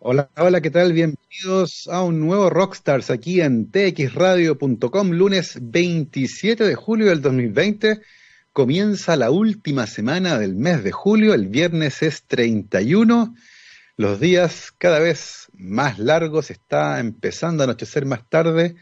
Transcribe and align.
Hola, 0.00 0.30
hola, 0.36 0.60
¿qué 0.60 0.70
tal? 0.70 0.92
Bienvenidos 0.92 1.88
a 1.88 2.02
un 2.02 2.20
nuevo 2.20 2.50
Rockstars 2.50 3.10
aquí 3.10 3.40
en 3.40 3.68
txradio.com, 3.72 5.10
lunes 5.10 5.58
27 5.60 6.62
de 6.62 6.74
julio 6.76 7.08
del 7.08 7.20
2020. 7.20 8.00
Comienza 8.52 9.16
la 9.16 9.32
última 9.32 9.88
semana 9.88 10.38
del 10.38 10.54
mes 10.54 10.84
de 10.84 10.92
julio, 10.92 11.34
el 11.34 11.48
viernes 11.48 12.04
es 12.04 12.22
31, 12.22 13.34
los 13.96 14.20
días 14.20 14.72
cada 14.78 15.00
vez 15.00 15.48
más 15.54 15.98
largos, 15.98 16.52
está 16.52 17.00
empezando 17.00 17.64
a 17.64 17.66
anochecer 17.66 18.06
más 18.06 18.20
tarde, 18.28 18.76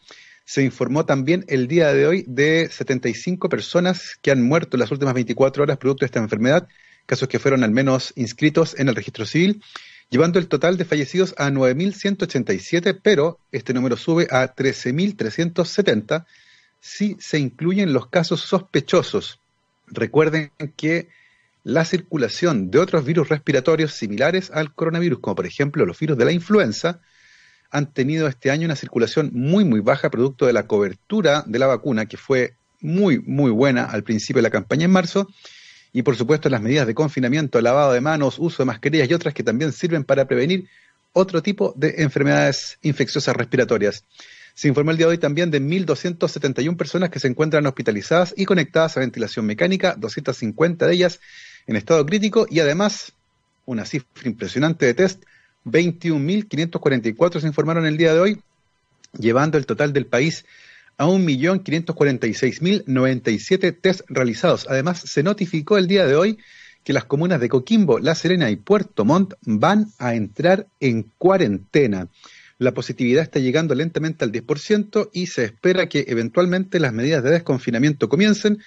Se 0.44 0.62
informó 0.62 1.06
también 1.06 1.46
el 1.48 1.70
día 1.70 1.94
de 1.94 2.06
hoy 2.06 2.26
de 2.28 2.68
75 2.70 3.48
personas 3.48 4.20
que 4.22 4.32
han 4.32 4.44
muerto 4.44 4.76
en 4.76 4.82
las 4.82 4.92
últimas 4.92 5.14
24 5.14 5.64
horas 5.64 5.78
producto 5.78 6.02
de 6.02 6.08
esta 6.08 6.20
enfermedad, 6.20 6.68
casos 7.06 7.30
que 7.30 7.40
fueron 7.40 7.64
al 7.64 7.72
menos 7.72 8.12
inscritos 8.18 8.78
en 8.78 8.90
el 8.90 8.96
registro 8.96 9.26
civil 9.26 9.64
llevando 10.10 10.40
el 10.40 10.48
total 10.48 10.78
de 10.78 10.86
fallecidos 10.86 11.36
a 11.38 11.50
9.187, 11.50 13.00
pero 13.02 13.40
este 13.52 13.74
número 13.74 13.98
sube 13.98 14.28
a 14.32 14.56
13.370 14.56 16.26
si 16.80 17.18
se 17.20 17.40
incluyen 17.40 17.94
los 17.94 18.08
casos 18.08 18.42
sospechosos. 18.42 19.40
Recuerden 19.88 20.52
que 20.76 21.10
la 21.64 21.86
circulación 21.86 22.72
de 22.72 22.80
otros 22.80 23.06
virus 23.06 23.30
respiratorios 23.30 23.94
similares 23.94 24.50
al 24.52 24.74
coronavirus, 24.74 25.20
como 25.20 25.36
por 25.36 25.46
ejemplo 25.46 25.86
los 25.86 26.00
virus 26.00 26.18
de 26.18 26.26
la 26.26 26.32
influenza, 26.32 27.02
han 27.72 27.94
tenido 27.94 28.28
este 28.28 28.50
año 28.50 28.66
una 28.66 28.76
circulación 28.76 29.32
muy, 29.34 29.66
muy 29.66 29.82
baja 29.82 30.10
producto 30.10 30.48
de 30.48 30.54
la 30.54 30.66
cobertura 30.66 31.44
de 31.46 31.60
la 31.60 31.68
vacuna, 31.68 32.08
que 32.08 32.18
fue 32.18 32.56
muy, 32.82 33.20
muy 33.20 33.52
buena 33.52 33.84
al 33.84 34.04
principio 34.04 34.40
de 34.40 34.44
la 34.44 34.50
campaña 34.50 34.86
en 34.86 34.92
marzo, 34.92 35.28
y 35.92 36.04
por 36.04 36.16
supuesto 36.16 36.50
las 36.50 36.62
medidas 36.62 36.88
de 36.88 36.94
confinamiento, 36.94 37.62
lavado 37.62 37.94
de 37.94 38.02
manos, 38.02 38.38
uso 38.40 38.64
de 38.64 38.68
mascarillas 38.68 39.10
y 39.10 39.14
otras 39.14 39.34
que 39.34 39.44
también 39.44 39.72
sirven 39.72 40.04
para 40.04 40.26
prevenir 40.26 40.68
otro 41.14 41.42
tipo 41.42 41.74
de 41.76 41.96
enfermedades 41.98 42.78
infecciosas 42.82 43.36
respiratorias. 43.36 44.06
Se 44.54 44.68
informó 44.68 44.92
el 44.92 44.98
día 44.98 45.08
de 45.08 45.12
hoy 45.12 45.18
también 45.18 45.52
de 45.52 45.62
1.271 45.62 46.76
personas 46.76 47.10
que 47.10 47.20
se 47.20 47.28
encuentran 47.28 47.66
hospitalizadas 47.66 48.34
y 48.36 48.46
conectadas 48.46 48.98
a 48.98 49.00
ventilación 49.00 49.46
mecánica, 49.46 49.96
250 49.98 50.86
de 50.86 50.94
ellas 50.94 51.20
en 51.66 51.76
estado 51.76 52.06
crítico 52.06 52.46
y 52.50 52.60
además 52.60 53.14
una 53.66 53.86
cifra 53.86 54.28
impresionante 54.28 54.86
de 54.86 54.94
test, 54.94 55.24
21.544 55.66 57.40
se 57.40 57.48
informaron 57.48 57.86
el 57.86 57.98
día 57.98 58.14
de 58.14 58.20
hoy, 58.20 58.42
llevando 59.18 59.58
el 59.58 59.66
total 59.66 59.94
del 59.94 60.08
país 60.08 60.46
a 61.00 61.08
1.546.097 61.08 63.82
test 63.82 64.02
realizados. 64.10 64.68
Además, 64.70 65.00
se 65.00 65.24
notificó 65.24 65.78
el 65.78 65.88
día 65.88 66.06
de 66.06 66.16
hoy 66.16 66.38
que 66.84 66.92
las 66.92 67.06
comunas 67.06 67.40
de 67.40 67.48
Coquimbo, 67.48 68.00
La 68.00 68.16
Serena 68.16 68.52
y 68.52 68.58
Puerto 68.58 69.06
Montt 69.06 69.36
van 69.42 69.94
a 69.98 70.14
entrar 70.14 70.68
en 70.82 71.04
cuarentena. 71.18 72.10
La 72.58 72.74
positividad 72.74 73.24
está 73.24 73.40
llegando 73.40 73.76
lentamente 73.76 74.26
al 74.26 74.34
10% 74.34 75.10
y 75.14 75.28
se 75.28 75.46
espera 75.46 75.88
que 75.88 76.04
eventualmente 76.10 76.82
las 76.82 76.92
medidas 76.92 77.24
de 77.24 77.32
desconfinamiento 77.32 78.10
comiencen, 78.10 78.62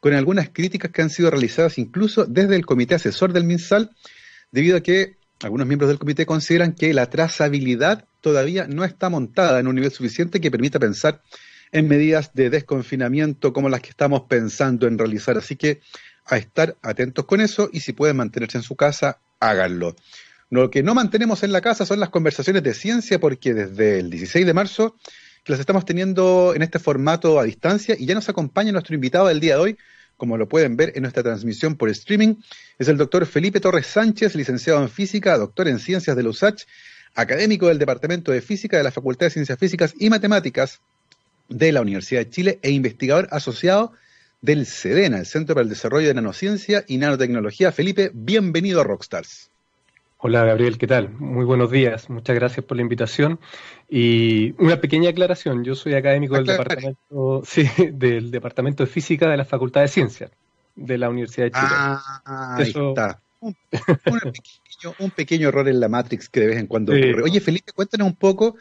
con 0.00 0.12
algunas 0.12 0.50
críticas 0.50 0.90
que 0.92 1.00
han 1.00 1.08
sido 1.08 1.30
realizadas 1.30 1.78
incluso 1.78 2.26
desde 2.26 2.54
el 2.54 2.66
comité 2.66 2.96
asesor 2.96 3.32
del 3.32 3.44
MinSal, 3.44 3.92
debido 4.52 4.76
a 4.76 4.82
que 4.82 5.16
algunos 5.40 5.66
miembros 5.66 5.88
del 5.88 5.98
comité 5.98 6.26
consideran 6.26 6.74
que 6.74 6.92
la 6.92 7.08
trazabilidad 7.08 8.04
todavía 8.20 8.66
no 8.66 8.84
está 8.84 9.08
montada 9.08 9.58
en 9.58 9.68
un 9.68 9.74
nivel 9.74 9.90
suficiente 9.90 10.38
que 10.40 10.50
permita 10.50 10.78
pensar 10.78 11.22
en 11.72 11.88
medidas 11.88 12.32
de 12.34 12.50
desconfinamiento 12.50 13.52
como 13.52 13.68
las 13.68 13.80
que 13.80 13.90
estamos 13.90 14.22
pensando 14.22 14.86
en 14.86 14.98
realizar. 14.98 15.36
Así 15.38 15.56
que 15.56 15.80
a 16.24 16.36
estar 16.36 16.76
atentos 16.82 17.24
con 17.24 17.40
eso 17.40 17.70
y 17.72 17.80
si 17.80 17.92
pueden 17.92 18.16
mantenerse 18.16 18.58
en 18.58 18.64
su 18.64 18.76
casa, 18.76 19.20
háganlo. 19.40 19.96
Lo 20.50 20.70
que 20.70 20.82
no 20.82 20.94
mantenemos 20.94 21.42
en 21.42 21.52
la 21.52 21.60
casa 21.60 21.84
son 21.84 22.00
las 22.00 22.08
conversaciones 22.08 22.62
de 22.62 22.74
ciencia 22.74 23.18
porque 23.20 23.54
desde 23.54 23.98
el 24.00 24.10
16 24.10 24.46
de 24.46 24.54
marzo 24.54 24.96
las 25.48 25.60
estamos 25.60 25.84
teniendo 25.84 26.52
en 26.54 26.62
este 26.62 26.78
formato 26.78 27.40
a 27.40 27.44
distancia 27.44 27.96
y 27.98 28.06
ya 28.06 28.14
nos 28.14 28.28
acompaña 28.28 28.72
nuestro 28.72 28.94
invitado 28.94 29.28
del 29.28 29.40
día 29.40 29.54
de 29.54 29.60
hoy, 29.60 29.78
como 30.16 30.36
lo 30.36 30.48
pueden 30.48 30.76
ver 30.76 30.92
en 30.94 31.02
nuestra 31.02 31.22
transmisión 31.22 31.76
por 31.76 31.88
streaming, 31.88 32.36
es 32.78 32.88
el 32.88 32.96
doctor 32.96 33.24
Felipe 33.24 33.60
Torres 33.60 33.86
Sánchez, 33.86 34.34
licenciado 34.34 34.82
en 34.82 34.90
física, 34.90 35.38
doctor 35.38 35.68
en 35.68 35.78
ciencias 35.78 36.16
de 36.16 36.22
la 36.22 36.28
USACH, 36.28 36.64
académico 37.14 37.68
del 37.68 37.78
Departamento 37.78 38.32
de 38.32 38.42
Física 38.42 38.76
de 38.76 38.82
la 38.82 38.90
Facultad 38.90 39.26
de 39.26 39.30
Ciencias 39.30 39.58
Físicas 39.58 39.94
y 39.98 40.10
Matemáticas 40.10 40.80
de 41.48 41.72
la 41.72 41.80
Universidad 41.80 42.20
de 42.20 42.30
Chile 42.30 42.58
e 42.62 42.70
investigador 42.70 43.28
asociado 43.30 43.92
del 44.40 44.66
CEDENA, 44.66 45.18
el 45.18 45.26
Centro 45.26 45.54
para 45.54 45.64
el 45.64 45.68
Desarrollo 45.68 46.08
de 46.08 46.14
Nanociencia 46.14 46.84
y 46.86 46.98
Nanotecnología. 46.98 47.72
Felipe, 47.72 48.10
bienvenido 48.14 48.80
a 48.80 48.84
Rockstars. 48.84 49.50
Hola 50.18 50.44
Gabriel, 50.44 50.78
¿qué 50.78 50.86
tal? 50.88 51.10
Muy 51.10 51.44
buenos 51.44 51.70
días, 51.70 52.10
muchas 52.10 52.34
gracias 52.34 52.66
por 52.66 52.76
la 52.76 52.82
invitación. 52.82 53.38
Y 53.88 54.52
una 54.62 54.80
pequeña 54.80 55.10
aclaración, 55.10 55.64
yo 55.64 55.74
soy 55.74 55.94
académico 55.94 56.34
del, 56.34 56.44
departamento, 56.44 57.42
del 57.92 58.30
Departamento 58.30 58.84
de 58.84 58.90
Física 58.90 59.28
de 59.28 59.36
la 59.36 59.44
Facultad 59.44 59.82
de 59.82 59.88
Ciencias 59.88 60.30
de 60.74 60.98
la 60.98 61.08
Universidad 61.08 61.46
de 61.46 61.50
Chile. 61.52 61.66
Ah, 61.70 62.56
ahí 62.56 62.68
está. 62.68 63.20
Un, 63.40 63.56
pequeño, 63.70 64.94
un, 64.98 65.10
pequeño, 65.12 65.48
error 65.48 65.68
en 65.68 65.78
la 65.78 65.88
Matrix 65.88 66.28
que 66.28 66.40
de 66.40 66.46
vez 66.48 66.58
en 66.58 66.66
cuando 66.66 66.92
ocurre. 66.92 67.22
Oye 67.22 67.40
Felipe, 67.40 67.72
cuéntanos 67.72 68.08
un 68.08 68.16
poco 68.16 68.56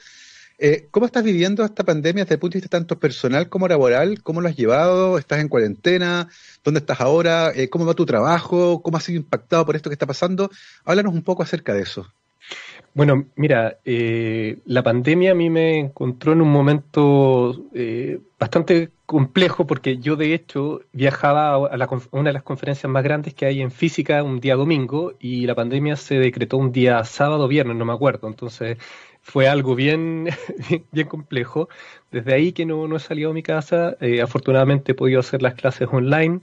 eh, 0.59 0.87
¿Cómo 0.89 1.05
estás 1.05 1.23
viviendo 1.23 1.63
esta 1.63 1.83
pandemia 1.83 2.23
desde 2.23 2.35
el 2.35 2.39
punto 2.39 2.53
de 2.53 2.61
vista 2.61 2.77
tanto 2.77 2.99
personal 2.99 3.47
como 3.47 3.67
laboral? 3.67 4.23
¿Cómo 4.23 4.41
lo 4.41 4.47
has 4.47 4.55
llevado? 4.55 5.17
¿Estás 5.17 5.39
en 5.39 5.49
cuarentena? 5.49 6.29
¿Dónde 6.63 6.79
estás 6.79 6.99
ahora? 6.99 7.51
Eh, 7.55 7.69
¿Cómo 7.69 7.85
va 7.85 7.93
tu 7.93 8.05
trabajo? 8.05 8.81
¿Cómo 8.81 8.97
has 8.97 9.03
sido 9.03 9.17
impactado 9.17 9.65
por 9.65 9.75
esto 9.75 9.89
que 9.89 9.93
está 9.93 10.07
pasando? 10.07 10.49
Háblanos 10.83 11.13
un 11.13 11.21
poco 11.21 11.43
acerca 11.43 11.73
de 11.73 11.81
eso. 11.81 12.07
Bueno, 12.95 13.25
mira, 13.35 13.77
eh, 13.85 14.57
la 14.65 14.81
pandemia 14.81 15.33
a 15.33 15.35
mí 15.35 15.51
me 15.51 15.77
encontró 15.77 16.33
en 16.33 16.41
un 16.41 16.49
momento 16.49 17.67
bastante 18.39 18.89
complejo 19.05 19.65
porque 19.65 19.97
yo 19.99 20.15
de 20.15 20.33
hecho 20.33 20.81
viajaba 20.91 21.53
a, 21.53 21.87
una 22.11 22.29
de 22.29 22.33
las 22.33 22.43
conferencias 22.43 22.91
más 22.91 23.03
grandes 23.03 23.33
que 23.33 23.45
hay 23.45 23.61
en 23.61 23.71
física 23.71 24.21
un 24.21 24.39
día 24.39 24.55
domingo 24.55 25.13
y 25.19 25.45
la 25.45 25.55
pandemia 25.55 25.95
se 25.95 26.15
decretó 26.15 26.57
un 26.57 26.71
día 26.71 27.03
sábado, 27.03 27.47
viernes, 27.47 27.77
no 27.77 27.85
me 27.85 27.93
acuerdo. 27.93 28.27
Entonces 28.27 28.77
fue 29.27 29.49
algo 29.49 29.75
bien, 29.83 30.29
bien, 30.91 31.07
complejo. 31.07 31.67
Desde 32.11 32.33
ahí 32.33 32.53
que 32.53 32.65
no, 32.65 32.95
he 32.95 32.99
salido 32.99 33.29
de 33.29 33.35
mi 33.35 33.43
casa, 33.43 33.97
eh, 33.99 34.21
afortunadamente 34.21 34.93
he 34.93 34.95
podido 34.95 35.19
hacer 35.19 35.41
las 35.41 35.53
clases 35.53 35.89
online. 35.91 36.39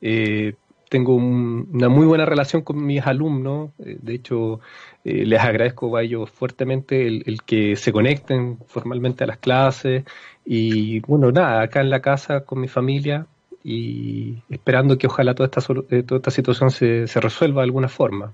Eh, 0.00 0.54
tengo 0.90 1.14
una 1.14 1.88
muy 1.88 2.06
buena 2.06 2.26
relación 2.26 2.62
con 2.62 2.84
mis 2.84 3.06
alumnos. 3.06 3.70
Eh, 3.78 3.98
de 4.00 4.14
hecho, 4.14 4.60
les 5.04 5.40
agradezco 5.40 5.96
a 5.96 6.02
ellos 6.02 6.30
fuertemente 6.30 7.06
el, 7.06 7.42
que 7.42 7.76
se 7.76 7.92
conecten 7.92 8.58
formalmente 8.66 9.24
a 9.24 9.28
las 9.28 9.38
clases. 9.38 10.04
Y 10.44 11.00
bueno, 11.00 11.30
nada, 11.30 11.62
acá 11.62 11.80
en 11.80 11.90
la 11.90 12.00
casa 12.00 12.40
con 12.40 12.60
mi 12.60 12.68
familia 12.68 13.26
y 13.62 14.42
esperando 14.50 14.98
que 14.98 15.06
ojalá 15.06 15.34
toda 15.34 15.46
esta, 15.46 15.60
toda 15.60 16.18
esta 16.18 16.30
situación 16.30 16.70
se, 16.70 17.06
se 17.06 17.20
resuelva 17.20 17.62
de 17.62 17.66
alguna 17.66 17.88
forma. 17.88 18.32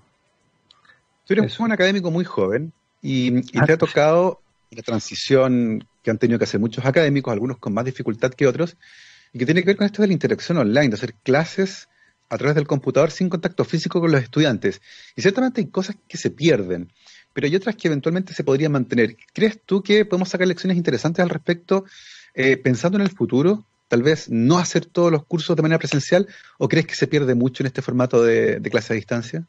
Tú 1.26 1.34
eres 1.34 1.60
un 1.60 1.70
académico 1.70 2.10
muy 2.10 2.24
joven, 2.24 2.72
y, 3.02 3.42
te 3.42 3.72
ha 3.72 3.78
tocado 3.78 4.40
la 4.70 4.82
transición 4.82 5.86
que 6.02 6.10
han 6.10 6.18
tenido 6.18 6.38
que 6.38 6.44
hacer 6.44 6.60
muchos 6.60 6.84
académicos, 6.84 7.32
algunos 7.32 7.58
con 7.58 7.74
más 7.74 7.84
dificultad 7.84 8.32
que 8.32 8.46
otros, 8.46 8.76
y 9.32 9.38
que 9.38 9.44
tiene 9.44 9.62
que 9.62 9.68
ver 9.68 9.76
con 9.76 9.86
esto 9.86 10.02
de 10.02 10.08
la 10.08 10.14
interacción 10.14 10.58
online, 10.58 10.88
de 10.88 10.94
hacer 10.94 11.14
clases 11.22 11.88
a 12.28 12.38
través 12.38 12.54
del 12.54 12.66
computador 12.66 13.10
sin 13.10 13.28
contacto 13.28 13.64
físico 13.64 14.00
con 14.00 14.12
los 14.12 14.22
estudiantes. 14.22 14.80
Y 15.16 15.22
ciertamente 15.22 15.60
hay 15.60 15.66
cosas 15.66 15.96
que 16.08 16.16
se 16.16 16.30
pierden, 16.30 16.92
pero 17.32 17.46
hay 17.46 17.56
otras 17.56 17.76
que 17.76 17.88
eventualmente 17.88 18.34
se 18.34 18.44
podrían 18.44 18.72
mantener. 18.72 19.16
¿Crees 19.32 19.60
tú 19.64 19.82
que 19.82 20.04
podemos 20.04 20.28
sacar 20.28 20.46
lecciones 20.46 20.76
interesantes 20.76 21.22
al 21.22 21.30
respecto 21.30 21.84
eh, 22.34 22.56
pensando 22.56 22.98
en 22.98 23.02
el 23.02 23.10
futuro? 23.10 23.66
Tal 23.88 24.02
vez 24.02 24.30
no 24.30 24.58
hacer 24.58 24.86
todos 24.86 25.10
los 25.10 25.24
cursos 25.24 25.56
de 25.56 25.62
manera 25.62 25.80
presencial, 25.80 26.28
o 26.58 26.68
crees 26.68 26.86
que 26.86 26.94
se 26.94 27.08
pierde 27.08 27.34
mucho 27.34 27.64
en 27.64 27.66
este 27.66 27.82
formato 27.82 28.22
de, 28.22 28.60
de 28.60 28.70
clase 28.70 28.92
a 28.92 28.96
distancia? 28.96 29.44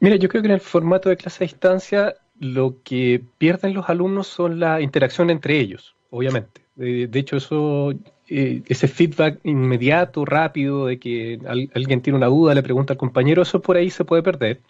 Mira, 0.00 0.16
yo 0.16 0.30
creo 0.30 0.42
que 0.42 0.48
en 0.48 0.54
el 0.54 0.60
formato 0.60 1.10
de 1.10 1.18
clase 1.18 1.44
a 1.44 1.46
distancia 1.46 2.14
lo 2.40 2.76
que 2.84 3.22
pierden 3.38 3.74
los 3.74 3.88
alumnos 3.88 4.26
son 4.26 4.60
la 4.60 4.80
interacción 4.80 5.30
entre 5.30 5.58
ellos, 5.58 5.94
obviamente. 6.10 6.62
De, 6.76 7.08
hecho, 7.18 7.36
eso, 7.36 7.92
eh, 8.28 8.62
ese 8.66 8.88
feedback 8.88 9.40
inmediato, 9.44 10.24
rápido, 10.24 10.86
de 10.86 10.98
que 10.98 11.38
alguien 11.74 12.02
tiene 12.02 12.18
una 12.18 12.26
duda, 12.26 12.54
le 12.54 12.62
pregunta 12.62 12.92
al 12.92 12.98
compañero, 12.98 13.42
eso 13.42 13.62
por 13.62 13.76
ahí 13.76 13.88
se 13.88 14.04
puede 14.04 14.22
perder. 14.22 14.60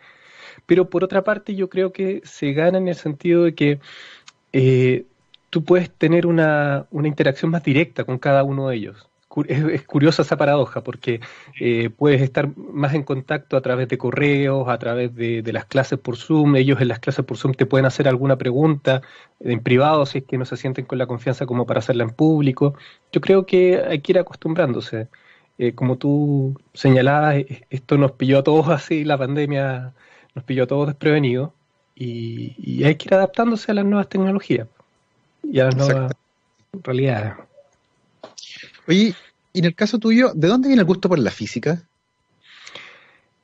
Pero 0.67 0.89
por 0.89 1.03
otra 1.03 1.25
parte, 1.25 1.55
yo 1.55 1.69
creo 1.69 1.93
que 1.93 2.23
se 2.25 2.53
gana 2.53 2.79
en 2.79 2.89
el 2.89 2.95
sentido 2.95 3.45
de 3.45 3.55
que 3.55 3.81
eh, 4.53 5.05
tú 5.51 5.65
puedes 5.65 5.91
tener 5.91 6.27
una, 6.27 6.87
una 6.91 7.09
interacción 7.09 7.51
más 7.51 7.65
directa 7.65 8.05
con 8.05 8.19
cada 8.19 8.45
uno 8.45 8.69
de 8.69 8.77
ellos 8.77 9.09
es, 9.49 9.83
curiosa 9.83 10.23
esa 10.23 10.37
paradoja 10.37 10.83
porque 10.83 11.21
eh, 11.61 11.91
puedes 11.91 12.23
estar 12.23 12.49
más 12.57 12.95
en 12.95 13.03
contacto 13.03 13.57
a 13.57 13.61
través 13.61 13.89
de 13.89 13.99
correos, 13.99 14.69
a 14.69 14.79
través 14.79 15.15
de, 15.15 15.43
las 15.53 15.65
clases 15.67 15.99
por 15.99 16.17
Zoom. 16.17 16.57
Ellos 16.57 16.81
en 16.81 16.89
las 16.89 16.99
clases 16.99 17.25
por 17.25 17.37
Zoom 17.37 17.55
te 17.55 17.67
pueden 17.67 17.87
hacer 17.87 18.09
alguna 18.09 18.37
pregunta 18.37 19.03
en 19.41 19.61
privado 19.61 20.07
si 20.07 20.19
es 20.19 20.25
que 20.25 20.39
no 20.39 20.45
se 20.45 20.57
sienten 20.57 20.87
con 20.87 20.99
la 20.99 21.07
confianza 21.07 21.47
como 21.47 21.67
para 21.67 21.81
hacerla 21.81 22.05
en 22.05 22.11
público. 22.11 22.75
Yo 23.13 23.21
creo 23.21 23.47
que 23.47 23.83
hay 23.87 24.01
que 24.01 24.13
ir 24.13 24.19
acostumbrándose. 24.19 25.09
Eh, 25.59 25.73
como 25.73 25.97
tú 25.97 26.59
señalabas, 26.75 27.37
e, 27.37 27.65
esto 27.71 27.97
nos 27.99 28.13
pilló 28.13 28.39
a 28.39 28.45
todos 28.45 28.69
así, 28.69 29.05
la 29.05 29.17
pandemia 29.17 29.93
nos 30.35 30.45
pilló 30.45 30.65
a 30.65 30.67
todos 30.67 30.89
desprevenidos 30.89 31.51
y, 31.95 32.55
y 32.59 32.85
hay 32.85 32.97
que 32.97 33.09
ir 33.09 33.15
adaptándose 33.15 33.71
a 33.73 33.75
las 33.75 33.87
nuevas 33.87 34.09
tecnologías 34.09 34.69
y 35.43 35.61
a 35.61 35.65
las 35.67 35.77
nuevas 35.77 36.13
realidades. 36.83 37.35
Oye, 38.89 39.15
y 39.57 39.61
en 39.61 39.65
el 39.65 39.75
caso 39.75 39.99
tuyo, 39.99 40.33
¿de 40.35 40.49
dónde 40.49 40.69
viene 40.69 40.83
el 40.83 40.87
gusto 40.87 41.09
por 41.09 41.19
la 41.19 41.31
física? 41.31 41.83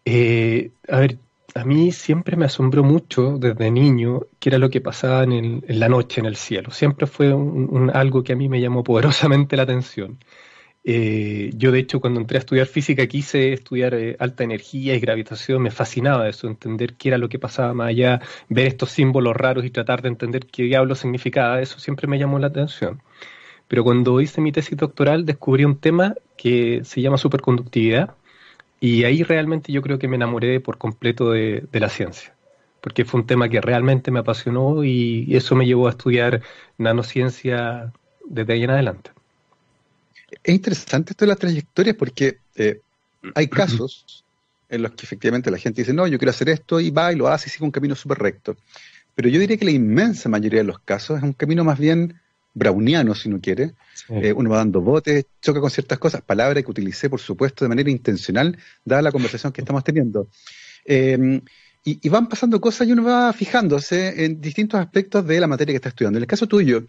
Eh, 0.04 0.70
a 0.86 0.98
ver, 0.98 1.16
a 1.54 1.64
mí 1.64 1.90
siempre 1.90 2.36
me 2.36 2.44
asombró 2.44 2.84
mucho 2.84 3.38
desde 3.38 3.70
niño 3.70 4.26
qué 4.38 4.50
era 4.50 4.58
lo 4.58 4.68
que 4.68 4.82
pasaba 4.82 5.24
en, 5.24 5.64
la 5.68 5.88
noche 5.88 6.20
en 6.20 6.26
el 6.26 6.36
cielo. 6.36 6.70
Siempre 6.70 7.06
fue 7.06 7.32
un, 7.32 7.90
algo 7.94 8.22
que 8.22 8.34
a 8.34 8.36
mí 8.36 8.50
me 8.50 8.60
llamó 8.60 8.84
poderosamente 8.84 9.56
la 9.56 9.62
atención. 9.62 10.18
Eh, 10.84 11.50
yo, 11.54 11.72
de 11.72 11.78
hecho, 11.78 11.98
cuando 11.98 12.20
entré 12.20 12.36
a 12.36 12.40
estudiar 12.40 12.66
física, 12.66 13.06
quise 13.06 13.54
estudiar 13.54 13.94
eh, 13.94 14.14
alta 14.18 14.44
energía 14.44 14.94
y 14.94 15.00
gravitación. 15.00 15.62
Me 15.62 15.70
fascinaba 15.70 16.28
eso, 16.28 16.46
entender 16.46 16.92
qué 16.96 17.08
era 17.08 17.16
lo 17.16 17.30
que 17.30 17.38
pasaba 17.38 17.72
más 17.72 17.88
allá, 17.88 18.20
ver 18.50 18.66
estos 18.66 18.90
símbolos 18.90 19.34
raros 19.34 19.64
y 19.64 19.70
tratar 19.70 20.02
de 20.02 20.08
entender 20.08 20.44
qué 20.44 20.64
diablo 20.64 20.94
significaba. 20.94 21.62
Eso 21.62 21.78
siempre 21.78 22.06
me 22.06 22.18
llamó 22.18 22.38
la 22.38 22.48
atención. 22.48 23.00
Pero 23.68 23.84
cuando 23.84 24.20
hice 24.20 24.40
mi 24.40 24.52
tesis 24.52 24.76
doctoral 24.76 25.24
descubrí 25.24 25.64
un 25.64 25.78
tema 25.78 26.14
que 26.36 26.82
se 26.84 27.00
llama 27.00 27.18
superconductividad 27.18 28.14
y 28.80 29.04
ahí 29.04 29.22
realmente 29.22 29.72
yo 29.72 29.80
creo 29.80 29.98
que 29.98 30.08
me 30.08 30.16
enamoré 30.16 30.58
por 30.60 30.76
completo 30.76 31.30
de, 31.30 31.66
la 31.72 31.88
ciencia, 31.88 32.34
porque 32.80 33.04
fue 33.04 33.20
un 33.20 33.26
tema 33.26 33.48
que 33.48 33.60
realmente 33.60 34.10
me 34.10 34.18
apasionó 34.18 34.82
y 34.82 35.36
eso 35.36 35.54
me 35.54 35.66
llevó 35.66 35.86
a 35.86 35.90
estudiar 35.90 36.42
nanociencia 36.78 37.92
desde 38.28 38.52
ahí 38.52 38.64
en 38.64 38.70
adelante. 38.70 39.12
Es 40.42 40.52
interesante 40.52 41.12
esto 41.12 41.24
de 41.24 41.28
las 41.28 41.38
trayectorias 41.38 41.94
porque 41.94 42.38
eh, 42.56 42.80
hay 43.36 43.46
casos 43.46 44.24
en 44.68 44.82
los 44.82 44.90
que 44.92 45.06
efectivamente 45.06 45.50
la 45.50 45.58
gente 45.58 45.82
dice, 45.82 45.92
no, 45.92 46.06
yo 46.06 46.18
quiero 46.18 46.30
hacer 46.30 46.48
esto 46.48 46.80
y 46.80 46.90
va 46.90 47.12
y 47.12 47.16
lo 47.16 47.28
hace 47.28 47.48
y 47.48 47.52
sigue 47.52 47.64
un 47.64 47.70
camino 47.70 47.94
súper 47.94 48.18
recto. 48.18 48.56
Pero 49.14 49.28
yo 49.28 49.38
diría 49.38 49.58
que 49.58 49.64
la 49.64 49.70
inmensa 49.70 50.28
mayoría 50.28 50.60
de 50.60 50.66
los 50.66 50.80
casos 50.80 51.18
es 51.18 51.22
un 51.22 51.34
camino 51.34 51.62
más 51.62 51.78
bien 51.78 52.18
browniano, 52.54 53.14
si 53.14 53.28
no 53.28 53.40
quiere. 53.40 53.74
Eh, 54.08 54.32
uno 54.32 54.50
va 54.50 54.58
dando 54.58 54.80
botes, 54.80 55.26
choca 55.40 55.60
con 55.60 55.70
ciertas 55.70 55.98
cosas, 55.98 56.22
palabras 56.22 56.62
que 56.62 56.70
utilicé, 56.70 57.08
por 57.08 57.20
supuesto, 57.20 57.64
de 57.64 57.68
manera 57.68 57.90
intencional, 57.90 58.56
dada 58.84 59.02
la 59.02 59.12
conversación 59.12 59.52
que 59.52 59.60
estamos 59.60 59.84
teniendo. 59.84 60.28
Em, 60.84 61.40
y, 61.84 62.08
van 62.08 62.28
pasando 62.28 62.60
cosas 62.60 62.86
y 62.86 62.92
uno 62.92 63.04
va 63.04 63.32
fijándose 63.32 64.24
en 64.24 64.40
distintos 64.40 64.78
aspectos 64.80 65.26
de 65.26 65.40
la 65.40 65.46
materia 65.48 65.72
que 65.72 65.76
está 65.76 65.88
estudiando. 65.88 66.18
En 66.18 66.22
el 66.22 66.28
caso 66.28 66.46
tuyo, 66.46 66.86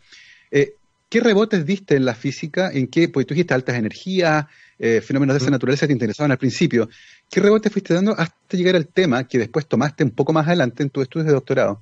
eh, 0.52 0.76
¿qué 1.10 1.20
rebotes 1.20 1.66
diste 1.66 1.96
en 1.96 2.06
la 2.06 2.14
física? 2.14 2.72
¿En 2.72 2.88
qué? 2.88 3.10
Pues 3.10 3.26
tú 3.26 3.34
dijiste 3.34 3.56
altas 3.56 3.76
energías, 3.76 4.46
eh, 4.78 5.02
fenómenos 5.02 5.36
de 5.36 5.40
esa 5.40 5.50
naturaleza 5.50 5.88
te 5.88 5.94
interesaban 5.94 6.32
al 6.32 6.38
principio. 6.38 6.90
¿Qué 7.30 7.40
rebotes 7.40 7.72
fuiste 7.72 7.94
dando 7.94 8.12
hasta 8.12 8.58
llegar 8.58 8.76
al 8.76 8.88
tema 8.88 9.28
que 9.28 9.40
después 9.40 9.66
tomaste 9.66 10.04
un 10.04 10.12
poco 10.12 10.32
más 10.32 10.46
adelante 10.46 10.84
en 10.84 10.92
tu 10.92 11.02
estudio 11.02 11.26
de 11.26 11.32
doctorado? 11.32 11.82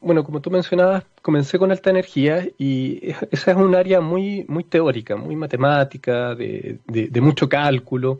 Bueno, 0.00 0.24
como 0.24 0.40
tú 0.40 0.50
mencionabas, 0.50 1.04
comencé 1.22 1.58
con 1.58 1.70
alta 1.70 1.90
energía 1.90 2.46
y 2.58 3.00
esa 3.30 3.50
es 3.52 3.56
un 3.56 3.74
área 3.74 4.00
muy, 4.00 4.44
muy 4.48 4.64
teórica, 4.64 5.16
muy 5.16 5.36
matemática, 5.36 6.34
de, 6.34 6.78
mucho 7.20 7.48
cálculo. 7.48 8.18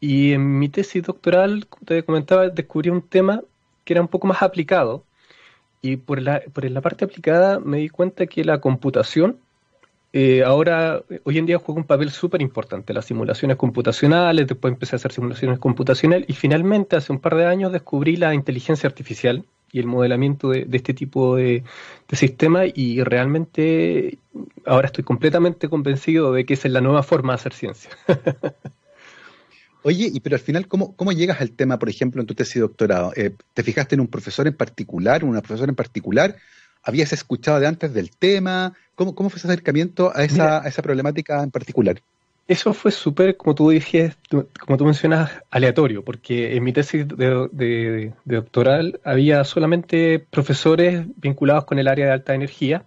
Y 0.00 0.32
en 0.32 0.58
mi 0.58 0.68
tesis 0.68 1.02
doctoral, 1.02 1.66
como 1.68 1.84
te 1.84 2.02
comentaba, 2.04 2.48
descubrí 2.48 2.90
un 2.90 3.02
tema 3.02 3.42
que 3.84 3.92
era 3.94 4.00
un 4.02 4.08
poco 4.08 4.26
más 4.26 4.42
aplicado. 4.42 5.04
Y 5.82 5.96
por 5.96 6.20
la, 6.20 6.42
por 6.52 6.68
la 6.70 6.80
parte 6.82 7.04
aplicada 7.04 7.58
me 7.60 7.78
di 7.78 7.88
cuenta 7.88 8.26
que 8.26 8.44
la 8.44 8.60
computación 8.60 9.38
eh, 10.12 10.42
ahora, 10.44 11.02
hoy 11.24 11.38
en 11.38 11.46
día 11.46 11.58
juega 11.58 11.80
un 11.80 11.86
papel 11.86 12.10
súper 12.10 12.42
importante. 12.42 12.92
Las 12.92 13.06
simulaciones 13.06 13.56
computacionales, 13.56 14.46
después 14.46 14.72
empecé 14.72 14.96
a 14.96 14.98
hacer 14.98 15.12
simulaciones 15.12 15.58
computacionales 15.58 16.28
y 16.28 16.32
finalmente 16.34 16.96
hace 16.96 17.12
un 17.12 17.20
par 17.20 17.36
de 17.36 17.46
años 17.46 17.72
descubrí 17.72 18.16
la 18.16 18.34
inteligencia 18.34 18.88
artificial 18.88 19.44
y 19.72 19.78
el 19.78 19.86
modelamiento 19.86 20.50
de, 20.50 20.66
este 20.72 20.94
tipo 20.94 21.36
de, 21.36 21.62
de 22.08 22.16
sistemas 22.16 22.68
y 22.74 23.02
realmente 23.02 24.18
ahora 24.66 24.86
estoy 24.86 25.04
completamente 25.04 25.68
convencido 25.68 26.32
de 26.32 26.44
que 26.44 26.54
esa 26.54 26.68
es 26.68 26.74
la 26.74 26.80
nueva 26.80 27.02
forma 27.02 27.32
de 27.32 27.34
hacer 27.34 27.52
ciencia. 27.52 27.90
Oye, 29.82 30.10
y 30.12 30.20
pero 30.20 30.36
al 30.36 30.42
final, 30.42 30.68
¿cómo, 30.68 30.94
¿cómo 30.94 31.12
llegas 31.12 31.40
al 31.40 31.52
tema, 31.52 31.78
por 31.78 31.88
ejemplo, 31.88 32.20
en 32.20 32.26
tu 32.26 32.34
tesis 32.34 32.54
de 32.54 32.60
doctorado? 32.60 33.12
Eh, 33.16 33.34
¿Te 33.54 33.62
fijaste 33.62 33.94
en 33.94 34.00
un 34.00 34.08
profesor 34.08 34.46
en 34.46 34.54
particular, 34.54 35.24
una 35.24 35.40
profesora 35.40 35.70
en 35.70 35.76
particular? 35.76 36.36
¿Habías 36.82 37.12
escuchado 37.12 37.60
de 37.60 37.66
antes 37.66 37.94
del 37.94 38.10
tema? 38.10 38.74
¿Cómo, 38.94 39.14
cómo 39.14 39.30
fue 39.30 39.38
ese 39.38 39.48
acercamiento 39.48 40.12
a 40.14 40.24
esa, 40.24 40.62
a 40.62 40.68
esa 40.68 40.82
problemática 40.82 41.42
en 41.42 41.50
particular? 41.50 42.02
Eso 42.50 42.74
fue 42.74 42.90
súper, 42.90 43.36
como 43.36 43.54
tú 43.54 43.70
dijiste, 43.70 44.16
como 44.58 44.76
tú 44.76 44.84
mencionas, 44.84 45.30
aleatorio, 45.52 46.04
porque 46.04 46.56
en 46.56 46.64
mi 46.64 46.72
tesis 46.72 47.06
de, 47.06 48.12
doctoral 48.24 48.98
había 49.04 49.44
solamente 49.44 50.18
profesores 50.18 51.06
vinculados 51.14 51.64
con 51.64 51.78
el 51.78 51.86
área 51.86 52.06
de 52.06 52.12
alta 52.12 52.34
energía 52.34 52.82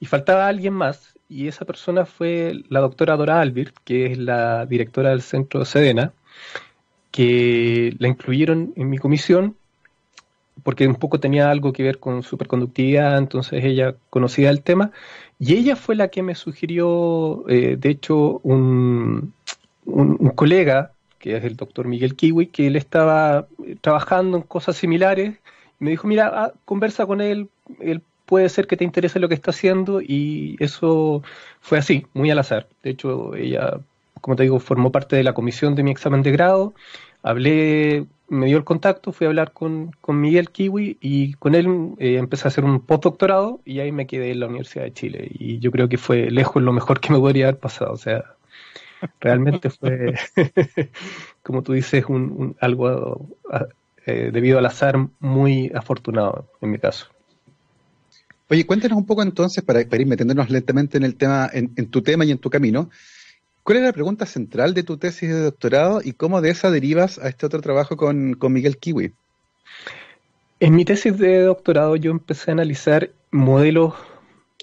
y 0.00 0.06
faltaba 0.06 0.48
alguien 0.48 0.74
más, 0.74 1.14
y 1.28 1.46
esa 1.46 1.64
persona 1.64 2.04
fue 2.04 2.64
la 2.68 2.80
doctora 2.80 3.16
Dora 3.16 3.40
Albert, 3.40 3.76
que 3.84 4.06
es 4.06 4.18
la 4.18 4.66
directora 4.66 5.10
del 5.10 5.22
centro 5.22 5.64
Sedena, 5.64 6.12
que 7.12 7.94
la 8.00 8.08
incluyeron 8.08 8.72
en 8.74 8.90
mi 8.90 8.98
comisión 8.98 9.54
porque 10.62 10.88
un 10.88 10.96
poco 10.96 11.20
tenía 11.20 11.50
algo 11.50 11.72
que 11.72 11.84
ver 11.84 11.98
con 11.98 12.24
superconductividad, 12.24 13.18
entonces 13.18 13.62
ella 13.64 13.94
conocía 14.10 14.50
el 14.50 14.62
tema, 14.62 14.90
y 15.38 15.54
ella 15.54 15.76
fue 15.76 15.96
la 15.96 16.08
que 16.08 16.22
me 16.22 16.34
sugirió, 16.34 17.44
eh, 17.48 17.76
de 17.78 17.90
hecho, 17.90 18.40
un, 18.42 19.34
colega, 20.34 20.92
que 21.18 21.36
es 21.36 21.44
el 21.44 21.56
doctor 21.56 21.86
Miguel 21.86 22.16
Kiwi, 22.16 22.48
que 22.48 22.66
él 22.66 22.76
estaba 22.76 23.46
trabajando 23.80 24.38
en 24.38 24.42
cosas 24.42 24.76
similares, 24.76 25.36
y 25.80 25.84
me 25.84 25.90
dijo, 25.90 26.08
mira, 26.08 26.30
ah, 26.32 26.52
conversa 26.64 27.06
con 27.06 27.20
él, 27.20 27.48
él 27.80 28.02
puede 28.24 28.48
ser 28.48 28.66
que 28.66 28.76
te 28.76 28.84
interese 28.84 29.20
lo 29.20 29.28
que 29.28 29.34
está 29.34 29.50
haciendo, 29.50 30.00
y 30.00 30.56
eso 30.58 31.22
fue 31.60 31.78
así, 31.78 32.06
muy 32.14 32.30
al 32.30 32.38
azar. 32.38 32.68
De 32.82 32.90
hecho, 32.90 33.34
ella, 33.34 33.80
como 34.20 34.36
te 34.36 34.44
digo, 34.44 34.58
formó 34.58 34.90
parte 34.90 35.16
de 35.16 35.24
la 35.24 35.34
comisión 35.34 35.74
de 35.74 35.82
mi 35.82 35.90
examen 35.90 36.22
de 36.22 36.32
grado, 36.32 36.74
hablé 37.26 38.06
me 38.28 38.46
dio 38.46 38.56
el 38.56 38.64
contacto, 38.64 39.12
fui 39.12 39.26
a 39.26 39.28
hablar 39.28 39.52
con, 39.52 39.92
Miguel 40.08 40.50
Kiwi 40.50 40.98
y 41.00 41.34
con 41.34 41.54
él 41.54 41.94
eh, 41.98 42.16
empecé 42.16 42.46
a 42.46 42.48
hacer 42.48 42.64
un 42.64 42.80
postdoctorado 42.80 43.60
y 43.64 43.80
ahí 43.80 43.92
me 43.92 44.06
quedé 44.06 44.30
en 44.30 44.40
la 44.40 44.46
Universidad 44.46 44.84
de 44.84 44.92
Chile. 44.92 45.28
Y 45.30 45.58
yo 45.58 45.70
creo 45.70 45.88
que 45.88 45.98
fue 45.98 46.30
lejos 46.30 46.62
lo 46.62 46.72
mejor 46.72 47.00
que 47.00 47.12
me 47.12 47.18
podría 47.18 47.48
haber 47.48 47.60
pasado. 47.60 47.92
O 47.92 47.96
sea, 47.96 48.24
realmente 49.20 49.70
fue, 49.70 50.14
como 51.42 51.62
tú 51.62 51.72
dices, 51.72 52.04
un, 52.06 52.56
algo 52.60 53.28
eh, 54.06 54.30
debido 54.32 54.58
al 54.58 54.66
azar 54.66 54.96
muy 55.20 55.70
afortunado 55.74 56.48
en 56.60 56.70
mi 56.70 56.78
caso. 56.78 57.06
Oye, 58.48 58.66
cuéntanos 58.66 58.98
un 58.98 59.06
poco 59.06 59.22
entonces, 59.22 59.64
para, 59.64 59.80
ir 59.80 60.06
metiéndonos 60.06 60.50
lentamente 60.50 60.96
en 60.96 61.04
el 61.04 61.16
tema, 61.16 61.50
en 61.52 61.90
tu 61.90 62.02
tema 62.02 62.24
y 62.24 62.30
en 62.30 62.38
tu 62.38 62.48
camino, 62.48 62.90
¿Cuál 63.66 63.78
es 63.78 63.84
la 63.84 63.92
pregunta 63.92 64.26
central 64.26 64.74
de 64.74 64.84
tu 64.84 64.96
tesis 64.96 65.28
de 65.28 65.40
doctorado 65.40 66.00
y 66.00 66.12
cómo 66.12 66.40
de 66.40 66.50
esa 66.50 66.70
derivas 66.70 67.18
a 67.18 67.28
este 67.28 67.46
otro 67.46 67.60
trabajo 67.60 67.96
con, 67.96 68.34
con 68.34 68.52
Miguel 68.52 68.76
Kiwi? 68.76 69.12
En 70.60 70.76
mi 70.76 70.84
tesis 70.84 71.18
de 71.18 71.40
doctorado 71.40 71.96
yo 71.96 72.12
empecé 72.12 72.52
a 72.52 72.54
analizar 72.54 73.10
modelos 73.32 73.94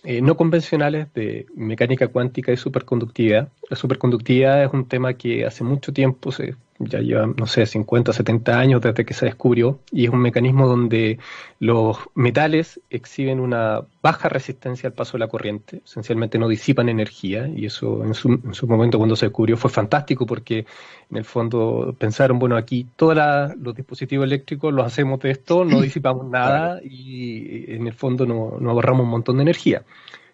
eh, 0.06 0.22
no 0.22 0.38
convencionales 0.38 1.14
de 1.14 1.48
mecánica 1.54 2.08
cuántica 2.08 2.54
y 2.54 2.56
superconductividad. 2.56 3.50
La 3.70 3.76
superconductividad 3.76 4.64
es 4.64 4.72
un 4.72 4.88
tema 4.88 5.16
que 5.16 5.46
hace 5.46 5.66
mucho 5.66 5.92
tiempo, 5.92 6.32
se, 6.32 6.56
ya 6.80 7.00
lleva, 7.00 7.28
no 7.28 7.48
sé, 7.48 7.66
50, 7.66 8.14
70 8.14 8.60
años 8.60 8.82
desde 8.82 9.06
que 9.06 9.14
se 9.14 9.26
descubrió, 9.26 9.80
y 9.92 10.06
es 10.06 10.10
un 10.10 10.20
mecanismo 10.20 10.68
donde 10.68 11.20
los 11.60 11.98
metales 12.16 12.82
exhiben 12.90 13.40
una 13.40 13.82
baja 14.02 14.30
resistencia 14.30 14.88
al 14.88 14.94
paso 14.94 15.14
de 15.14 15.20
la 15.20 15.28
corriente, 15.28 15.82
esencialmente 15.86 16.40
no 16.40 16.48
disipan 16.48 16.90
energía, 16.90 17.48
y 17.48 17.66
eso 17.66 18.04
en 18.04 18.14
su, 18.14 18.30
en 18.30 18.54
su 18.54 18.68
momento 18.68 18.98
cuando 18.98 19.16
se 19.16 19.28
descubrió 19.28 19.58
fue 19.58 19.70
fantástico 19.70 20.26
porque 20.26 20.66
en 21.12 21.18
el 21.18 21.26
fondo 21.26 21.96
pensaron, 21.98 22.40
bueno, 22.40 22.58
aquí 22.58 22.88
todos 22.96 23.16
los 23.58 23.76
dispositivos 23.76 24.26
eléctricos 24.26 24.74
los 24.74 24.86
hacemos 24.86 25.20
de 25.20 25.32
esto, 25.32 25.66
no 25.66 25.82
disipamos 25.82 26.28
nada 26.28 26.80
y 26.84 27.72
en 27.74 27.88
el 27.88 27.94
fondo 27.94 28.26
no, 28.26 28.58
no 28.60 28.72
ahorramos 28.72 29.04
un 29.04 29.10
montón 29.10 29.38
de 29.38 29.44
energía. 29.44 29.84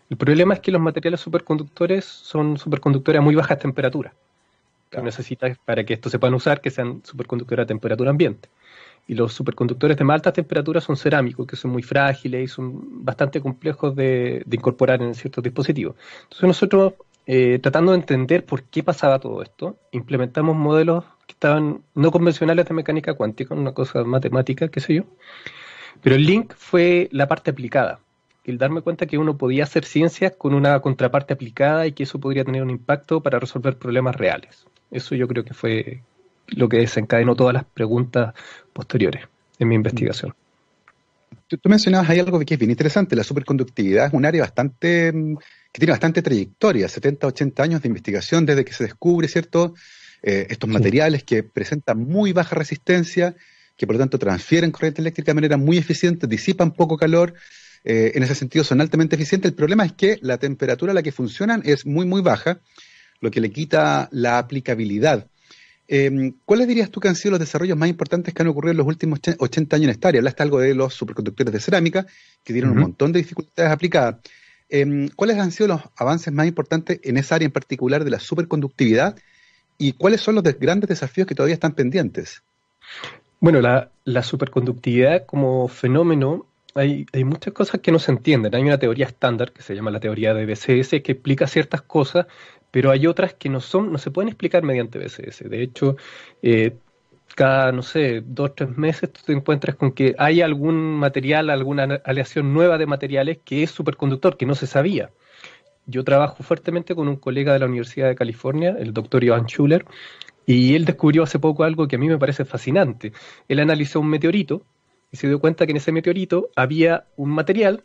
El 0.09 0.17
problema 0.17 0.55
es 0.55 0.59
que 0.59 0.71
los 0.71 0.81
materiales 0.81 1.19
superconductores 1.19 2.03
son 2.03 2.57
superconductores 2.57 3.19
a 3.19 3.21
muy 3.21 3.35
bajas 3.35 3.59
temperaturas. 3.59 4.13
Que 4.89 5.01
necesitas 5.01 5.57
para 5.65 5.83
que 5.83 5.93
esto 5.93 6.09
se 6.09 6.19
puedan 6.19 6.33
usar 6.33 6.61
que 6.61 6.71
sean 6.71 7.01
superconductores 7.03 7.63
a 7.63 7.67
temperatura 7.67 8.09
ambiente. 8.09 8.49
Y 9.07 9.15
los 9.15 9.33
superconductores 9.33 9.97
de 9.97 10.03
más 10.03 10.15
alta 10.15 10.33
temperatura 10.33 10.81
son 10.81 10.97
cerámicos, 10.97 11.47
que 11.47 11.55
son 11.55 11.71
muy 11.71 11.83
frágiles 11.83 12.43
y 12.43 12.47
son 12.47 13.03
bastante 13.03 13.41
complejos 13.41 13.95
de, 13.95 14.43
incorporar 14.51 15.01
en 15.01 15.15
ciertos 15.15 15.43
dispositivos. 15.43 15.95
Entonces 16.23 16.43
nosotros, 16.43 16.93
eh, 17.25 17.59
tratando 17.61 17.91
de 17.91 17.99
entender 17.99 18.45
por 18.45 18.63
qué 18.63 18.83
pasaba 18.83 19.19
todo 19.19 19.41
esto, 19.41 19.77
implementamos 19.91 20.55
modelos 20.55 21.05
que 21.25 21.33
estaban 21.33 21.81
no 21.95 22.11
convencionales 22.11 22.67
de 22.67 22.73
mecánica 22.73 23.13
cuántica, 23.15 23.55
una 23.55 23.73
cosa 23.73 24.03
matemática, 24.03 24.67
qué 24.67 24.79
sé 24.79 24.95
yo. 24.95 25.03
Pero 26.01 26.15
el 26.15 26.25
link 26.25 26.53
fue 26.55 27.09
la 27.11 27.27
parte 27.27 27.51
aplicada 27.51 27.99
el 28.49 28.57
darme 28.57 28.81
cuenta 28.81 29.05
que 29.05 29.17
uno 29.17 29.37
podía 29.37 29.63
hacer 29.63 29.85
ciencias 29.85 30.33
con 30.37 30.53
una 30.53 30.79
contraparte 30.81 31.33
aplicada 31.33 31.87
y 31.87 31.93
que 31.93 32.03
eso 32.03 32.19
podría 32.19 32.43
tener 32.43 32.63
un 32.63 32.69
impacto 32.69 33.21
para 33.21 33.39
resolver 33.39 33.77
problemas 33.77 34.15
reales. 34.15 34.65
Eso 34.91 35.15
yo 35.15 35.27
creo 35.27 35.43
que 35.43 35.53
fue 35.53 36.01
lo 36.47 36.67
que 36.67 36.77
desencadenó 36.77 37.35
todas 37.35 37.53
las 37.53 37.65
preguntas 37.65 38.33
posteriores 38.73 39.25
en 39.59 39.67
mi 39.67 39.75
investigación. 39.75 40.33
Tú, 41.47 41.69
mencionabas 41.69 42.09
ahí 42.09 42.19
algo 42.19 42.39
que 42.39 42.53
es 42.53 42.59
bien 42.59 42.71
interesante. 42.71 43.15
La 43.15 43.23
superconductividad 43.23 44.07
es 44.07 44.13
un 44.13 44.25
área 44.25 44.41
bastante 44.41 45.11
mm, 45.11 45.35
que 45.71 45.79
tiene 45.79 45.91
bastante 45.91 46.21
trayectoria, 46.21 46.87
70, 46.87 47.27
80 47.27 47.63
años 47.63 47.81
de 47.81 47.87
investigación 47.87 48.45
desde 48.45 48.65
que 48.65 48.73
se 48.73 48.83
descubre, 48.83 49.27
¿cierto? 49.27 49.73
Eh, 50.21 50.47
estos 50.49 50.69
materiales 50.69 51.23
que 51.23 51.43
presentan 51.43 51.99
muy 51.99 52.33
baja 52.33 52.55
resistencia, 52.55 53.35
que 53.77 53.87
por 53.87 53.95
lo 53.95 53.99
tanto 53.99 54.19
transfieren 54.19 54.71
corriente 54.71 55.01
eléctrica 55.01 55.31
de 55.31 55.35
manera 55.35 55.57
muy 55.57 55.77
eficiente, 55.77 56.27
disipan 56.27 56.71
poco 56.71 56.97
calor, 56.97 57.33
eh, 57.83 58.11
en 58.15 58.23
ese 58.23 58.35
sentido 58.35 58.63
son 58.63 58.81
altamente 58.81 59.15
eficientes. 59.15 59.49
El 59.49 59.55
problema 59.55 59.85
es 59.85 59.93
que 59.93 60.19
la 60.21 60.37
temperatura 60.37 60.91
a 60.91 60.95
la 60.95 61.03
que 61.03 61.11
funcionan 61.11 61.61
es 61.65 61.85
muy, 61.85 62.05
muy 62.05 62.21
baja, 62.21 62.59
lo 63.21 63.31
que 63.31 63.41
le 63.41 63.51
quita 63.51 64.09
la 64.11 64.37
aplicabilidad. 64.37 65.27
Em, 65.87 66.33
¿Cuáles 66.45 66.67
dirías 66.67 66.91
tú 66.91 66.99
que 66.99 67.07
han 67.07 67.15
sido 67.15 67.31
los 67.31 67.39
desarrollos 67.39 67.77
más 67.77 67.89
importantes 67.89 68.33
que 68.33 68.41
han 68.41 68.47
ocurrido 68.47 68.71
en 68.71 68.77
los 68.77 68.87
últimos 68.87 69.19
80 69.39 69.75
años 69.75 69.85
en 69.85 69.89
esta 69.89 70.09
área? 70.09 70.19
Hablaste 70.19 70.43
algo 70.43 70.59
de 70.59 70.75
los 70.75 70.93
superconductores 70.93 71.51
de 71.51 71.59
cerámica, 71.59 72.05
que 72.43 72.53
tienen 72.53 72.71
un 72.71 72.77
montón 72.77 73.11
de 73.11 73.19
dificultades 73.19 73.71
aplicadas. 73.71 74.17
Em, 74.69 75.09
¿Cuáles 75.15 75.37
han 75.37 75.51
sido 75.51 75.67
los 75.69 75.81
avances 75.95 76.31
más 76.31 76.45
importantes 76.45 76.99
en 77.03 77.17
esa 77.17 77.35
área 77.35 77.47
en 77.47 77.51
particular 77.51 78.03
de 78.03 78.11
la 78.11 78.19
superconductividad? 78.19 79.17
¿Y 79.79 79.93
cuáles 79.93 80.21
son 80.21 80.35
los 80.35 80.43
grandes 80.43 80.89
desafíos 80.89 81.27
que 81.27 81.33
todavía 81.33 81.55
están 81.55 81.73
pendientes? 81.73 82.43
Bueno, 83.39 83.59
la, 83.61 83.89
la 84.03 84.21
superconductividad 84.21 85.25
como 85.25 85.67
fenómeno 85.69 86.45
hay, 86.75 87.05
muchas 87.25 87.53
cosas 87.53 87.81
que 87.81 87.91
no 87.91 87.99
se 87.99 88.11
entienden. 88.11 88.53
Hay 88.55 88.61
una 88.61 88.77
teoría 88.77 89.07
estándar 89.07 89.51
que 89.51 89.61
se 89.61 89.75
llama 89.75 89.91
la 89.91 89.99
teoría 89.99 90.33
de 90.33 90.45
BCS 90.45 91.01
que 91.03 91.13
explica 91.13 91.47
ciertas 91.47 91.81
cosas, 91.81 92.27
pero 92.71 92.91
hay 92.91 93.07
otras 93.07 93.33
que 93.33 93.49
no 93.49 93.59
son, 93.59 93.91
no 93.91 93.97
se 93.97 94.11
pueden 94.11 94.29
explicar 94.29 94.63
mediante 94.63 94.99
BCS. 94.99 95.49
De 95.49 95.61
hecho, 95.61 95.97
eh, 96.41 96.75
cada, 97.35 97.71
no 97.71 97.81
sé, 97.81 98.21
dos 98.25 98.55
tres 98.55 98.77
meses 98.77 99.11
tú 99.11 99.21
te 99.25 99.33
encuentras 99.33 99.75
con 99.75 99.91
que 99.91 100.15
hay 100.17 100.41
algún 100.41 100.75
material, 100.75 101.49
alguna 101.49 102.01
aleación 102.03 102.53
nueva 102.53 102.77
de 102.77 102.85
materiales 102.85 103.39
que 103.43 103.63
es 103.63 103.71
superconductor, 103.71 104.37
que 104.37 104.45
no 104.45 104.55
se 104.55 104.67
sabía. 104.67 105.11
Yo 105.85 106.03
trabajo 106.03 106.43
fuertemente 106.43 106.93
con 106.95 107.07
un 107.07 107.15
colega 107.15 107.53
de 107.53 107.59
la 107.59 107.65
Universidad 107.65 108.07
de 108.07 108.15
California, 108.15 108.75
el 108.77 108.93
doctor 108.93 109.27
Johan 109.27 109.47
Schuller, 109.47 109.85
y 110.45 110.75
él 110.75 110.85
descubrió 110.85 111.23
hace 111.23 111.39
poco 111.39 111.63
algo 111.63 111.87
que 111.87 111.95
a 111.95 111.99
mí 111.99 112.07
me 112.07 112.17
parece 112.17 112.45
fascinante. 112.45 113.13
Él 113.47 113.59
analizó 113.59 113.99
un 113.99 114.09
meteorito 114.09 114.61
y 115.11 115.17
se 115.17 115.27
dio 115.27 115.39
cuenta 115.39 115.65
que 115.65 115.71
en 115.71 115.77
ese 115.77 115.91
meteorito 115.91 116.49
había 116.55 117.05
un 117.17 117.29
material 117.29 117.83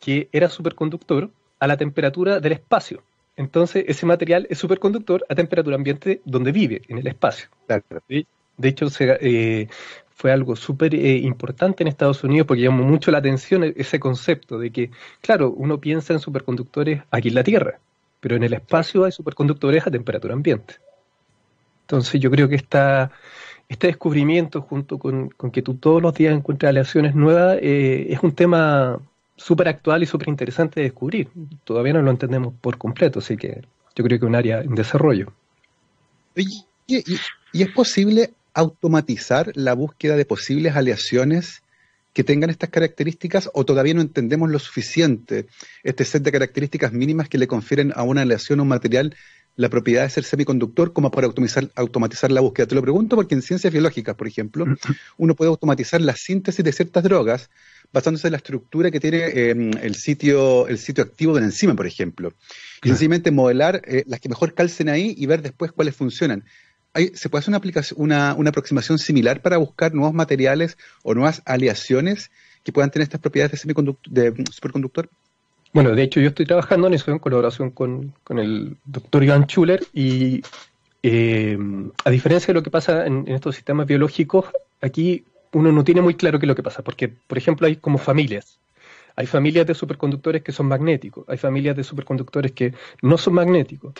que 0.00 0.28
era 0.32 0.48
superconductor 0.48 1.30
a 1.58 1.66
la 1.66 1.76
temperatura 1.76 2.40
del 2.40 2.52
espacio. 2.52 3.02
Entonces, 3.36 3.84
ese 3.86 4.06
material 4.06 4.46
es 4.48 4.58
superconductor 4.58 5.24
a 5.28 5.34
temperatura 5.34 5.76
ambiente 5.76 6.22
donde 6.24 6.52
vive, 6.52 6.82
en 6.88 6.98
el 6.98 7.06
espacio. 7.06 7.48
De, 7.68 8.68
hecho, 8.68 8.88
eh, 8.98 9.68
fue 10.08 10.32
algo 10.32 10.56
súper 10.56 10.94
eh, 10.94 11.18
importante 11.18 11.82
en 11.82 11.88
Estados 11.88 12.24
Unidos 12.24 12.46
porque 12.46 12.62
llamó 12.62 12.84
mucho 12.84 13.10
la 13.10 13.18
atención 13.18 13.62
e-, 13.64 13.74
ese 13.76 14.00
concepto 14.00 14.58
de 14.58 14.70
que, 14.70 14.90
claro, 15.20 15.50
uno 15.50 15.78
piensa 15.78 16.14
en 16.14 16.20
superconductores 16.20 17.02
aquí 17.10 17.28
en 17.28 17.34
la 17.34 17.44
Tierra, 17.44 17.78
pero 18.20 18.36
en 18.36 18.42
el 18.42 18.54
espacio 18.54 19.04
hay 19.04 19.12
superconductores 19.12 19.86
a 19.86 19.90
temperatura 19.90 20.32
ambiente. 20.32 20.76
Entonces, 21.82 22.18
yo 22.18 22.30
creo 22.30 22.48
que 22.48 22.56
esta, 22.56 23.12
este 23.68 23.88
descubrimiento, 23.88 24.62
junto 24.62 24.98
con, 24.98 25.28
que 25.52 25.60
tú 25.60 25.74
todos 25.74 26.00
los 26.00 26.14
días 26.14 26.34
encuentras 26.34 26.70
aleaciones 26.70 27.14
nuevas, 27.14 27.58
eh, 27.60 28.06
es 28.08 28.22
un 28.22 28.32
tema 28.32 28.98
súper 29.36 29.68
actual 29.68 30.02
y 30.02 30.06
súper 30.06 30.28
interesante 30.28 30.80
de 30.80 30.84
descubrir. 30.84 31.28
Todavía 31.64 31.92
no 31.92 32.02
lo 32.02 32.10
entendemos 32.10 32.54
por 32.60 32.78
completo, 32.78 33.18
así 33.18 33.36
que 33.36 33.62
yo 33.94 34.04
creo 34.04 34.18
que 34.18 34.24
es 34.24 34.28
un 34.28 34.34
área 34.34 34.60
en 34.60 34.74
desarrollo. 34.74 35.32
¿Y, 36.34 36.64
es 36.88 37.72
posible 37.74 38.30
automatizar 38.54 39.50
la 39.54 39.74
búsqueda 39.74 40.16
de 40.16 40.24
posibles 40.24 40.76
aleaciones 40.76 41.62
que 42.12 42.24
tengan 42.24 42.48
estas 42.48 42.70
características 42.70 43.50
o 43.52 43.64
todavía 43.64 43.92
no 43.92 44.00
entendemos 44.00 44.50
lo 44.50 44.58
suficiente 44.58 45.46
este 45.82 46.04
set 46.04 46.22
de 46.22 46.32
características 46.32 46.92
mínimas 46.92 47.28
que 47.28 47.36
le 47.36 47.46
confieren 47.46 47.92
a 47.94 48.04
una 48.04 48.22
aleación 48.22 48.60
un 48.60 48.68
material 48.68 49.14
la 49.56 49.70
propiedad 49.70 50.02
de 50.02 50.10
ser 50.10 50.24
semiconductor 50.24 50.92
como 50.92 51.10
para 51.10 51.26
automatizar, 51.26 51.70
automatizar 51.74 52.30
la 52.30 52.42
búsqueda. 52.42 52.66
Te 52.66 52.74
lo 52.74 52.82
pregunto 52.82 53.16
porque 53.16 53.34
en 53.34 53.42
ciencias 53.42 53.72
biológicas, 53.72 54.14
por 54.14 54.28
ejemplo, 54.28 54.66
uno 55.16 55.34
puede 55.34 55.48
automatizar 55.48 56.00
la 56.00 56.14
síntesis 56.14 56.64
de 56.64 56.72
ciertas 56.72 57.02
drogas 57.02 57.50
basándose 57.92 58.28
en 58.28 58.32
la 58.32 58.36
estructura 58.36 58.90
que 58.90 59.00
tiene 59.00 59.24
em, 59.26 59.70
el, 59.80 59.94
sitio, 59.94 60.68
el 60.68 60.78
sitio 60.78 61.04
activo 61.04 61.34
de 61.34 61.40
la 61.40 61.46
enzima, 61.46 61.74
por 61.74 61.86
ejemplo. 61.86 62.34
Y 62.82 62.88
sencillamente 62.88 63.30
modelar 63.30 63.80
eh, 63.86 64.04
las 64.06 64.20
que 64.20 64.28
mejor 64.28 64.54
calcen 64.54 64.88
ahí 64.88 65.14
y 65.16 65.26
ver 65.26 65.40
después 65.40 65.72
cuáles 65.72 65.96
funcionan. 65.96 66.44
¿Se 67.14 67.28
puede 67.28 67.40
hacer 67.40 67.50
una, 67.50 67.58
aplicación, 67.58 68.00
una, 68.00 68.34
una 68.34 68.50
aproximación 68.50 68.98
similar 68.98 69.42
para 69.42 69.58
buscar 69.58 69.94
nuevos 69.94 70.14
materiales 70.14 70.78
o 71.02 71.14
nuevas 71.14 71.42
aleaciones 71.44 72.30
que 72.64 72.72
puedan 72.72 72.90
tener 72.90 73.04
estas 73.04 73.20
propiedades 73.20 73.62
de, 73.62 74.30
de 74.30 74.44
superconductor? 74.50 75.10
Bueno, 75.72 75.94
de 75.94 76.02
hecho 76.02 76.20
yo 76.20 76.28
estoy 76.28 76.46
trabajando 76.46 76.86
en 76.86 76.94
eso 76.94 77.10
en 77.10 77.18
colaboración 77.18 77.70
con, 77.70 78.14
el 78.30 78.76
doctor 78.84 79.26
Johan 79.26 79.46
Schuller 79.46 79.84
y 79.92 80.42
eh, 81.02 81.58
a 82.04 82.10
diferencia 82.10 82.48
de 82.48 82.54
lo 82.54 82.62
que 82.62 82.70
pasa 82.70 83.06
en, 83.06 83.28
estos 83.28 83.56
sistemas 83.56 83.86
biológicos, 83.86 84.46
aquí 84.80 85.24
uno 85.52 85.72
no 85.72 85.84
tiene 85.84 86.02
muy 86.02 86.14
claro 86.14 86.38
qué 86.38 86.46
es 86.46 86.48
lo 86.48 86.54
que 86.54 86.62
pasa, 86.62 86.82
porque 86.82 87.08
por 87.08 87.38
ejemplo 87.38 87.66
hay 87.66 87.76
como 87.76 87.98
familias. 87.98 88.58
Hay 89.18 89.26
familias 89.26 89.66
de 89.66 89.74
superconductores 89.74 90.42
que 90.42 90.52
son 90.52 90.66
magnéticos, 90.66 91.24
hay 91.26 91.38
familias 91.38 91.74
de 91.74 91.84
superconductores 91.84 92.52
que 92.52 92.74
no 93.00 93.16
son 93.16 93.32
magnéticos, 93.32 93.94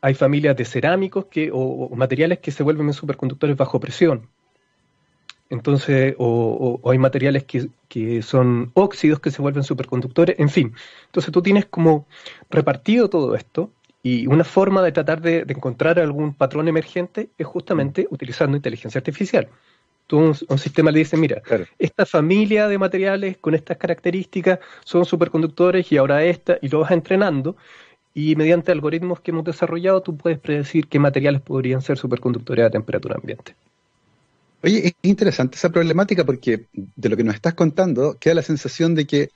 hay 0.00 0.14
familias 0.14 0.56
de 0.56 0.64
cerámicos 0.64 1.26
que, 1.26 1.50
o 1.52 1.90
materiales 1.94 2.40
que 2.40 2.50
se 2.50 2.64
vuelven 2.64 2.92
superconductores 2.92 3.56
bajo 3.56 3.78
presión, 3.78 4.28
entonces, 5.50 6.14
o, 6.18 6.80
hay 6.90 6.98
materiales 6.98 7.44
que, 7.44 8.22
son 8.22 8.70
óxidos 8.74 9.20
que 9.20 9.30
se 9.30 9.40
vuelven 9.40 9.62
superconductores, 9.62 10.38
en 10.38 10.48
fin. 10.48 10.74
Entonces 11.06 11.32
tú 11.32 11.42
tienes 11.42 11.66
como 11.66 12.06
repartido 12.50 13.08
todo 13.08 13.34
esto 13.34 13.70
y 14.02 14.26
una 14.26 14.44
forma 14.44 14.82
de 14.82 14.92
tratar 14.92 15.20
de, 15.20 15.44
encontrar 15.48 15.98
algún 15.98 16.34
patrón 16.34 16.68
emergente 16.68 17.30
es 17.38 17.46
justamente 17.46 18.06
utilizando 18.10 18.56
inteligencia 18.56 18.98
artificial. 18.98 19.48
Tú 20.06 20.18
un, 20.18 20.36
un 20.48 20.58
sistema 20.58 20.90
le 20.90 21.00
dice, 21.00 21.16
mira, 21.16 21.42
esta 21.78 22.06
familia 22.06 22.68
de 22.68 22.78
materiales 22.78 23.38
con 23.38 23.54
estas 23.54 23.76
características 23.76 24.60
son 24.84 25.04
superconductores 25.04 25.90
y 25.90 25.96
ahora 25.96 26.24
esta, 26.24 26.58
y 26.62 26.68
lo 26.68 26.80
vas 26.80 26.92
entrenando 26.92 27.56
y 28.14 28.34
mediante 28.36 28.72
algoritmos 28.72 29.20
que 29.20 29.30
hemos 29.30 29.44
desarrollado 29.44 30.00
tú 30.02 30.16
puedes 30.16 30.38
predecir 30.38 30.88
qué 30.88 30.98
materiales 30.98 31.42
podrían 31.42 31.82
ser 31.82 31.98
superconductores 31.98 32.64
a 32.64 32.70
temperatura 32.70 33.16
ambiente. 33.16 33.54
Oye, 34.62 34.86
es 34.88 34.92
interesante 35.02 35.56
esa 35.56 35.70
problemática 35.70 36.24
porque 36.24 36.66
de 36.72 37.08
lo 37.08 37.16
que 37.16 37.24
nos 37.24 37.34
estás 37.34 37.54
contando 37.54 38.16
queda 38.18 38.34
la 38.34 38.42
sensación 38.42 38.94
de 38.94 39.06
que 39.06 39.30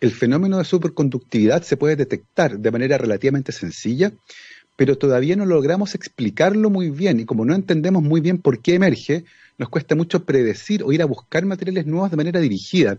el 0.00 0.12
fenómeno 0.12 0.58
de 0.58 0.64
superconductividad 0.64 1.62
se 1.62 1.76
puede 1.76 1.96
detectar 1.96 2.58
de 2.58 2.70
manera 2.70 2.98
relativamente 2.98 3.52
sencilla, 3.52 4.12
pero 4.76 4.98
todavía 4.98 5.36
no 5.36 5.46
logramos 5.46 5.94
explicarlo 5.94 6.68
muy 6.68 6.90
bien 6.90 7.20
y 7.20 7.24
como 7.24 7.44
no 7.44 7.54
entendemos 7.54 8.02
muy 8.02 8.20
bien 8.20 8.38
por 8.38 8.60
qué 8.60 8.74
emerge, 8.74 9.24
nos 9.56 9.68
cuesta 9.68 9.94
mucho 9.94 10.24
predecir 10.24 10.82
o 10.82 10.92
ir 10.92 11.00
a 11.00 11.06
buscar 11.06 11.46
materiales 11.46 11.86
nuevos 11.86 12.10
de 12.10 12.16
manera 12.16 12.40
dirigida. 12.40 12.98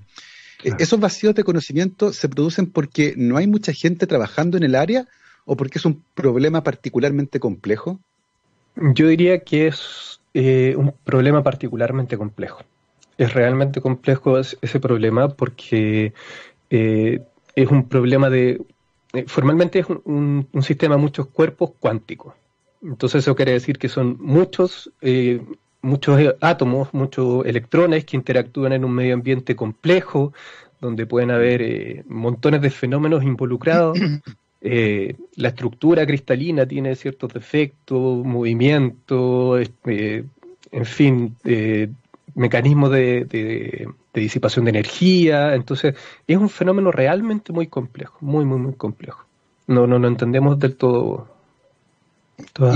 E, 0.63 0.71
¿Esos 0.79 0.99
vacíos 0.99 1.35
de 1.35 1.43
conocimiento 1.43 2.13
se 2.13 2.29
producen 2.29 2.67
porque 2.67 3.13
no 3.17 3.37
hay 3.37 3.47
mucha 3.47 3.73
gente 3.73 4.07
trabajando 4.07 4.57
en 4.57 4.63
el 4.63 4.75
área 4.75 5.07
o 5.43 5.57
porque 5.57 5.79
es 5.79 5.85
un 5.85 6.01
problema 6.13 6.63
particularmente 6.63 7.39
complejo? 7.39 7.99
Yo 8.75 9.07
diría 9.07 9.39
que 9.39 9.67
es 9.67 10.19
eh, 10.37 10.75
un 10.75 10.93
problema 11.05 11.43
particularmente 11.43 12.17
complejo. 12.17 12.63
Es 13.17 13.33
realmente 13.33 13.79
complejo 13.79 14.37
ese 14.37 14.81
problema 14.81 15.29
porque 15.29 16.13
eh, 16.69 17.21
es 17.55 17.71
un 17.71 17.87
problema 17.87 18.29
de... 18.29 18.61
Eh, 19.13 19.23
formalmente 19.27 19.79
es 19.79 19.85
un, 19.87 20.45
sistema 20.61 20.95
de 20.95 21.01
muchos 21.01 21.27
cuerpos 21.27 21.71
cuánticos. 21.79 22.33
Entonces 22.83 23.23
eso 23.23 23.33
quiere 23.33 23.53
decir 23.53 23.77
que 23.77 23.87
son 23.87 24.17
muchos, 24.19 24.91
muchos 25.81 26.21
átomos, 26.41 26.93
muchos 26.93 27.45
electrones 27.45 28.03
que 28.03 28.17
interactúan 28.17 28.73
en 28.73 28.83
un 28.83 28.91
medio 28.91 29.13
ambiente 29.13 29.55
complejo, 29.55 30.33
donde 30.81 31.05
pueden 31.05 31.31
haber 31.31 32.03
montones 32.07 32.61
de 32.61 32.71
fenómenos 32.71 33.23
involucrados 33.23 33.97
Eh, 34.67 35.15
la 35.35 35.49
estructura 35.49 36.07
cristalina 36.07 36.65
tiene 36.65 36.95
ciertos 36.95 37.31
defectos, 37.31 38.25
movimiento, 38.25 39.59
eh, 39.59 40.25
en 40.71 40.85
fin, 40.85 41.35
eh, 41.43 41.87
mecanismos 42.33 42.89
de, 42.89 43.87
disipación 44.11 44.65
de 44.65 44.71
energía. 44.71 45.53
Entonces, 45.53 45.93
es 46.25 46.37
un 46.37 46.49
fenómeno 46.49 46.91
realmente 46.91 47.53
muy 47.53 47.67
complejo, 47.67 48.17
muy, 48.21 48.43
muy, 48.43 48.57
muy 48.57 48.73
complejo. 48.73 49.27
No, 49.67 49.85
no 49.85 49.99
lo 49.99 50.07
entendemos 50.07 50.57
del 50.57 50.75
todo. 50.75 51.29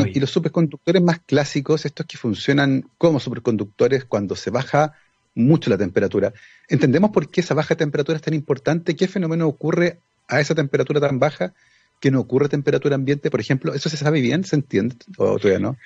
Y, 0.03 0.17
y, 0.17 0.19
los 0.19 0.29
superconductores 0.29 1.01
más 1.01 1.21
clásicos, 1.25 1.87
estos 1.87 2.05
que 2.05 2.17
funcionan 2.17 2.85
como 2.99 3.19
superconductores 3.19 4.05
cuando 4.05 4.35
se 4.35 4.51
baja 4.51 4.93
mucho 5.33 5.71
la 5.71 5.77
temperatura. 5.79 6.33
¿Entendemos 6.67 7.09
por 7.09 7.29
qué 7.29 7.41
esa 7.41 7.55
baja 7.55 7.73
temperatura 7.73 8.17
es 8.17 8.21
tan 8.21 8.35
importante? 8.35 8.95
¿Qué 8.95 9.07
fenómeno 9.07 9.47
ocurre 9.47 9.97
a 10.27 10.39
esa 10.39 10.53
temperatura 10.53 10.99
tan 10.99 11.17
baja 11.17 11.55
que 11.99 12.11
no 12.11 12.19
ocurre 12.19 12.45
a 12.45 12.49
temperatura 12.49 12.95
ambiente? 12.95 13.29
Por 13.29 13.39
ejemplo, 13.39 13.73
¿eso 13.73 13.89
se 13.89 13.97
sabe 13.97 14.21
bien? 14.21 14.43
¿Se 14.43 14.55
entiende? 14.55 14.95
¿O 15.17 15.37
todavía 15.37 15.59
no? 15.59 15.77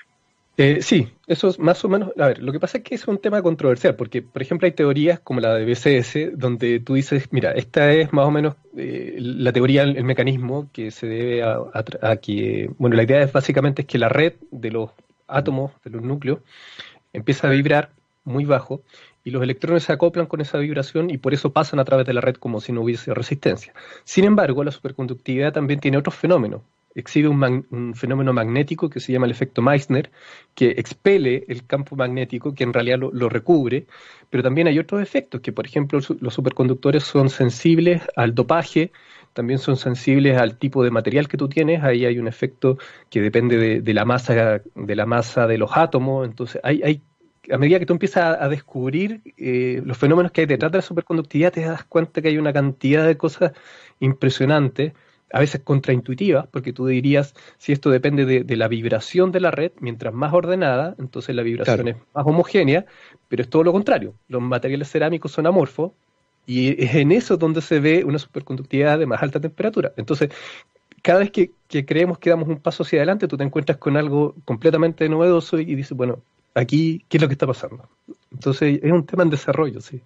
Eh, 0.56 0.84
sí, 0.84 1.08
eso 1.26 1.50
es 1.50 1.58
más 1.58 1.84
o 1.84 1.90
menos. 1.90 2.12
A 2.20 2.28
ver, 2.28 2.40
lo 2.40 2.52
que 2.52 2.60
pasa 2.60 2.78
es 2.78 2.84
que 2.84 2.94
es 2.94 3.08
un 3.08 3.18
tema 3.18 3.42
controversial, 3.42 3.96
porque, 3.96 4.22
por 4.22 4.42
ejemplo, 4.42 4.68
hay 4.68 4.72
teorías 4.74 5.20
como 5.20 5.40
la 5.40 5.56
de 5.56 5.66
BCS, 5.66 6.38
donde 6.38 6.80
tú 6.80 6.94
dices, 6.94 7.30
mira, 7.32 7.52
esta 7.54 7.92
es 7.92 8.14
más 8.14 8.28
o 8.28 8.32
menos 8.32 8.56
eh, 8.78 9.16
la 9.18 9.52
teoría, 9.52 9.82
el, 9.82 10.04
mecanismo 10.04 10.70
que 10.72 10.92
se 10.92 11.08
debe 11.08 11.44
a, 11.44 12.18
que. 12.22 12.70
Bueno, 12.78 12.96
la 12.96 13.04
idea 13.04 13.24
es 13.24 13.32
básicamente 13.32 13.82
es 13.82 13.88
que 13.88 13.98
la 13.98 14.10
red 14.10 14.34
de 14.52 14.70
los 14.70 14.92
átomos, 15.28 15.72
de 15.84 15.90
los 15.90 16.04
núcleos, 16.04 16.40
empieza 17.14 17.48
a 17.48 17.52
vibrar 17.52 17.90
muy 18.24 18.46
bajo 18.46 18.84
y 19.24 19.32
los 19.32 19.42
electrones 19.44 19.84
se 19.84 19.94
acoplan 19.94 20.26
con 20.26 20.42
esa 20.42 20.58
vibración 20.58 21.10
y 21.10 21.18
por 21.18 21.34
eso 21.34 21.54
pasan 21.54 21.80
a 21.80 21.86
través 21.86 22.06
de 22.06 22.14
la 22.14 22.22
red 22.22 22.36
como 22.36 22.62
si 22.62 22.72
no 22.72 22.82
hubiese 22.82 23.14
resistencia. 23.14 23.74
Sin 24.04 24.26
embargo, 24.26 24.64
la 24.64 24.72
superconductividad 24.72 25.54
también 25.54 25.80
tiene 25.80 25.98
otros 25.98 26.16
fenómenos 26.16 26.62
exhibe 26.96 27.28
un, 27.28 27.94
fenómeno 27.96 28.34
magnético 28.34 28.90
que 28.90 29.00
se 29.00 29.12
llama 29.12 29.26
el 29.26 29.32
efecto 29.32 29.62
Meissner, 29.62 30.12
que 30.54 30.72
expele 30.72 31.46
el 31.48 31.66
campo 31.66 31.96
magnético, 31.96 32.54
que 32.54 32.64
en 32.64 32.74
realidad 32.74 33.00
lo, 33.00 33.30
recubre, 33.30 33.88
pero 34.30 34.44
también 34.44 34.68
hay 34.68 34.80
otros 34.80 35.02
efectos, 35.02 35.42
que 35.42 35.52
por 35.52 35.66
ejemplo 35.66 36.00
los 36.20 36.34
superconductores 36.34 37.04
son 37.04 37.30
sensibles 37.30 38.02
al 38.16 38.36
dopaje, 38.36 38.92
también 39.34 39.58
son 39.58 39.78
sensibles 39.78 40.38
al 40.38 40.58
tipo 40.58 40.84
de 40.84 40.92
material 40.92 41.28
que 41.28 41.38
tú 41.38 41.50
tienes, 41.50 41.84
ahí 41.84 42.06
hay 42.06 42.20
un 42.20 42.28
efecto 42.28 42.78
que 43.10 43.22
depende 43.22 43.82
de, 43.82 43.94
la 43.94 44.06
masa 44.06 44.62
de 44.76 44.96
la 44.96 45.06
masa 45.06 45.48
de 45.48 45.58
los 45.58 45.76
átomos, 45.76 46.28
entonces 46.28 46.62
hay, 46.64 46.82
hay 46.84 47.02
a 47.52 47.58
medida 47.58 47.80
que 47.80 47.86
tú 47.86 47.94
empiezas 47.94 48.38
a, 48.40 48.48
descubrir 48.48 49.22
eh, 49.38 49.82
los 49.86 49.98
fenómenos 49.98 50.32
que 50.32 50.42
hay 50.42 50.48
detrás 50.48 50.72
de 50.72 50.78
la 50.80 50.82
superconductividad, 50.82 51.52
te 51.52 51.62
das 51.62 51.84
cuenta 51.84 52.22
que 52.22 52.30
hay 52.30 52.38
una 52.38 52.54
cantidad 52.54 53.06
de 53.06 53.18
cosas 53.18 53.52
impresionantes 54.00 54.94
a 55.34 55.40
veces 55.40 55.62
contraintuitivas, 55.64 56.46
porque 56.48 56.74
tú 56.74 56.86
dirías, 56.86 57.34
si 57.58 57.72
esto 57.72 57.90
depende 57.90 58.26
de, 58.26 58.56
la 58.56 58.68
vibración 58.68 59.32
de 59.32 59.40
la 59.40 59.50
red, 59.50 59.72
mientras 59.80 60.14
más 60.14 60.32
ordenada, 60.32 60.96
entonces 61.00 61.36
la 61.36 61.42
vibración 61.42 61.88
es 61.88 61.96
más 62.14 62.26
homogénea, 62.28 62.86
pero 63.30 63.42
es 63.42 63.50
todo 63.50 63.64
lo 63.64 63.72
contrario. 63.72 64.14
Los 64.28 64.44
materiales 64.44 64.92
cerámicos 64.92 65.32
son 65.32 65.48
amorfos 65.48 65.92
y 66.46 66.82
es 66.84 66.94
en 66.94 67.12
eso 67.12 67.36
donde 67.38 67.62
se 67.62 67.80
ve 67.80 68.04
una 68.04 68.20
superconductividad 68.20 69.00
de 69.00 69.08
más 69.08 69.24
alta 69.24 69.40
temperatura. 69.40 69.92
Entonces, 69.98 70.30
cada 71.02 71.20
vez 71.20 71.32
que, 71.32 71.52
creemos 71.84 72.20
que 72.20 72.30
damos 72.30 72.48
un 72.48 72.60
paso 72.60 72.84
hacia 72.84 73.00
adelante, 73.00 73.28
tú 73.28 73.36
te 73.36 73.44
encuentras 73.44 73.80
con 73.80 73.98
algo 73.98 74.36
completamente 74.46 75.10
novedoso 75.10 75.60
y, 75.60 75.76
dices, 75.76 75.98
bueno, 75.98 76.20
aquí, 76.54 77.06
¿qué 77.10 77.18
es 77.18 77.22
lo 77.22 77.28
que 77.28 77.34
está 77.34 77.48
pasando? 77.48 77.90
Entonces, 78.32 78.80
es 78.82 78.92
un 78.92 79.06
tema 79.06 79.24
en 79.24 79.30
desarrollo, 79.30 79.82
sí. 79.82 80.02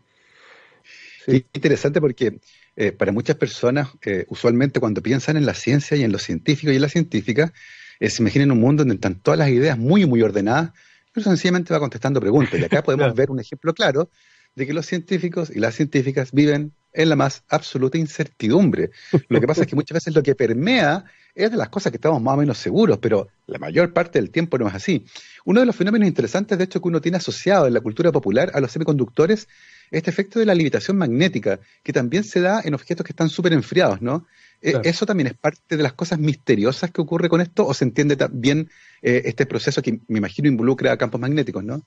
sí. 1.25 1.45
interesante 1.53 2.01
porque 2.01 2.39
eh, 2.75 2.91
para 2.91 3.11
muchas 3.11 3.35
personas, 3.35 3.89
eh, 4.05 4.25
usualmente 4.29 4.79
cuando 4.79 5.01
piensan 5.01 5.37
en 5.37 5.45
la 5.45 5.53
ciencia 5.53 5.97
y 5.97 6.03
en 6.03 6.11
los 6.11 6.23
científicos 6.23 6.73
y 6.73 6.75
en 6.75 6.81
la 6.81 6.89
científica, 6.89 7.53
eh, 7.99 8.09
se 8.09 8.21
imaginan 8.21 8.51
un 8.51 8.59
mundo 8.59 8.81
donde 8.81 8.95
están 8.95 9.19
todas 9.19 9.39
las 9.39 9.49
ideas 9.49 9.77
muy, 9.77 10.05
muy 10.05 10.21
ordenadas, 10.21 10.71
pero 11.11 11.23
sencillamente 11.23 11.73
va 11.73 11.79
contestando 11.79 12.19
preguntas. 12.19 12.59
Y 12.59 12.63
acá 12.63 12.83
podemos 12.83 13.13
ver 13.15 13.31
un 13.31 13.39
ejemplo 13.39 13.73
claro 13.73 14.09
de 14.55 14.65
que 14.67 14.73
los 14.73 14.85
científicos 14.85 15.51
y 15.53 15.59
las 15.59 15.75
científicas 15.75 16.31
viven 16.31 16.73
en 16.93 17.09
la 17.09 17.15
más 17.15 17.43
absoluta 17.49 17.97
incertidumbre. 17.97 18.91
Lo 19.29 19.39
que 19.39 19.47
pasa 19.47 19.61
es 19.61 19.67
que 19.67 19.75
muchas 19.75 19.95
veces 19.95 20.15
lo 20.15 20.23
que 20.23 20.35
permea 20.35 21.05
es 21.37 21.51
de 21.51 21.57
las 21.57 21.69
cosas 21.69 21.91
que 21.91 21.97
estamos 21.97 22.21
más 22.21 22.33
o 22.33 22.37
menos 22.37 22.57
seguros, 22.57 22.97
pero 22.97 23.27
la 23.45 23.59
mayor 23.59 23.93
parte 23.93 24.19
del 24.19 24.31
tiempo 24.31 24.57
no 24.57 24.67
es 24.67 24.73
así. 24.73 25.05
Uno 25.45 25.59
de 25.59 25.67
los 25.67 25.75
fenómenos 25.75 26.07
interesantes, 26.07 26.57
de 26.57 26.63
hecho, 26.63 26.81
que 26.81 26.87
uno 26.87 26.99
tiene 26.99 27.17
asociado 27.17 27.67
en 27.67 27.73
la 27.73 27.81
cultura 27.81 28.11
popular 28.11 28.51
a 28.53 28.59
los 28.59 28.71
semiconductores 28.71 29.47
este 29.91 30.09
efecto 30.09 30.39
de 30.39 30.45
la 30.45 30.55
levitación 30.55 30.97
magnética, 30.97 31.59
que 31.83 31.93
también 31.93 32.23
se 32.23 32.41
da 32.41 32.61
en 32.63 32.73
objetos 32.73 33.05
que 33.05 33.11
están 33.11 33.29
súper 33.29 33.53
enfriados, 33.53 34.01
¿no? 34.01 34.25
E, 34.61 34.81
¿Eso 34.83 35.05
también 35.05 35.27
es 35.27 35.33
parte 35.35 35.77
de 35.77 35.83
las 35.83 35.93
cosas 35.93 36.17
misteriosas 36.17 36.89
que 36.91 37.01
ocurre 37.01 37.29
con 37.29 37.39
esto 37.39 37.65
o 37.65 37.73
se 37.73 37.85
entiende 37.85 38.15
también 38.15 38.69
eh, 39.03 39.21
este 39.25 39.45
proceso 39.45 39.83
que 39.83 39.99
me 40.07 40.17
imagino 40.17 40.49
involucra 40.49 40.97
campos 40.97 41.21
magnéticos, 41.21 41.63
¿no? 41.63 41.83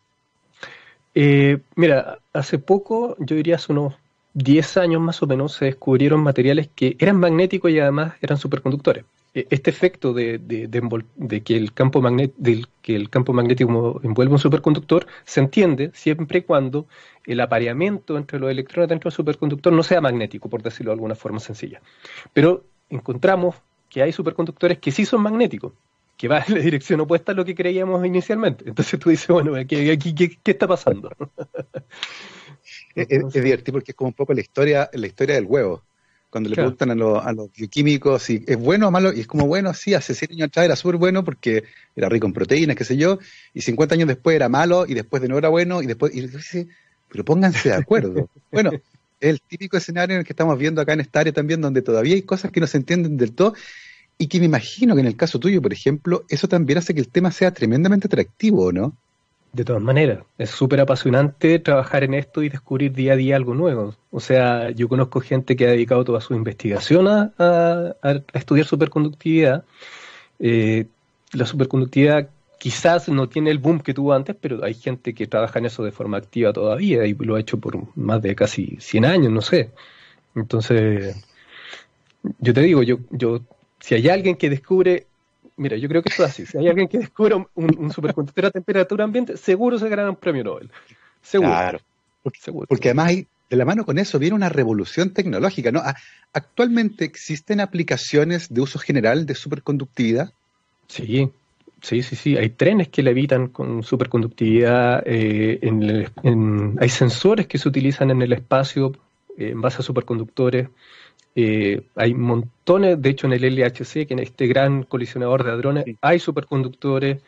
Eh, 1.15 1.59
mira, 1.75 2.21
hace 2.33 2.59
poco, 2.59 3.17
yo 3.19 3.35
diría 3.35 3.57
hace 3.57 3.73
unos 3.73 3.95
10 4.35 4.77
años 4.77 5.03
más 5.03 5.21
o 5.23 5.27
menos, 5.27 5.55
se 5.55 5.65
descubrieron 5.65 6.23
materiales 6.23 6.69
que 6.73 6.97
eran 7.01 7.17
magnéticos 7.17 7.73
y 7.73 7.81
además 7.81 8.15
eran 8.23 8.39
superconductores. 8.39 9.05
E, 9.33 9.47
este 9.51 9.71
efecto 9.71 10.13
de, 10.13 10.41
que, 11.45 11.57
el 11.57 11.73
campo 11.73 12.03
del, 12.37 12.67
que 12.83 12.97
el 12.97 13.11
campo 13.11 13.33
magnético 13.33 14.01
envuelve 14.03 14.33
un 14.33 14.39
superconductor 14.39 15.07
se 15.25 15.41
entiende 15.41 15.91
siempre 15.95 16.41
y 16.41 16.43
cuando 16.43 16.87
el 17.27 17.41
apareamiento 17.41 18.17
entre 18.17 18.41
los 18.41 18.51
electrones 18.51 18.89
dentro 18.89 19.09
del 19.09 19.15
superconductor 19.15 19.73
no 19.73 19.83
sea 19.83 20.01
magnético, 20.01 20.49
por 20.49 20.63
decirlo 20.63 20.91
de 20.91 20.95
alguna 20.95 21.15
forma 21.15 21.39
sencilla. 21.39 21.81
Pero 22.33 22.65
encontramos 22.89 23.55
que 23.89 24.03
hay 24.03 24.13
superconductores 24.13 24.79
que 24.79 24.91
sí 24.91 25.05
son 25.05 25.23
magnéticos, 25.23 25.73
que 26.17 26.27
van 26.27 26.43
en 26.49 26.55
la 26.55 26.61
dirección 26.61 27.01
opuesta 27.01 27.33
a 27.33 27.35
lo 27.35 27.45
que 27.45 27.55
creíamos 27.55 28.05
inicialmente. 28.05 28.69
Entonces 28.69 28.99
tú 28.99 29.11
dices, 29.11 29.29
bueno, 29.29 29.55
aquí 29.55 29.77
¿qué, 30.15 30.51
está 30.51 30.67
pasando? 30.67 31.11
es, 32.97 33.07
es, 33.11 33.33
divertido 33.33 33.75
porque 33.75 33.93
es 33.93 33.97
como 33.97 34.09
un 34.09 34.15
poco 34.15 34.35
la 34.35 34.41
historia, 34.41 34.91
la 34.93 35.07
historia 35.07 35.37
del 35.37 35.47
huevo 35.47 35.83
cuando 36.31 36.49
le 36.49 36.55
preguntan 36.55 36.91
a, 36.91 36.95
los 36.95 37.53
bioquímicos 37.53 38.23
si 38.23 38.45
es 38.47 38.57
bueno 38.57 38.89
o 38.89 38.91
malo, 38.91 39.13
y 39.13 39.21
es 39.21 39.27
como, 39.27 39.47
bueno, 39.47 39.75
sí, 39.75 39.95
hace 39.95 40.15
100 40.15 40.33
años 40.33 40.49
atrás 40.49 40.65
era 40.65 40.77
súper 40.77 40.97
bueno 40.97 41.25
porque 41.25 41.65
era 41.97 42.09
rico 42.09 42.27
en 42.27 42.33
proteínas, 42.33 42.77
qué 42.77 42.85
sé 42.85 42.97
yo, 42.97 43.19
y 43.53 43.63
50 43.63 43.97
años 43.97 44.09
después 44.09 44.37
era 44.37 44.49
malo, 44.49 44.87
y 44.87 44.95
después 44.95 45.21
de 45.21 45.29
nuevo 45.29 45.41
era 45.41 45.49
bueno, 45.49 45.83
y 45.83 45.87
después, 45.87 46.15
y 46.15 46.27
dice, 46.27 46.69
pero 47.09 47.25
pónganse 47.25 47.71
de 47.71 47.75
acuerdo. 47.75 48.29
bueno, 48.53 48.71
es 48.73 48.81
el 49.21 49.41
típico 49.41 49.77
escenario 49.77 50.15
en 50.15 50.21
el 50.21 50.25
que 50.27 50.33
estamos 50.33 50.57
viendo 50.57 50.81
acá 50.81 50.93
en 50.93 51.01
esta 51.01 51.21
área 51.21 51.33
también, 51.33 51.61
donde 51.61 51.83
todavía 51.83 52.15
hay 52.15 52.23
cosas 52.23 52.53
que 52.53 52.61
no 52.61 52.69
se 52.69 52.79
entienden 52.79 53.17
del 53.17 53.33
todo, 53.33 53.55
y 54.17 54.29
que 54.29 54.39
me 54.39 54.47
imagino 54.47 54.95
que 54.95 55.01
en 55.01 55.07
el 55.09 55.17
caso 55.17 55.41
tuyo, 55.41 55.61
por 55.61 55.73
ejemplo, 55.73 56.25
eso 56.29 56.47
también 56.47 56.79
hace 56.79 56.95
que 56.95 57.01
el 57.01 57.09
tema 57.09 57.33
sea 57.33 57.53
tremendamente 57.53 58.07
atractivo, 58.07 58.71
¿no? 58.71 58.95
De 59.53 59.65
todas 59.65 59.83
maneras, 59.83 60.21
es 60.39 60.51
súper 60.51 60.81
apasionante 60.81 61.59
trabajar 61.59 62.05
en 62.05 62.15
esto 62.15 62.43
y 62.43 62.49
descubrir 62.49 62.93
día 62.93 63.15
a 63.15 63.17
día 63.17 63.35
algo 63.35 63.55
nuevo. 63.55 63.95
O 64.13 64.21
sea, 64.21 64.71
yo 64.71 64.89
conozco 64.89 65.21
gente 65.21 65.57
que 65.57 65.67
ha 65.67 65.71
dedicado 65.71 66.05
toda 66.05 66.21
su 66.21 66.35
investigación 66.35 67.09
a, 67.09 67.97
estudiar 68.33 68.67
superconductividad. 68.67 69.65
Eh, 70.39 70.87
la 71.33 71.47
superconductividad 71.47 72.29
quizás 72.61 73.09
no 73.09 73.29
tiene 73.29 73.51
el 73.51 73.59
boom 73.59 73.81
que 73.81 73.95
tuvo 73.95 74.13
antes, 74.13 74.37
pero 74.41 74.63
hay 74.63 74.75
gente 74.75 75.15
que 75.15 75.27
trabaja 75.27 75.59
en 75.59 75.67
eso 75.67 75.83
de 75.83 75.93
forma 75.93 76.19
activa 76.19 76.53
todavía 76.53 77.07
y 77.07 77.15
lo 77.15 77.35
ha 77.35 77.41
hecho 77.41 77.59
por 77.59 77.97
más 77.97 78.23
de 78.23 78.37
casi 78.37 78.77
100 78.79 79.05
años, 79.05 79.33
no 79.33 79.41
sé. 79.41 79.71
Entonces, 80.35 81.17
yo 82.39 82.55
te 82.55 82.61
digo, 82.61 82.83
yo, 82.83 82.99
yo, 83.11 83.41
si 83.81 83.95
hay 83.95 84.09
alguien 84.09 84.37
que 84.37 84.51
descubre 84.51 85.07
Mira, 85.61 85.77
yo 85.77 85.89
creo 85.91 86.03
que 86.03 86.09
eso 86.09 86.25
es 86.25 86.31
así. 86.31 86.47
Si 86.47 86.57
hay 86.57 86.69
alguien 86.69 86.89
que 86.89 86.97
descubra 86.97 87.37
un, 87.55 87.93
superconductor 87.93 88.47
a 88.47 88.51
temperatura 88.51 89.05
ambiente, 89.05 89.37
seguro 89.37 89.79
se 89.79 89.91
ganará 89.91 90.09
un 90.09 90.17
premio 90.17 90.43
Nobel. 90.43 90.71
Seguro. 91.21 91.51
Claro. 91.51 91.81
Porque, 92.67 92.89
además 92.89 93.09
hay, 93.09 93.27
de 93.51 93.57
la 93.59 93.67
mano 93.67 93.85
con 93.85 93.99
eso 93.99 94.19
viene 94.19 94.35
una 94.35 94.49
revolución 94.49 95.11
tecnológica, 95.11 95.71
¿no? 95.71 95.83
Actualmente 96.33 97.05
existen 97.05 97.61
aplicaciones 97.61 98.49
de 98.49 98.63
uso 98.63 98.79
general 98.79 99.27
de 99.27 99.35
superconductividad. 99.35 100.33
Sí, 100.89 101.31
sí, 101.83 102.03
sí, 102.03 102.17
sí. 102.17 102.39
Hay 102.39 102.49
trenes 102.49 102.89
que 102.89 103.03
levitan 103.03 103.49
con 103.49 103.83
superconductividad. 103.83 105.03
Eh, 105.05 105.61
hay 106.81 106.89
sensores 106.89 107.47
que 107.47 107.59
se 107.59 107.69
utilizan 107.69 108.11
en 108.11 108.23
el 108.23 108.33
espacio 108.33 108.93
eh, 109.37 109.51
en 109.51 109.61
base 109.61 109.81
a 109.81 109.83
superconductores. 109.83 110.71
Eh, 111.35 111.83
hay 111.95 112.15
montones, 112.15 113.01
de 113.01 113.11
hecho 113.11 113.27
en 113.27 113.33
el 113.35 113.45
LHC, 113.45 114.07
que 114.07 114.15
en 114.15 114.19
este 114.19 114.47
gran 114.47 114.83
colisionador 114.83 115.45
de 115.45 115.53
hadrones, 115.53 115.85
hay 116.01 116.19
superconductores. 116.19 117.23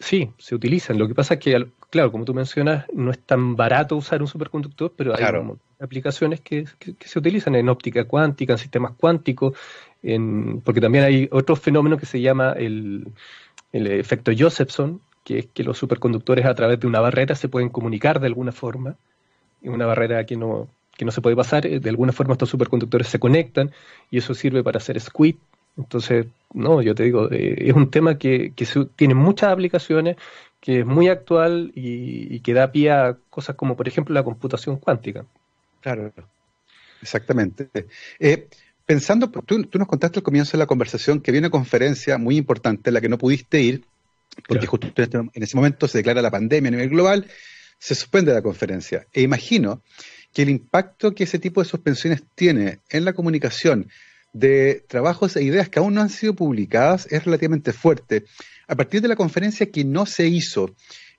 Sí, 0.00 0.30
se 0.38 0.54
utilizan. 0.54 0.98
Lo 0.98 1.08
que 1.08 1.14
pasa 1.14 1.34
es 1.34 1.40
que, 1.40 1.66
claro, 1.88 2.12
como 2.12 2.24
tú 2.24 2.34
mencionas, 2.34 2.84
no 2.92 3.10
es 3.10 3.18
tan 3.20 3.56
barato 3.56 3.96
usar 3.96 4.20
un 4.20 4.28
superconductor, 4.28 4.92
pero 4.94 5.14
hay 5.16 5.24
aplicaciones 5.80 6.40
que, 6.40 6.66
se 7.00 7.18
utilizan 7.18 7.54
en 7.54 7.68
óptica 7.68 8.04
cuántica, 8.04 8.52
en 8.52 8.58
sistemas 8.58 8.92
cuánticos, 8.98 9.56
en, 10.02 10.60
porque 10.60 10.80
también 10.80 11.04
hay 11.04 11.28
otro 11.32 11.56
fenómeno 11.56 11.96
que 11.96 12.06
se 12.06 12.20
llama 12.20 12.52
el, 12.52 13.08
el 13.72 13.86
efecto 13.86 14.30
Josephson, 14.36 15.00
que 15.24 15.38
es 15.38 15.46
que 15.46 15.64
los 15.64 15.78
superconductores 15.78 16.44
a 16.44 16.54
través 16.54 16.80
de 16.80 16.86
una 16.86 17.00
barrera 17.00 17.34
se 17.34 17.48
pueden 17.48 17.70
comunicar 17.70 18.20
de 18.20 18.26
alguna 18.26 18.52
forma, 18.52 18.96
una 19.62 19.86
barrera 19.86 20.24
que 20.26 20.36
no, 20.36 20.68
que 20.98 21.04
no 21.04 21.12
se 21.12 21.22
puede 21.22 21.36
pasar, 21.36 21.64
eh, 21.64 21.78
de 21.78 21.88
alguna 21.88 22.12
forma 22.12 22.34
estos 22.34 22.50
superconductores 22.50 23.06
se 23.06 23.20
conectan 23.20 23.70
y 24.10 24.18
eso 24.18 24.34
sirve 24.34 24.62
para 24.64 24.78
hacer 24.78 25.00
squid. 25.00 25.36
Entonces, 25.78 26.26
no, 26.52 26.82
yo 26.82 26.92
te 26.94 27.04
digo, 27.04 27.30
eh, 27.30 27.68
es 27.68 27.72
un 27.72 27.88
tema 27.88 28.18
que, 28.18 28.52
tiene 28.96 29.14
muchas 29.14 29.50
aplicaciones, 29.50 30.16
que 30.60 30.80
es 30.80 30.86
muy 30.86 31.08
actual 31.08 31.70
y, 31.76 32.40
que 32.40 32.52
da 32.52 32.72
pie 32.72 32.90
a 32.90 33.16
cosas 33.30 33.54
como, 33.54 33.76
por 33.76 33.86
ejemplo, 33.86 34.12
la 34.12 34.24
computación 34.24 34.78
cuántica. 34.78 35.24
Claro, 35.80 36.12
exactamente. 37.00 37.68
Eh, 38.18 38.48
pensando, 38.84 39.30
tú, 39.30 39.64
tú, 39.66 39.78
nos 39.78 39.86
contaste 39.86 40.18
al 40.18 40.24
comienzo 40.24 40.52
de 40.52 40.58
la 40.58 40.66
conversación 40.66 41.20
que 41.20 41.30
había 41.30 41.42
una 41.42 41.50
conferencia 41.50 42.18
muy 42.18 42.36
importante 42.36 42.90
en 42.90 42.94
la 42.94 43.00
que 43.00 43.08
no 43.08 43.18
pudiste 43.18 43.60
ir, 43.60 43.84
porque 44.48 44.66
justo 44.66 44.88
este, 44.88 45.16
en 45.16 45.42
ese 45.42 45.56
momento 45.56 45.86
se 45.86 45.98
declara 45.98 46.20
la 46.22 46.30
pandemia 46.32 46.68
a 46.68 46.72
nivel 46.72 46.88
global, 46.88 47.26
se 47.78 47.94
suspende 47.94 48.34
la 48.34 48.42
conferencia. 48.42 49.06
E 49.12 49.22
imagino 49.22 49.82
que 50.32 50.42
el 50.42 50.50
impacto 50.50 51.14
que 51.14 51.24
ese 51.24 51.38
tipo 51.38 51.62
de 51.62 51.68
suspensiones 51.68 52.22
tiene 52.34 52.80
en 52.90 53.04
la 53.04 53.12
comunicación 53.12 53.88
de 54.32 54.84
trabajos 54.88 55.36
e 55.36 55.42
ideas 55.42 55.68
que 55.68 55.78
aún 55.78 55.94
no 55.94 56.00
han 56.00 56.10
sido 56.10 56.34
publicadas 56.34 57.06
es 57.10 57.24
relativamente 57.24 57.72
fuerte. 57.72 58.24
A 58.66 58.76
partir 58.76 59.00
de 59.00 59.08
la 59.08 59.16
conferencia 59.16 59.70
que 59.70 59.84
no 59.84 60.06
se 60.06 60.28
hizo, 60.28 60.74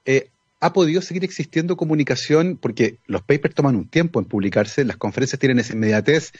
eh, 0.05 0.29
¿ha 0.59 0.73
podido 0.73 1.01
seguir 1.01 1.23
existiendo 1.23 1.75
comunicación? 1.75 2.57
Porque 2.57 2.97
los 3.07 3.21
papers 3.23 3.55
toman 3.55 3.75
un 3.75 3.87
tiempo 3.87 4.19
en 4.19 4.25
publicarse, 4.25 4.85
las 4.85 4.97
conferencias 4.97 5.39
tienen 5.39 5.59
esa 5.59 5.73
inmediatez 5.73 6.31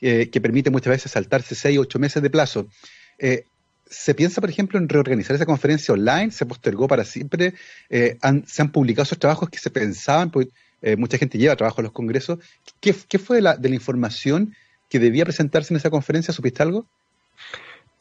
eh, 0.00 0.28
que 0.30 0.40
permite 0.40 0.70
muchas 0.70 0.90
veces 0.90 1.12
saltarse 1.12 1.54
seis 1.54 1.78
o 1.78 1.82
ocho 1.82 1.98
meses 1.98 2.22
de 2.22 2.30
plazo. 2.30 2.68
Eh, 3.18 3.44
¿Se 3.90 4.14
piensa, 4.14 4.42
por 4.42 4.50
ejemplo, 4.50 4.78
en 4.78 4.86
reorganizar 4.86 5.34
esa 5.34 5.46
conferencia 5.46 5.94
online? 5.94 6.30
¿Se 6.30 6.44
postergó 6.44 6.86
para 6.86 7.06
siempre? 7.06 7.54
¿Se 7.88 8.62
han 8.62 8.70
publicado 8.70 9.04
esos 9.04 9.18
trabajos 9.18 9.48
que 9.48 9.58
se 9.58 9.70
pensaban? 9.70 10.30
Pues, 10.30 10.48
mucha 10.96 11.18
gente 11.18 11.38
lleva 11.38 11.56
trabajo 11.56 11.80
a 11.80 11.84
los 11.84 11.92
congresos. 11.92 12.38
¿Qué, 12.80 12.92
fue 12.92 13.36
de 13.36 13.42
la, 13.42 13.56
de 13.56 13.68
la 13.68 13.74
información 13.74 14.54
que 14.88 14.98
debía 14.98 15.24
presentarse 15.24 15.72
en 15.72 15.78
esa 15.78 15.90
conferencia? 15.90 16.32
¿Supiste 16.32 16.62
algo? 16.62 16.86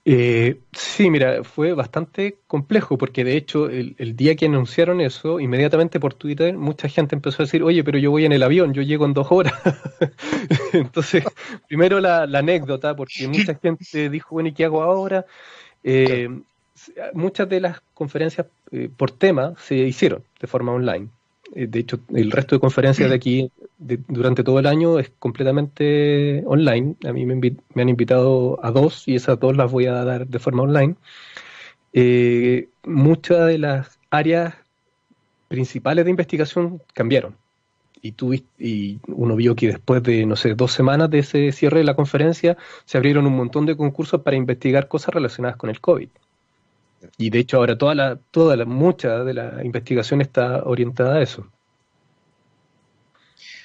Eh, 0.09 0.61
sí, 0.71 1.09
mira, 1.09 1.43
fue 1.43 1.73
bastante 1.73 2.37
complejo 2.47 2.97
porque 2.97 3.25
de 3.25 3.35
hecho 3.35 3.69
el, 3.69 4.15
día 4.15 4.37
que 4.37 4.45
anunciaron 4.45 5.01
eso, 5.01 5.41
inmediatamente 5.41 5.99
por 5.99 6.13
Twitter 6.13 6.55
mucha 6.55 6.87
gente 6.87 7.13
empezó 7.13 7.41
a 7.41 7.45
decir, 7.45 7.61
oye, 7.61 7.83
pero 7.83 7.97
yo 7.97 8.09
voy 8.09 8.23
en 8.23 8.31
el 8.31 8.41
avión, 8.41 8.73
yo 8.73 8.83
llego 8.83 9.05
en 9.05 9.13
dos 9.13 9.27
horas. 9.31 9.53
Entonces, 10.71 11.25
primero 11.67 11.99
la, 11.99 12.23
anécdota, 12.23 12.95
porque 12.95 13.27
mucha 13.27 13.55
gente 13.55 14.09
dijo, 14.09 14.29
bueno, 14.31 14.47
¿y 14.47 14.53
qué 14.53 14.63
hago 14.63 14.81
ahora? 14.81 15.25
Eh, 15.83 16.29
muchas 17.11 17.49
de 17.49 17.59
las 17.59 17.81
conferencias 17.93 18.47
eh, 18.71 18.89
por 18.95 19.11
tema 19.11 19.55
se 19.59 19.75
hicieron 19.75 20.23
de 20.39 20.47
forma 20.47 20.71
online. 20.71 21.09
Eh, 21.55 21.67
de 21.67 21.79
hecho, 21.79 21.99
el 22.13 22.31
resto 22.31 22.55
de 22.55 22.59
conferencias 22.59 23.09
de 23.09 23.15
aquí 23.15 23.51
durante 23.77 24.43
todo 24.43 24.59
el 24.59 24.65
año 24.65 24.99
es 24.99 25.11
completamente 25.19 26.43
online. 26.45 26.95
A 27.05 27.13
mí 27.13 27.25
me, 27.25 27.55
han 27.75 27.89
invitado 27.89 28.59
a 28.63 28.71
dos 28.71 29.07
y 29.07 29.15
esas 29.15 29.39
dos 29.39 29.55
las 29.55 29.71
voy 29.71 29.85
a 29.85 29.93
dar 30.03 30.27
de 30.27 30.39
forma 30.39 30.63
online. 30.63 30.95
Eh, 31.93 32.67
muchas 32.83 33.47
de 33.47 33.57
las 33.57 33.99
áreas 34.09 34.55
principales 35.47 36.05
de 36.05 36.11
investigación 36.11 36.81
cambiaron. 36.93 37.35
Y, 38.01 38.11
tú, 38.11 38.33
y 38.33 38.99
uno 39.07 39.35
vio 39.35 39.55
que 39.55 39.67
después 39.67 40.03
de, 40.03 40.25
no 40.25 40.35
sé, 40.35 40.53
dos 40.53 40.71
semanas 40.71 41.09
de 41.09 41.19
ese 41.19 41.51
cierre 41.51 41.79
de 41.79 41.83
la 41.83 41.95
conferencia, 41.95 42.55
se 42.85 42.97
abrieron 42.97 43.25
un 43.25 43.35
montón 43.35 43.65
de 43.65 43.75
concursos 43.75 44.21
para 44.21 44.37
investigar 44.37 44.87
cosas 44.87 45.15
relacionadas 45.15 45.57
con 45.57 45.69
el 45.69 45.81
COVID. 45.81 46.09
Y 47.17 47.29
de 47.29 47.39
hecho 47.39 47.57
ahora 47.57 47.77
toda 47.77 47.95
la, 47.95 48.19
toda 48.31 48.55
la, 48.55 48.65
mucha 48.65 49.23
de 49.23 49.33
la 49.33 49.63
investigación 49.63 50.21
está 50.21 50.63
orientada 50.63 51.17
a 51.17 51.21
eso. 51.21 51.47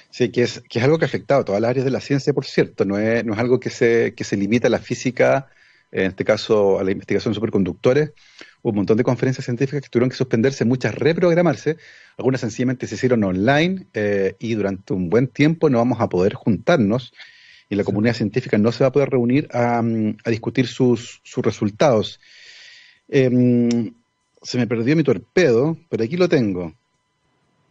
Sí, 0.09 0.29
que 0.29 0.43
es, 0.43 0.61
que 0.69 0.79
es 0.79 0.85
algo 0.85 0.99
que 0.99 1.05
ha 1.05 1.07
afectado 1.07 1.41
a 1.41 1.45
todas 1.45 1.61
las 1.61 1.69
áreas 1.69 1.85
de 1.85 1.91
la 1.91 1.99
ciencia, 1.99 2.33
por 2.33 2.45
cierto. 2.45 2.85
No 2.85 2.99
es, 2.99 3.25
no 3.25 3.33
es 3.33 3.39
algo 3.39 3.59
que 3.59 3.71
se, 3.71 4.13
que 4.15 4.23
se 4.23 4.37
limita 4.37 4.67
a 4.67 4.69
la 4.69 4.79
física, 4.79 5.47
en 5.91 6.07
este 6.07 6.23
caso 6.23 6.79
a 6.79 6.83
la 6.83 6.91
investigación 6.91 7.31
de 7.31 7.35
superconductores. 7.35 8.11
Hubo 8.61 8.69
un 8.69 8.75
montón 8.77 8.97
de 8.97 9.03
conferencias 9.03 9.45
científicas 9.45 9.81
que 9.81 9.89
tuvieron 9.89 10.09
que 10.09 10.15
suspenderse, 10.15 10.65
muchas 10.65 10.93
reprogramarse. 10.93 11.77
Algunas 12.17 12.41
sencillamente 12.41 12.85
se 12.85 12.95
hicieron 12.95 13.23
online 13.23 13.87
eh, 13.93 14.35
y 14.39 14.53
durante 14.53 14.93
un 14.93 15.09
buen 15.09 15.27
tiempo 15.27 15.69
no 15.69 15.79
vamos 15.79 15.99
a 15.99 16.09
poder 16.09 16.35
juntarnos 16.35 17.11
y 17.69 17.75
la 17.75 17.83
comunidad 17.83 18.13
científica 18.13 18.57
no 18.57 18.71
se 18.71 18.83
va 18.83 18.89
a 18.89 18.91
poder 18.91 19.09
reunir 19.09 19.47
a, 19.51 19.79
a 19.79 20.29
discutir 20.29 20.67
sus, 20.67 21.21
sus 21.23 21.43
resultados. 21.43 22.19
Em, 23.15 23.93
se 24.41 24.57
me 24.57 24.65
perdió 24.65 24.95
mi 24.95 25.03
torpedo, 25.03 25.77
pero 25.87 26.03
aquí 26.03 26.17
lo 26.17 26.27
tengo. 26.27 26.73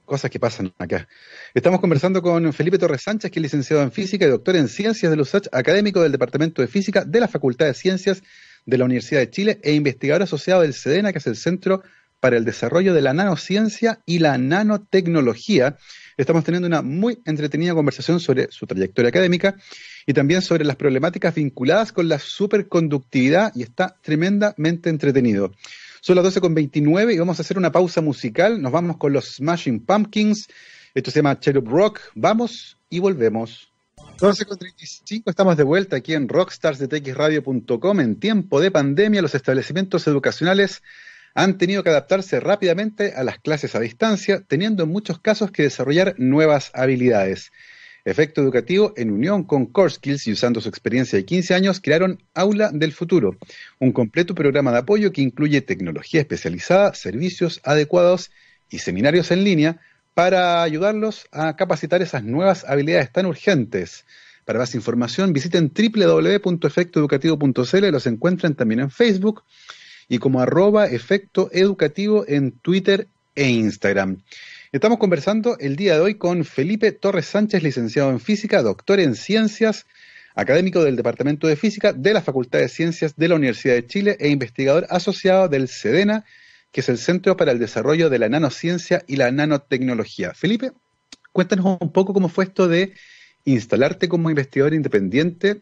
Cosas 0.05 0.31
que 0.31 0.39
pasan 0.39 0.73
acá. 0.79 1.09
Estamos 1.53 1.81
conversando 1.81 2.23
con 2.23 2.53
Felipe 2.53 2.79
Torres 2.79 3.03
Sánchez, 3.03 3.29
que 3.29 3.41
es 3.41 3.43
licenciado 3.43 3.83
en 3.83 3.91
física 3.91 4.25
y 4.25 4.29
doctor 4.29 4.55
en 4.55 4.69
ciencias 4.69 5.11
de 5.11 5.21
USACH, 5.21 5.49
académico 5.51 6.01
del 6.01 6.13
Departamento 6.13 6.63
de 6.63 6.69
Física 6.69 7.05
de 7.05 7.19
la 7.19 7.27
Facultad 7.27 7.67
de 7.67 7.75
Ciencias 7.75 8.23
de 8.67 8.79
la 8.79 8.85
Universidad 8.85 9.19
de 9.19 9.31
Chile 9.31 9.59
e 9.65 9.73
investigador 9.73 10.23
asociado 10.23 10.63
del 10.63 10.75
SEDENA, 10.75 11.11
que 11.11 11.19
es 11.19 11.27
el 11.27 11.35
Centro 11.35 11.83
para 12.21 12.37
el 12.37 12.45
Desarrollo 12.45 12.95
de 12.95 13.03
la 13.03 13.13
Nanociencia 13.13 13.99
y 14.07 14.21
la 14.21 14.39
Nanotecnología. 14.39 15.77
Estamos 16.17 16.45
teniendo 16.45 16.69
una 16.69 16.83
muy 16.83 17.19
entretenida 17.25 17.75
conversación 17.75 18.21
sobre 18.21 18.47
su 18.53 18.65
trayectoria 18.69 19.09
académica 19.09 19.57
y 20.07 20.13
también 20.13 20.43
sobre 20.43 20.65
las 20.65 20.77
problemáticas 20.77 21.35
vinculadas 21.35 21.93
con 21.93 22.09
la 22.09 22.19
superconductividad 22.19 23.53
y 23.55 23.63
está 23.63 23.97
tremendamente 24.03 24.91
entretenido. 24.91 25.53
Son 26.01 26.17
las 26.17 26.25
12.29 26.25 27.15
y 27.15 27.19
vamos 27.19 27.39
a 27.39 27.43
hacer 27.43 27.59
una 27.59 27.71
pausa 27.71 28.01
musical. 28.01 28.61
Nos 28.61 28.73
vamos 28.73 28.97
con 28.97 29.13
los 29.13 29.37
Smashing 29.37 29.87
Pumpkins. 29.87 30.49
Esto 30.95 31.11
se 31.11 31.21
llama 31.21 31.39
Cherub 31.39 31.69
Rock. 31.69 32.01
Vamos 32.15 32.77
y 32.91 32.99
volvemos. 32.99 33.73
12.35, 34.19 35.23
estamos 35.27 35.57
de 35.57 35.63
vuelta 35.63 35.97
aquí 35.97 36.15
en 36.15 36.29
rockstarsdetxradio.com. 36.29 38.01
En 38.01 38.21
tiempo 38.21 38.61
de 38.61 38.71
pandemia, 38.71 39.23
los 39.23 39.35
establecimientos 39.35 40.07
educacionales 40.07 40.83
han 41.35 41.57
tenido 41.59 41.83
que 41.83 41.91
adaptarse 41.91 42.41
rápidamente 42.41 43.15
a 43.17 43.25
las 43.25 43.39
clases 43.39 43.75
a 43.75 43.81
distancia, 43.81 44.43
teniendo 44.47 44.85
en 44.85 44.91
muchos 44.91 45.19
casos 45.19 45.51
que 45.51 45.63
desarrollar 45.63 46.15
nuevas 46.19 46.71
habilidades. 46.75 47.53
Efecto 48.05 48.43
Educativo, 48.43 48.93
en 48.97 49.13
unión 49.13 49.45
con 49.45 49.67
Core 49.67 49.91
Skills 49.91 50.27
y 50.27 50.33
usando 50.33 50.61
su 50.61 50.69
experiencia 50.69 51.17
de 51.17 51.25
15 51.25 51.55
años, 51.55 51.81
crearon 51.81 52.21
Aula 52.35 52.73
del 52.73 52.93
Futuro, 52.93 53.37
un 53.79 53.93
completo 53.93 54.35
programa 54.35 54.73
de 54.73 54.79
apoyo 54.79 55.13
que 55.13 55.23
incluye 55.23 55.61
tecnología 55.61 56.21
especializada, 56.21 56.95
servicios 56.95 57.61
adecuados 57.63 58.33
y 58.69 58.81
seminarios 58.81 59.31
en 59.31 59.45
línea 59.45 59.81
para 60.15 60.65
ayudarlos 60.65 61.29
a 61.31 61.55
capacitar 61.57 62.03
esas 62.03 62.25
nuevas 62.25 62.65
habilidades 62.65 63.13
tan 63.13 63.27
urgentes. 63.27 64.05
Para 64.45 64.59
más 64.59 64.75
información, 64.75 65.33
visiten 65.33 65.71
www.efectoeducativo.cl, 65.73 67.91
los 67.91 68.09
encuentran 68.09 68.57
también 68.57 68.81
en 68.81 68.91
Facebook 68.91 69.45
y 70.09 70.19
como 70.19 70.41
arroba 70.41 70.87
efecto 70.87 71.51
educativo 71.53 72.25
en 72.27 72.51
Twitter 72.51 73.07
e 73.37 73.49
Instagram. 73.49 74.19
Estamos 74.73 74.97
conversando 74.97 75.59
el 75.59 75.77
día 75.77 75.97
de 75.97 76.01
hoy 76.01 76.15
con 76.15 76.47
Felipe 76.47 76.93
Torres 76.93 77.27
Sánchez, 77.27 77.63
licenciado 77.63 78.09
en 78.09 78.21
física, 78.21 78.63
doctor 78.63 79.01
en 79.01 79.15
ciencias, 79.17 79.85
académico 80.35 80.83
del 80.83 80.97
Departamento 80.97 81.47
de 81.47 81.57
Física 81.57 81.93
de 81.93 82.15
la 82.15 82.23
Facultad 82.23 82.61
de 82.61 82.71
Ciencias 82.71 83.15
de 83.15 83.29
la 83.29 83.35
Universidad 83.35 83.75
de 83.75 83.87
Chile 83.87 84.17
e 84.19 84.31
investigador 84.31 84.87
asociado 84.89 85.51
del 85.51 85.69
SEDENA, 85.69 86.25
que 86.71 86.81
es 86.81 86.89
el 86.89 86.97
Centro 86.97 87.37
para 87.37 87.53
el 87.53 87.59
Desarrollo 87.59 88.09
de 88.09 88.19
la 88.19 88.31
Nanociencia 88.31 89.05
y 89.07 89.17
la 89.17 89.31
Nanotecnología. 89.31 90.33
Felipe, 90.33 90.73
cuéntanos 91.33 91.77
un 91.79 91.93
poco 91.93 92.15
cómo 92.15 92.31
fue 92.31 92.45
esto 92.45 92.67
de 92.67 92.95
instalarte 93.45 94.09
como 94.09 94.31
investigador 94.31 94.73
independiente 94.73 95.61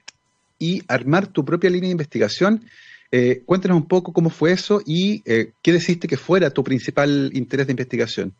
y 0.56 0.84
armar 0.86 1.26
tu 1.26 1.44
propia 1.44 1.68
línea 1.68 1.88
de 1.88 1.94
investigación. 1.94 2.64
Eh, 3.10 3.42
cuéntanos 3.44 3.76
un 3.76 3.88
poco 3.88 4.12
cómo 4.12 4.30
fue 4.30 4.52
eso 4.52 4.80
y 4.86 5.24
eh, 5.24 5.50
qué 5.62 5.72
decidiste 5.72 6.06
que 6.06 6.16
fuera 6.16 6.50
tu 6.50 6.62
principal 6.62 7.32
interés 7.34 7.66
de 7.66 7.72
investigación. 7.72 8.36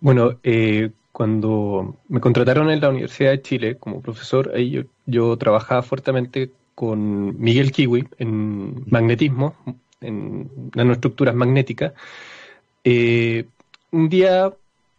Bueno, 0.00 0.38
eh, 0.42 0.90
cuando 1.12 1.96
me 2.08 2.20
contrataron 2.20 2.70
en 2.70 2.80
la 2.80 2.90
Universidad 2.90 3.30
de 3.30 3.42
Chile 3.42 3.76
como 3.78 4.02
profesor, 4.02 4.52
ahí 4.54 4.84
yo, 5.06 5.36
trabajaba 5.38 5.82
fuertemente 5.82 6.50
con 6.74 7.40
Miguel 7.40 7.72
Kiwi 7.72 8.06
en 8.18 8.84
magnetismo, 8.90 9.56
en 10.00 10.50
nanoestructuras 10.74 11.34
magnéticas. 11.34 11.94
Eh, 12.84 13.46
un 13.92 14.08
día 14.10 14.52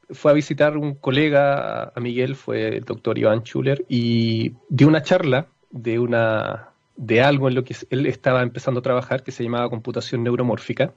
fue 0.10 0.32
a 0.32 0.34
visitar 0.34 0.78
un 0.78 0.96
colega 0.96 1.92
a 1.96 2.00
Miguel, 2.00 2.36
fue 2.36 2.78
el 2.78 2.84
doctor 2.84 3.18
Iván 3.18 3.44
Schuller, 3.44 3.86
y 3.88 4.54
dio 4.70 4.88
una 4.88 5.04
charla 5.04 5.48
de 5.70 6.00
una 6.00 6.70
de 6.96 7.22
algo 7.22 7.48
en 7.48 7.56
lo 7.56 7.64
que 7.64 7.76
él 7.92 8.08
estaba 8.08 8.42
empezando 8.42 8.80
a 8.80 8.84
trabajar 8.84 9.24
que 9.24 9.32
se 9.32 9.44
llamaba 9.44 9.70
computación 9.70 10.24
neuromórfica, 10.24 10.94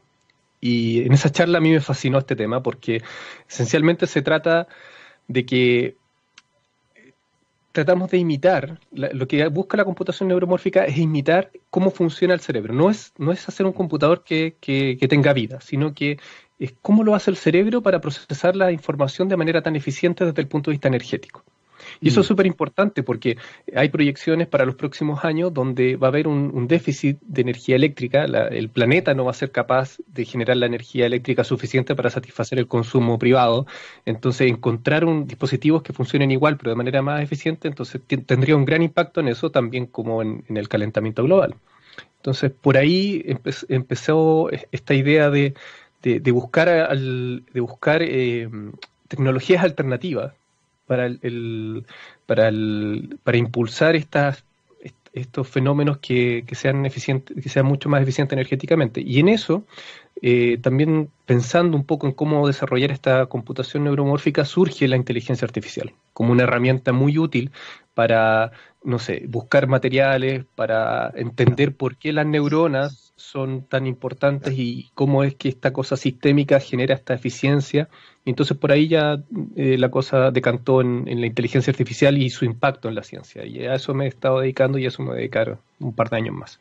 y 0.61 1.03
en 1.03 1.12
esa 1.12 1.31
charla 1.31 1.59
a 1.59 1.61
mí 1.61 1.70
me 1.70 1.81
fascinó 1.81 2.18
este 2.18 2.37
tema 2.37 2.62
porque 2.62 3.03
esencialmente 3.49 4.07
se 4.07 4.23
trata 4.23 4.68
de 5.29 5.46
que 5.46 5.96
tratamos 7.73 8.11
de 8.11 8.18
imitar, 8.18 8.81
lo 8.90 9.29
que 9.29 9.46
busca 9.49 9.77
la 9.77 9.85
computación 9.85 10.29
neuromórfica 10.29 10.85
es 10.85 10.99
imitar 10.99 11.51
cómo 11.70 11.90
funciona 11.90 12.35
el 12.35 12.40
cerebro. 12.40 12.75
No 12.75 12.90
es, 12.90 13.12
no 13.16 13.33
es 13.33 13.49
hacer 13.49 13.64
un 13.64 13.73
computador 13.73 14.25
que, 14.25 14.57
que, 14.61 14.96
tenga 15.09 15.33
vida, 15.33 15.61
sino 15.61 15.94
que 15.94 16.18
es 16.59 16.75
cómo 16.83 17.05
lo 17.05 17.14
hace 17.14 17.31
el 17.31 17.37
cerebro 17.37 17.83
para 17.83 18.01
procesar 18.01 18.57
la 18.57 18.73
información 18.73 19.29
de 19.29 19.37
manera 19.37 19.62
tan 19.62 19.77
eficiente 19.77 20.25
desde 20.25 20.42
el 20.42 20.49
punto 20.49 20.70
de 20.70 20.75
vista 20.75 20.88
energético. 20.88 21.44
Y 22.00 22.09
eso 22.09 22.20
es 22.20 22.26
súper 22.26 22.46
importante 22.46 23.03
porque 23.03 23.37
hay 23.74 23.88
proyecciones 23.88 24.48
para 24.48 24.64
los 24.64 24.74
próximos 24.74 25.24
años 25.24 25.53
donde 25.53 25.96
va 25.96 26.09
a 26.09 26.11
haber 26.11 26.29
un, 26.29 26.68
déficit 26.68 27.18
de 27.22 27.40
energía 27.40 27.76
eléctrica. 27.76 28.24
el 28.24 28.68
planeta 28.68 29.14
no 29.14 29.24
va 29.24 29.33
a 29.33 29.35
ser 29.35 29.50
capaz 29.50 29.98
de 30.07 30.24
generar 30.24 30.57
la 30.57 30.66
energía 30.66 31.07
eléctrica 31.07 31.42
suficiente 31.42 31.94
para 31.94 32.11
satisfacer 32.11 32.59
el 32.59 32.68
consumo 32.68 33.18
privado. 33.18 33.66
Entonces, 34.05 34.48
encontrar 34.48 35.05
un 35.05 35.26
dispositivos 35.26 35.83
que 35.83 35.92
funcionen 35.92 36.31
igual, 36.31 36.57
pero 36.57 36.70
de 36.70 36.76
manera 36.76 37.03
más 37.03 37.22
eficiente, 37.22 37.68
entonces 37.68 38.00
tendría 38.26 38.57
un 38.57 38.64
gran 38.64 38.83
impacto 38.83 39.20
en 39.20 39.29
eso 39.29 39.50
también 39.50 39.87
como 39.87 40.22
en, 40.22 40.44
el 40.48 40.68
calentamiento 40.68 41.24
global. 41.24 41.55
Entonces, 42.16 42.50
por 42.50 42.76
ahí 42.76 43.24
empezó 43.68 44.50
esta 44.50 44.94
idea 44.94 45.31
de, 45.31 45.55
buscar, 46.33 46.96
de 46.96 47.61
buscar 47.61 48.03
eh, 48.03 48.48
tecnologías 49.09 49.64
alternativas 49.64 50.35
para, 50.90 51.07
el, 51.07 51.87
para, 52.26 52.48
el, 52.48 53.16
para 53.22 53.38
impulsar 53.38 53.94
estas, 53.94 54.42
estos 55.12 55.46
fenómenos 55.46 55.98
que, 55.98 56.42
que, 56.44 56.57
sean 56.57 56.85
eficientes, 56.85 57.40
que 57.40 57.48
sean 57.48 57.64
mucho 57.64 57.88
más 57.88 58.03
eficientes 58.03 58.33
energéticamente. 58.33 59.00
Y 59.00 59.20
en 59.20 59.29
eso, 59.29 59.62
eh, 60.20 60.59
también 60.61 61.09
pensando 61.26 61.76
un 61.76 61.85
poco 61.85 62.09
en 62.09 62.12
cómo 62.12 62.44
desarrollar 62.44 62.90
esta 62.90 63.26
computación 63.26 63.85
neuromórfica, 63.85 64.44
surge 64.44 64.88
la 64.88 64.96
inteligencia 64.96 65.46
artificial 65.46 65.94
como 66.12 66.33
una 66.33 66.42
herramienta 66.42 66.92
muy 66.92 67.18
útil 67.18 67.53
para, 67.94 68.50
no 68.83 68.98
sé, 68.98 69.26
buscar 69.29 69.68
materiales, 69.68 70.44
para 70.57 71.12
entender 71.14 71.72
por 71.76 71.98
qué 71.98 72.12
las 72.12 72.26
neuronas 72.26 73.12
son 73.14 73.62
tan 73.62 73.87
importantes 73.87 74.55
y 74.57 74.90
cómo 74.94 75.22
es 75.22 75.37
que 75.37 75.50
esta 75.50 75.72
cosa 75.72 75.96
sistémica 75.96 76.59
genera 76.59 76.96
esta 76.96 77.14
eficiencia 77.14 77.88
entonces 78.25 78.57
por 78.57 78.71
ahí 78.71 78.89
ya 78.89 79.23
eh, 79.57 79.77
la 79.79 79.91
cosa 79.91 80.31
decantó 80.31 80.81
en, 80.81 81.05
la 81.21 81.27
inteligencia 81.27 81.71
artificial 81.71 82.19
y 82.19 82.31
su 82.31 82.45
impacto 82.45 82.89
en 82.89 82.95
la 82.95 83.03
ciencia. 83.03 83.47
Y 83.47 83.65
a 83.65 83.75
eso 83.75 83.95
me 83.95 84.05
he 84.05 84.09
estado 84.09 84.41
dedicando 84.41 84.79
y 84.79 84.85
a 84.85 84.89
eso 84.89 85.03
me 85.03 85.09
voy 85.09 85.17
a 85.17 85.21
dedicar 85.21 85.59
un 85.79 85.95
par 85.95 86.11
de 86.11 86.17
años 86.17 86.35
más. 86.35 86.61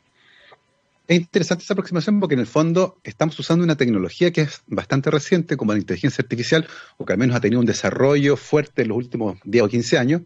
Es 1.08 1.18
interesante 1.18 1.64
esa 1.64 1.74
aproximación 1.74 2.20
porque 2.20 2.36
en 2.36 2.42
el 2.42 2.48
fondo 2.48 2.98
estamos 3.04 3.38
usando 3.40 3.64
una 3.64 3.76
tecnología 3.76 4.32
que 4.32 4.42
es 4.42 4.62
bastante 4.68 5.10
reciente, 5.10 5.58
como 5.58 5.74
la 5.74 5.80
inteligencia 5.80 6.22
artificial, 6.22 6.68
o 6.98 7.06
que 7.06 7.14
al 7.14 7.20
menos 7.20 7.36
ha 7.36 7.42
tenido 7.42 7.60
un 7.60 7.66
desarrollo 7.66 8.38
fuerte 8.38 8.84
en 8.84 8.90
los 8.90 8.98
últimos 8.98 9.40
10 9.44 9.64
o 9.64 9.70
15 9.70 9.98
años. 9.98 10.22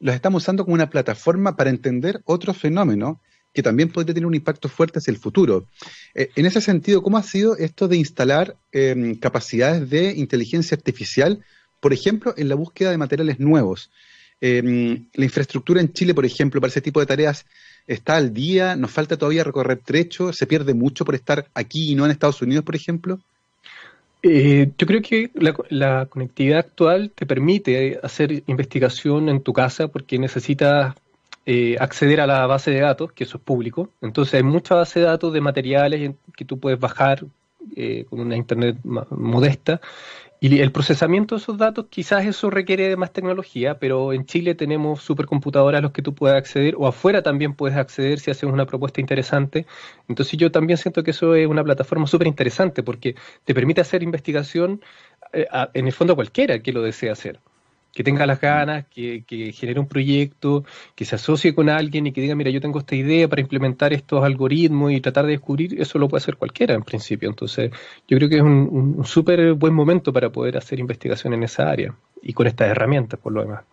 Los 0.00 0.14
estamos 0.14 0.42
usando 0.42 0.64
como 0.64 0.74
una 0.74 0.88
plataforma 0.90 1.56
para 1.56 1.70
entender 1.70 2.22
otros 2.24 2.56
fenómenos 2.56 3.18
que 3.56 3.62
también 3.62 3.88
podría 3.88 4.12
tener 4.12 4.26
un 4.26 4.34
impacto 4.34 4.68
fuerte 4.68 4.98
hacia 4.98 5.10
el 5.10 5.16
futuro. 5.16 5.66
Eh, 6.14 6.28
en 6.36 6.44
ese 6.44 6.60
sentido, 6.60 7.02
¿cómo 7.02 7.16
ha 7.16 7.22
sido 7.22 7.56
esto 7.56 7.88
de 7.88 7.96
instalar 7.96 8.54
em, 8.70 9.14
capacidades 9.14 9.88
de 9.88 10.12
inteligencia 10.12 10.76
artificial, 10.76 11.42
por 11.80 11.94
ejemplo, 11.94 12.34
en 12.36 12.50
la 12.50 12.54
búsqueda 12.54 12.90
de 12.90 12.98
materiales 12.98 13.40
nuevos? 13.40 13.90
Em, 14.42 15.06
la 15.14 15.24
infraestructura 15.24 15.80
en 15.80 15.90
Chile, 15.94 16.12
por 16.12 16.26
ejemplo, 16.26 16.60
para 16.60 16.68
ese 16.68 16.82
tipo 16.82 17.00
de 17.00 17.06
tareas 17.06 17.46
está 17.86 18.16
al 18.16 18.34
día, 18.34 18.76
nos 18.76 18.90
falta 18.90 19.16
todavía 19.16 19.42
recorrer 19.42 19.78
trecho, 19.78 20.34
se 20.34 20.46
pierde 20.46 20.74
mucho 20.74 21.06
por 21.06 21.14
estar 21.14 21.46
aquí 21.54 21.92
y 21.92 21.94
no 21.94 22.04
en 22.04 22.10
Estados 22.10 22.42
Unidos, 22.42 22.62
por 22.62 22.76
ejemplo. 22.76 23.18
Eh, 24.22 24.70
yo 24.76 24.86
creo 24.86 25.00
que 25.00 25.30
la, 25.70 26.04
conectividad 26.06 26.58
actual 26.58 27.10
te 27.14 27.24
permite 27.24 27.98
hacer 28.02 28.42
investigación 28.48 29.30
en 29.30 29.40
tu 29.40 29.54
casa 29.54 29.88
porque 29.88 30.18
necesitas 30.18 30.94
eh, 31.46 31.76
acceder 31.78 32.20
a 32.20 32.26
la 32.26 32.46
base 32.46 32.72
de 32.72 32.80
datos, 32.80 33.12
que 33.12 33.24
eso 33.24 33.38
es 33.38 33.44
público. 33.44 33.90
Entonces 34.02 34.34
hay 34.34 34.42
mucha 34.42 34.74
base 34.74 35.00
de 35.00 35.06
datos 35.06 35.32
de 35.32 35.40
materiales 35.40 36.12
que 36.36 36.44
tú 36.44 36.58
puedes 36.58 36.78
bajar 36.78 37.24
eh, 37.76 38.04
con 38.10 38.20
una 38.20 38.36
internet 38.36 38.78
modesta. 38.82 39.80
Y 40.40 40.60
el 40.60 40.70
procesamiento 40.70 41.34
de 41.34 41.40
esos 41.40 41.56
datos, 41.56 41.86
quizás 41.88 42.26
eso 42.26 42.50
requiere 42.50 42.88
de 42.88 42.96
más 42.96 43.12
tecnología, 43.12 43.78
pero 43.78 44.12
en 44.12 44.26
Chile 44.26 44.54
tenemos 44.54 45.00
supercomputadoras 45.02 45.78
a 45.78 45.82
los 45.82 45.92
que 45.92 46.02
tú 46.02 46.14
puedes 46.14 46.36
acceder, 46.36 46.74
o 46.76 46.86
afuera 46.86 47.22
también 47.22 47.54
puedes 47.54 47.76
acceder 47.76 48.18
si 48.20 48.30
haces 48.30 48.44
una 48.44 48.66
propuesta 48.66 49.00
interesante. 49.00 49.66
Entonces 50.08 50.38
yo 50.38 50.50
también 50.50 50.76
siento 50.78 51.02
que 51.02 51.12
eso 51.12 51.34
es 51.34 51.46
una 51.46 51.64
plataforma 51.64 52.06
súper 52.06 52.26
interesante 52.26 52.82
porque 52.82 53.14
te 53.44 53.54
permite 53.54 53.80
hacer 53.80 54.02
investigación 54.02 54.82
eh, 55.32 55.46
en 55.74 55.86
el 55.86 55.92
fondo 55.92 56.14
cualquiera 56.14 56.58
que 56.58 56.72
lo 56.72 56.82
desee 56.82 57.10
hacer 57.10 57.40
que 57.96 58.04
tenga 58.04 58.26
las 58.26 58.38
ganas, 58.42 58.84
que, 58.88 59.24
genere 59.54 59.80
un 59.80 59.88
proyecto, 59.88 60.66
que 60.94 61.06
se 61.06 61.14
asocie 61.14 61.54
con 61.54 61.70
alguien 61.70 62.06
y 62.06 62.12
que 62.12 62.20
diga, 62.20 62.34
mira, 62.34 62.50
yo 62.50 62.60
tengo 62.60 62.78
esta 62.78 62.94
idea 62.94 63.26
para 63.26 63.40
implementar 63.40 63.94
estos 63.94 64.22
algoritmos 64.22 64.92
y 64.92 65.00
tratar 65.00 65.24
de 65.24 65.32
descubrir, 65.32 65.80
eso 65.80 65.98
lo 65.98 66.06
puede 66.06 66.20
hacer 66.20 66.36
cualquiera 66.36 66.74
en 66.74 66.82
principio. 66.82 67.30
Entonces, 67.30 67.70
yo 68.06 68.18
creo 68.18 68.28
que 68.28 68.36
es 68.36 68.42
un, 68.42 69.02
súper 69.06 69.54
buen 69.54 69.72
momento 69.72 70.12
para 70.12 70.28
poder 70.28 70.58
hacer 70.58 70.78
investigación 70.78 71.32
en 71.32 71.44
esa 71.44 71.70
área 71.70 71.94
y 72.20 72.34
con 72.34 72.46
estas 72.46 72.68
herramientas, 72.68 73.18
por 73.18 73.32
lo 73.32 73.40
demás. 73.40 73.64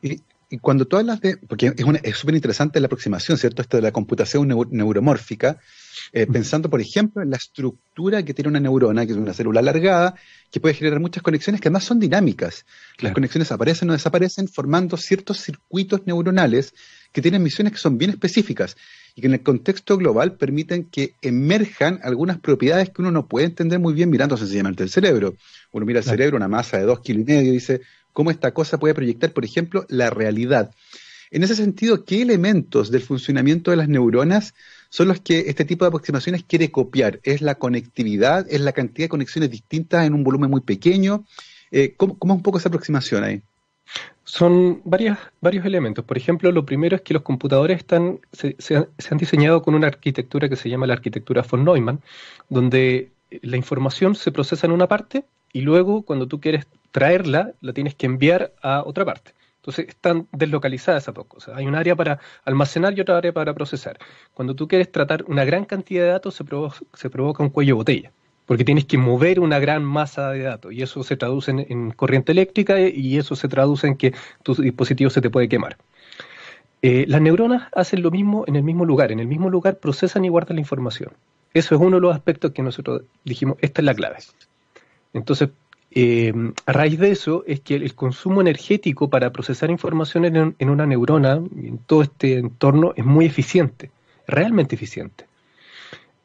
Y, 0.00 0.20
cuando 0.60 0.84
tú 0.84 0.96
hablas 0.96 1.20
de, 1.20 1.36
porque 1.36 1.72
es 2.04 2.16
súper 2.16 2.36
interesante 2.36 2.78
la 2.78 2.86
aproximación, 2.86 3.38
¿cierto? 3.38 3.60
Esto 3.62 3.76
de 3.76 3.82
la 3.82 3.90
computación 3.90 4.46
neuromórfica, 4.70 5.58
eh, 6.12 6.26
pensando, 6.26 6.70
por 6.70 6.80
ejemplo, 6.80 7.22
en 7.22 7.30
la 7.30 7.36
estructura 7.36 8.22
que 8.24 8.34
tiene 8.34 8.48
una 8.48 8.60
neurona, 8.60 9.06
que 9.06 9.12
es 9.12 9.18
una 9.18 9.34
célula 9.34 9.60
alargada, 9.60 10.14
que 10.50 10.60
puede 10.60 10.74
generar 10.74 11.00
muchas 11.00 11.22
conexiones 11.22 11.60
que 11.60 11.68
además 11.68 11.84
son 11.84 12.00
dinámicas. 12.00 12.66
Las 12.98 13.12
conexiones 13.12 13.52
aparecen 13.52 13.90
o 13.90 13.92
desaparecen 13.92 14.48
formando 14.48 14.96
ciertos 14.96 15.40
circuitos 15.40 16.06
neuronales 16.06 16.74
que 17.12 17.22
tienen 17.22 17.42
misiones 17.42 17.72
que 17.72 17.78
son 17.78 17.98
bien 17.98 18.10
específicas 18.10 18.76
y 19.14 19.20
que 19.20 19.26
en 19.26 19.34
el 19.34 19.42
contexto 19.42 19.96
global 19.96 20.36
permiten 20.36 20.84
que 20.84 21.14
emerjan 21.22 22.00
algunas 22.02 22.38
propiedades 22.38 22.90
que 22.90 23.02
uno 23.02 23.10
no 23.10 23.26
puede 23.26 23.46
entender 23.46 23.78
muy 23.78 23.94
bien 23.94 24.10
mirando 24.10 24.36
sencillamente 24.36 24.82
el 24.82 24.90
cerebro. 24.90 25.34
Uno 25.72 25.86
mira 25.86 26.00
el 26.00 26.04
cerebro, 26.04 26.36
una 26.36 26.48
masa 26.48 26.78
de 26.78 26.84
dos 26.84 27.00
kilos 27.00 27.22
y 27.22 27.24
medio, 27.24 27.50
y 27.50 27.54
dice, 27.54 27.80
¿cómo 28.12 28.30
esta 28.30 28.52
cosa 28.52 28.78
puede 28.78 28.94
proyectar, 28.94 29.32
por 29.32 29.44
ejemplo, 29.44 29.86
la 29.88 30.10
realidad? 30.10 30.70
En 31.30 31.44
ese 31.44 31.54
sentido, 31.54 32.04
¿qué 32.04 32.22
elementos 32.22 32.90
del 32.90 33.02
funcionamiento 33.02 33.70
de 33.70 33.76
las 33.76 33.88
neuronas 33.88 34.54
son 34.90 35.08
los 35.08 35.20
que 35.20 35.44
este 35.46 35.64
tipo 35.64 35.84
de 35.84 35.88
aproximaciones 35.88 36.44
quiere 36.44 36.70
copiar. 36.70 37.20
Es 37.22 37.40
la 37.40 37.54
conectividad, 37.54 38.46
es 38.50 38.60
la 38.60 38.72
cantidad 38.72 39.06
de 39.06 39.08
conexiones 39.08 39.50
distintas 39.50 40.04
en 40.04 40.14
un 40.14 40.24
volumen 40.24 40.50
muy 40.50 40.60
pequeño. 40.60 41.24
Eh, 41.70 41.94
¿cómo, 41.96 42.14
es 42.20 42.30
un 42.30 42.42
poco 42.42 42.58
esa 42.58 42.68
aproximación 42.68 43.24
ahí? 43.24 43.40
Son 44.24 44.82
varias, 44.84 45.18
varios 45.40 45.64
elementos. 45.64 46.04
Por 46.04 46.18
ejemplo, 46.18 46.50
lo 46.52 46.66
primero 46.66 46.96
es 46.96 47.02
que 47.02 47.14
los 47.14 47.22
computadores 47.22 47.78
están, 47.78 48.20
se, 48.32 48.56
han 48.76 49.18
diseñado 49.18 49.62
con 49.62 49.74
una 49.74 49.86
arquitectura 49.86 50.48
que 50.48 50.56
se 50.56 50.68
llama 50.68 50.86
la 50.86 50.94
arquitectura 50.94 51.44
von 51.48 51.64
Neumann, 51.64 52.00
donde 52.48 53.10
la 53.42 53.56
información 53.56 54.16
se 54.16 54.32
procesa 54.32 54.66
en 54.66 54.72
una 54.72 54.88
parte 54.88 55.24
y 55.52 55.60
luego 55.60 56.02
cuando 56.02 56.26
tú 56.26 56.40
quieres 56.40 56.66
traerla, 56.90 57.52
la 57.60 57.72
tienes 57.72 57.94
que 57.94 58.06
enviar 58.06 58.52
a 58.60 58.82
otra 58.84 59.04
parte. 59.04 59.32
Entonces 59.60 59.88
están 59.88 60.26
deslocalizadas 60.32 61.02
esas 61.02 61.14
dos 61.14 61.26
cosas. 61.26 61.54
Hay 61.56 61.66
un 61.66 61.74
área 61.74 61.94
para 61.94 62.18
almacenar 62.46 62.96
y 62.96 63.02
otra 63.02 63.18
área 63.18 63.32
para 63.32 63.52
procesar. 63.52 63.98
Cuando 64.32 64.54
tú 64.54 64.66
quieres 64.66 64.90
tratar 64.90 65.22
una 65.28 65.44
gran 65.44 65.66
cantidad 65.66 66.04
de 66.04 66.08
datos, 66.08 66.34
se, 66.34 66.44
provoca, 66.44 67.42
un 67.42 67.50
cuello 67.50 67.74
de 67.74 67.76
botella, 67.76 68.12
porque 68.46 68.64
tienes 68.64 68.86
que 68.86 68.96
mover 68.96 69.38
una 69.38 69.58
gran 69.58 69.84
masa 69.84 70.30
de 70.30 70.40
datos 70.40 70.72
y 70.72 70.80
eso 70.80 71.02
se 71.02 71.18
traduce 71.18 71.50
en, 71.50 71.90
corriente 71.90 72.32
eléctrica 72.32 72.80
y 72.80 73.18
eso 73.18 73.36
se 73.36 73.48
traduce 73.48 73.86
en 73.86 73.96
que 73.96 74.14
tu 74.42 74.54
dispositivo 74.54 75.10
se 75.10 75.20
te 75.20 75.28
puede 75.28 75.50
quemar. 75.50 75.76
Eh, 76.80 77.04
las 77.06 77.20
neuronas 77.20 77.68
hacen 77.74 78.00
lo 78.02 78.10
mismo 78.10 78.44
en 78.46 78.56
el 78.56 78.62
mismo 78.62 78.86
lugar, 78.86 79.12
en 79.12 79.20
el 79.20 79.26
mismo 79.26 79.50
lugar 79.50 79.78
procesan 79.78 80.24
y 80.24 80.30
guardan 80.30 80.56
la 80.56 80.62
información. 80.62 81.12
Eso 81.52 81.74
es 81.74 81.80
uno 81.82 81.96
de 81.96 82.00
los 82.00 82.14
aspectos 82.14 82.52
que 82.52 82.62
nosotros 82.62 83.02
dijimos, 83.24 83.58
esta 83.60 83.82
es 83.82 83.84
la 83.84 83.94
clave. 83.94 84.16
Entonces, 85.12 85.50
eh, 85.92 86.32
a 86.66 86.72
raíz 86.72 86.98
de 86.98 87.10
eso 87.10 87.42
es 87.46 87.60
que 87.60 87.74
el 87.74 87.94
consumo 87.94 88.40
energético 88.40 89.10
para 89.10 89.32
procesar 89.32 89.70
información 89.70 90.24
en, 90.24 90.70
una 90.70 90.86
neurona, 90.86 91.32
en 91.32 91.78
todo 91.78 92.02
este 92.02 92.38
entorno, 92.38 92.92
es 92.96 93.04
muy 93.04 93.26
eficiente, 93.26 93.90
realmente 94.26 94.76
eficiente. 94.76 95.26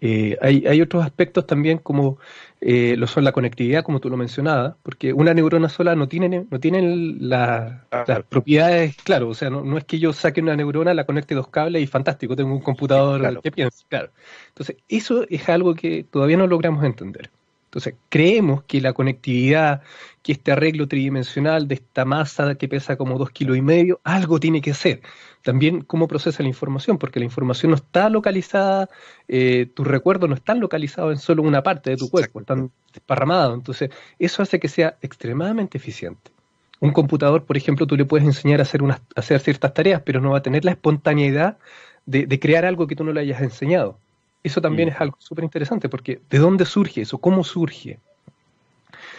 Eh, 0.01 0.37
hay, 0.39 0.81
otros 0.81 1.03
aspectos 1.03 1.47
también 1.47 1.79
como 1.79 2.19
eh, 2.61 2.95
lo 2.95 3.07
son 3.07 3.23
la 3.23 3.31
conectividad, 3.31 3.83
como 3.83 3.99
tú 3.99 4.09
lo 4.09 4.17
mencionabas, 4.17 4.75
porque 4.83 5.13
una 5.13 5.33
neurona 5.33 5.67
sola 5.67 5.95
no 5.95 6.07
tiene, 6.07 6.45
no 6.47 6.59
tiene 6.59 7.15
las 7.19 7.81
propiedades, 8.29 8.97
claro, 8.97 9.29
o 9.29 9.33
sea, 9.33 9.49
no, 9.49 9.77
es 9.79 9.85
que 9.85 9.97
yo 9.97 10.13
saque 10.13 10.41
una 10.41 10.55
neurona, 10.55 10.93
la 10.93 11.05
conecte 11.05 11.33
dos 11.33 11.47
cables 11.47 11.81
y 11.81 11.87
fantástico, 11.87 12.35
tengo 12.35 12.53
un 12.53 12.61
computador 12.61 13.41
que 13.41 13.51
piensa, 13.51 13.83
claro. 13.89 14.11
Entonces, 14.49 14.75
eso 14.89 15.25
es 15.27 15.49
algo 15.49 15.73
que 15.73 16.03
todavía 16.03 16.37
no 16.37 16.45
logramos 16.45 16.83
entender. 16.83 17.31
Entonces, 17.75 17.95
creemos 18.07 18.63
que 18.63 18.79
la 18.79 18.93
conectividad, 18.93 19.81
que 20.23 20.31
este 20.31 20.53
arreglo 20.53 20.87
tridimensional 20.87 21.67
de 21.67 21.75
esta 21.75 22.05
masa 22.05 22.55
que 22.55 22.69
pesa 22.69 22.95
como 22.95 23.17
dos 23.17 23.31
kilos 23.31 23.57
y 23.57 23.61
medio, 23.61 23.99
algo 24.05 24.39
tiene 24.39 24.61
que 24.61 24.73
ser. 24.73 25.01
También 25.43 25.81
cómo 25.81 26.07
procesa 26.07 26.41
la 26.41 26.47
información, 26.47 26.97
porque 26.97 27.19
la 27.19 27.25
información 27.25 27.71
no 27.71 27.75
está 27.75 28.09
localizada, 28.09 28.87
eh, 29.27 29.65
tus 29.73 29.85
recuerdos 29.85 30.29
no 30.29 30.35
están 30.35 30.61
localizados 30.61 31.11
en 31.11 31.19
solo 31.19 31.43
una 31.43 31.63
parte 31.63 31.89
de 31.89 31.97
tu 31.97 32.09
cuerpo, 32.09 32.39
están 32.39 32.71
desparramados. 32.93 33.55
Entonces, 33.55 33.89
eso 34.19 34.41
hace 34.41 34.57
que 34.57 34.69
sea 34.69 34.97
extremadamente 35.01 35.77
eficiente. 35.77 36.31
Un 36.79 36.93
computador, 36.93 37.43
por 37.43 37.57
ejemplo, 37.57 37.85
tú 37.85 37.97
le 37.97 38.05
puedes 38.05 38.25
enseñar 38.25 38.61
a 38.61 38.63
hacer, 38.63 38.79
hacer 39.17 39.41
ciertas 39.41 39.73
tareas, 39.73 40.01
pero 40.05 40.21
no 40.21 40.31
va 40.31 40.37
a 40.37 40.43
tener 40.43 40.63
la 40.63 40.71
espontaneidad 40.71 41.57
de 42.05 42.39
crear 42.39 42.63
algo 42.63 42.87
que 42.87 42.95
tú 42.95 43.03
no 43.03 43.11
le 43.11 43.19
hayas 43.19 43.41
enseñado. 43.41 43.99
Eso 44.45 44.61
también 44.61 44.89
mm. 44.89 44.91
es 44.91 45.01
algo 45.01 45.17
súper 45.19 45.43
interesante, 45.43 45.89
porque 45.89 46.21
¿de 46.29 46.37
dónde 46.37 46.65
surge 46.65 47.01
eso? 47.01 47.17
¿Cómo 47.17 47.43
surge? 47.43 47.99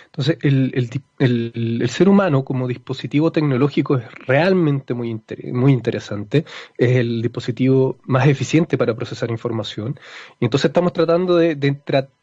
Entonces, 0.06 0.38
el, 0.40 1.88
ser 1.90 2.08
humano 2.08 2.44
como 2.44 2.68
dispositivo 2.68 3.32
tecnológico 3.32 3.96
es 3.96 4.04
realmente 4.26 4.94
muy, 4.94 5.20
muy 5.52 5.72
interesante, 5.72 6.44
es 6.78 6.96
el 6.96 7.22
dispositivo 7.22 7.98
más 8.04 8.28
eficiente 8.28 8.78
para 8.78 8.94
procesar 8.94 9.32
información, 9.32 9.98
y 10.38 10.44
entonces 10.44 10.68
estamos 10.68 10.92
tratando 10.92 11.36
de, 11.36 11.56
de, 11.56 11.76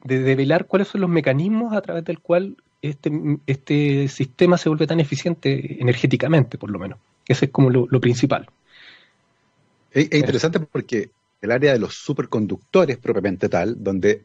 develar 0.06 0.66
cuáles 0.66 0.88
son 0.88 1.02
los 1.02 1.10
mecanismos 1.10 1.74
a 1.74 1.82
través 1.82 2.06
del 2.06 2.20
cual 2.20 2.56
este, 2.82 3.12
este 3.48 4.08
sistema 4.08 4.58
se 4.58 4.70
vuelve 4.70 4.88
tan 4.88 5.02
eficiente 5.02 5.82
energéticamente, 5.82 6.58
por 6.58 6.72
lo 6.72 6.80
menos. 6.80 7.00
Ese 7.28 7.46
es 7.46 7.52
como 7.52 7.70
lo, 7.70 8.00
principal. 8.00 8.50
Es, 9.92 10.12
interesante 10.14 10.62
porque 10.62 11.12
el 11.44 11.52
área 11.52 11.74
de 11.74 11.80
los 11.80 11.96
superconductores 11.96 12.98
propiamente 12.98 13.50
tal, 13.50 13.84
donde 13.84 14.24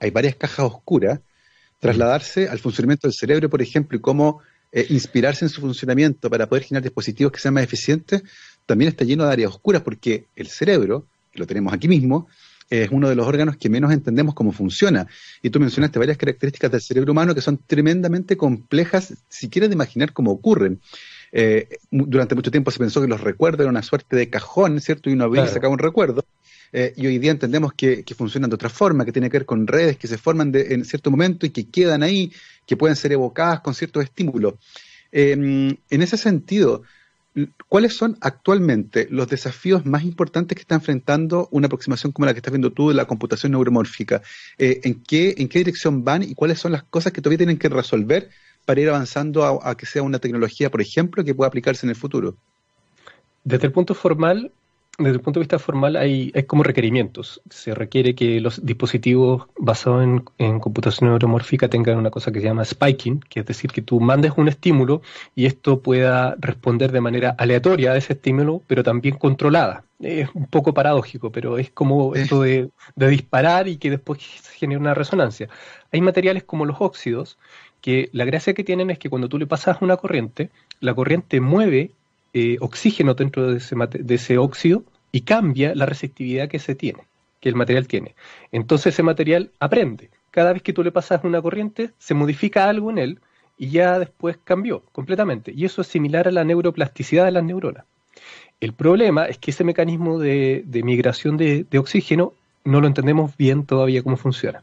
hay 0.00 0.10
varias 0.10 0.34
cajas 0.34 0.64
oscuras, 0.64 1.20
trasladarse 1.78 2.48
al 2.48 2.58
funcionamiento 2.58 3.06
del 3.06 3.14
cerebro, 3.14 3.50
por 3.50 3.60
ejemplo, 3.60 3.98
y 3.98 4.00
cómo 4.00 4.40
eh, 4.72 4.86
inspirarse 4.88 5.44
en 5.44 5.50
su 5.50 5.60
funcionamiento 5.60 6.30
para 6.30 6.48
poder 6.48 6.64
generar 6.64 6.82
dispositivos 6.82 7.32
que 7.32 7.38
sean 7.38 7.52
más 7.52 7.64
eficientes, 7.64 8.22
también 8.64 8.88
está 8.88 9.04
lleno 9.04 9.26
de 9.26 9.32
áreas 9.32 9.50
oscuras, 9.50 9.82
porque 9.82 10.24
el 10.36 10.48
cerebro, 10.48 11.06
que 11.30 11.38
lo 11.38 11.46
tenemos 11.46 11.74
aquí 11.74 11.86
mismo, 11.86 12.28
es 12.70 12.88
uno 12.90 13.10
de 13.10 13.14
los 13.14 13.26
órganos 13.26 13.58
que 13.58 13.68
menos 13.68 13.92
entendemos 13.92 14.34
cómo 14.34 14.50
funciona. 14.50 15.06
Y 15.42 15.50
tú 15.50 15.60
mencionaste 15.60 15.98
varias 15.98 16.16
características 16.16 16.72
del 16.72 16.80
cerebro 16.80 17.12
humano 17.12 17.34
que 17.34 17.42
son 17.42 17.58
tremendamente 17.58 18.38
complejas, 18.38 19.12
si 19.28 19.50
quieres 19.50 19.70
imaginar 19.70 20.14
cómo 20.14 20.30
ocurren. 20.30 20.80
Eh, 21.30 21.68
durante 21.90 22.34
mucho 22.34 22.50
tiempo 22.50 22.70
se 22.70 22.78
pensó 22.78 23.02
que 23.02 23.08
los 23.08 23.20
recuerdos 23.20 23.60
eran 23.60 23.74
una 23.74 23.82
suerte 23.82 24.16
de 24.16 24.30
cajón, 24.30 24.80
¿cierto? 24.80 25.10
Y 25.10 25.12
uno 25.12 25.24
había 25.24 25.46
sacado 25.46 25.74
un 25.74 25.78
recuerdo. 25.78 26.24
Eh, 26.76 26.92
y 26.96 27.06
hoy 27.06 27.18
día 27.20 27.30
entendemos 27.30 27.72
que, 27.72 28.04
funcionan 28.16 28.50
de 28.50 28.56
otra 28.56 28.68
forma, 28.68 29.04
que 29.04 29.12
tiene 29.12 29.30
que 29.30 29.38
ver 29.38 29.46
con 29.46 29.64
redes 29.64 29.96
que 29.96 30.08
se 30.08 30.18
forman 30.18 30.50
en 30.52 30.84
cierto 30.84 31.08
momento 31.08 31.46
y 31.46 31.50
que 31.50 31.68
quedan 31.68 32.02
ahí, 32.02 32.32
que 32.66 32.76
pueden 32.76 32.96
ser 32.96 33.12
evocadas 33.12 33.60
con 33.60 33.74
ciertos 33.74 34.02
estímulos. 34.02 34.54
Em, 35.12 35.76
en 35.88 36.02
ese 36.02 36.16
sentido, 36.16 36.82
¿cuáles 37.68 37.94
son 37.94 38.18
actualmente 38.20 39.06
los 39.08 39.28
desafíos 39.28 39.86
más 39.86 40.02
importantes 40.02 40.56
que 40.56 40.62
está 40.62 40.74
enfrentando 40.74 41.48
una 41.52 41.68
aproximación 41.68 42.10
como 42.10 42.26
la 42.26 42.34
que 42.34 42.38
estás 42.38 42.50
viendo 42.50 42.72
tú 42.72 42.88
de 42.88 42.96
la 42.96 43.04
computación 43.04 43.52
neuromórfica? 43.52 44.22
Eh, 44.58 44.80
¿en, 44.82 44.94
qué, 44.94 45.36
¿En 45.38 45.46
qué 45.48 45.60
dirección 45.60 46.02
van 46.02 46.24
y 46.24 46.34
cuáles 46.34 46.58
son 46.58 46.72
las 46.72 46.82
cosas 46.82 47.12
que 47.12 47.20
todavía 47.20 47.38
tienen 47.38 47.58
que 47.58 47.68
resolver 47.68 48.30
para 48.64 48.80
ir 48.80 48.88
avanzando 48.88 49.64
a 49.64 49.76
que 49.76 49.86
sea 49.86 50.02
una 50.02 50.18
tecnología, 50.18 50.72
por 50.72 50.80
ejemplo, 50.80 51.22
que 51.22 51.36
pueda 51.36 51.46
aplicarse 51.46 51.86
en 51.86 51.90
el 51.90 51.96
futuro? 51.96 52.34
Desde 53.44 53.66
el 53.66 53.72
punto 53.72 53.94
formal, 53.94 54.50
desde 54.98 55.16
el 55.16 55.20
punto 55.20 55.40
de 55.40 55.44
vista 55.44 55.58
formal 55.58 55.96
hay, 55.96 56.30
como 56.46 56.62
requerimientos. 56.62 57.42
Se 57.50 57.74
requiere 57.74 58.14
que 58.14 58.40
los 58.40 58.64
dispositivos 58.64 59.48
basados 59.58 60.04
en, 60.38 60.60
computación 60.60 61.10
neuromórfica 61.10 61.68
tengan 61.68 61.98
una 61.98 62.10
cosa 62.10 62.30
que 62.30 62.40
se 62.40 62.46
llama 62.46 62.64
spiking, 62.64 63.20
que 63.20 63.40
es 63.40 63.46
decir, 63.46 63.72
que 63.72 63.82
tú 63.82 63.98
mandes 64.00 64.32
un 64.36 64.48
estímulo 64.48 65.02
y 65.34 65.46
esto 65.46 65.80
pueda 65.80 66.36
responder 66.38 66.92
de 66.92 67.00
manera 67.00 67.34
aleatoria 67.38 67.92
a 67.92 67.96
ese 67.96 68.12
estímulo, 68.12 68.62
pero 68.66 68.82
también 68.82 69.16
controlada. 69.16 69.84
Es 70.00 70.28
un 70.34 70.46
poco 70.46 70.74
paradójico, 70.74 71.30
pero 71.32 71.58
es 71.58 71.70
como 71.70 72.14
esto 72.14 72.42
de, 72.42 72.70
de 72.94 73.08
disparar 73.08 73.66
y 73.68 73.78
que 73.78 73.90
después 73.90 74.20
se 74.22 74.52
genere 74.58 74.80
una 74.80 74.94
resonancia. 74.94 75.48
Hay 75.92 76.00
materiales 76.00 76.44
como 76.44 76.66
los 76.66 76.76
óxidos, 76.80 77.38
que 77.80 78.10
la 78.12 78.24
gracia 78.24 78.54
que 78.54 78.64
tienen 78.64 78.90
es 78.90 78.98
que 78.98 79.10
cuando 79.10 79.28
tú 79.28 79.38
le 79.38 79.46
pasas 79.46 79.78
una 79.80 79.96
corriente, 79.96 80.50
la 80.80 80.94
corriente 80.94 81.40
mueve 81.40 81.92
eh, 82.34 82.56
oxígeno 82.60 83.14
dentro 83.14 83.50
de 83.50 83.58
ese, 83.58 83.76
de 83.76 84.14
ese 84.14 84.38
óxido 84.38 84.84
y 85.12 85.22
cambia 85.22 85.74
la 85.74 85.86
receptividad 85.86 86.48
que 86.48 86.58
se 86.58 86.74
tiene, 86.74 87.04
que 87.40 87.48
el 87.48 87.54
material 87.54 87.86
tiene. 87.86 88.14
Entonces 88.52 88.94
ese 88.94 89.02
material 89.02 89.50
aprende. 89.60 90.10
Cada 90.30 90.52
vez 90.52 90.62
que 90.62 90.72
tú 90.72 90.82
le 90.82 90.92
pasas 90.92 91.24
una 91.24 91.40
corriente, 91.40 91.90
se 91.98 92.14
modifica 92.14 92.68
algo 92.68 92.90
en 92.90 92.98
él 92.98 93.20
y 93.56 93.68
ya 93.68 93.98
después 93.98 94.36
cambió 94.42 94.82
completamente. 94.92 95.52
Y 95.54 95.64
eso 95.64 95.80
es 95.80 95.86
similar 95.86 96.28
a 96.28 96.32
la 96.32 96.44
neuroplasticidad 96.44 97.24
de 97.24 97.30
las 97.30 97.44
neuronas. 97.44 97.84
El 98.60 98.72
problema 98.72 99.26
es 99.26 99.38
que 99.38 99.52
ese 99.52 99.64
mecanismo 99.64 100.18
de, 100.18 100.64
migración 100.84 101.36
de 101.36 101.78
oxígeno 101.78 102.32
no 102.64 102.80
lo 102.80 102.86
entendemos 102.86 103.36
bien 103.36 103.64
todavía 103.66 104.02
cómo 104.02 104.16
funciona. 104.16 104.62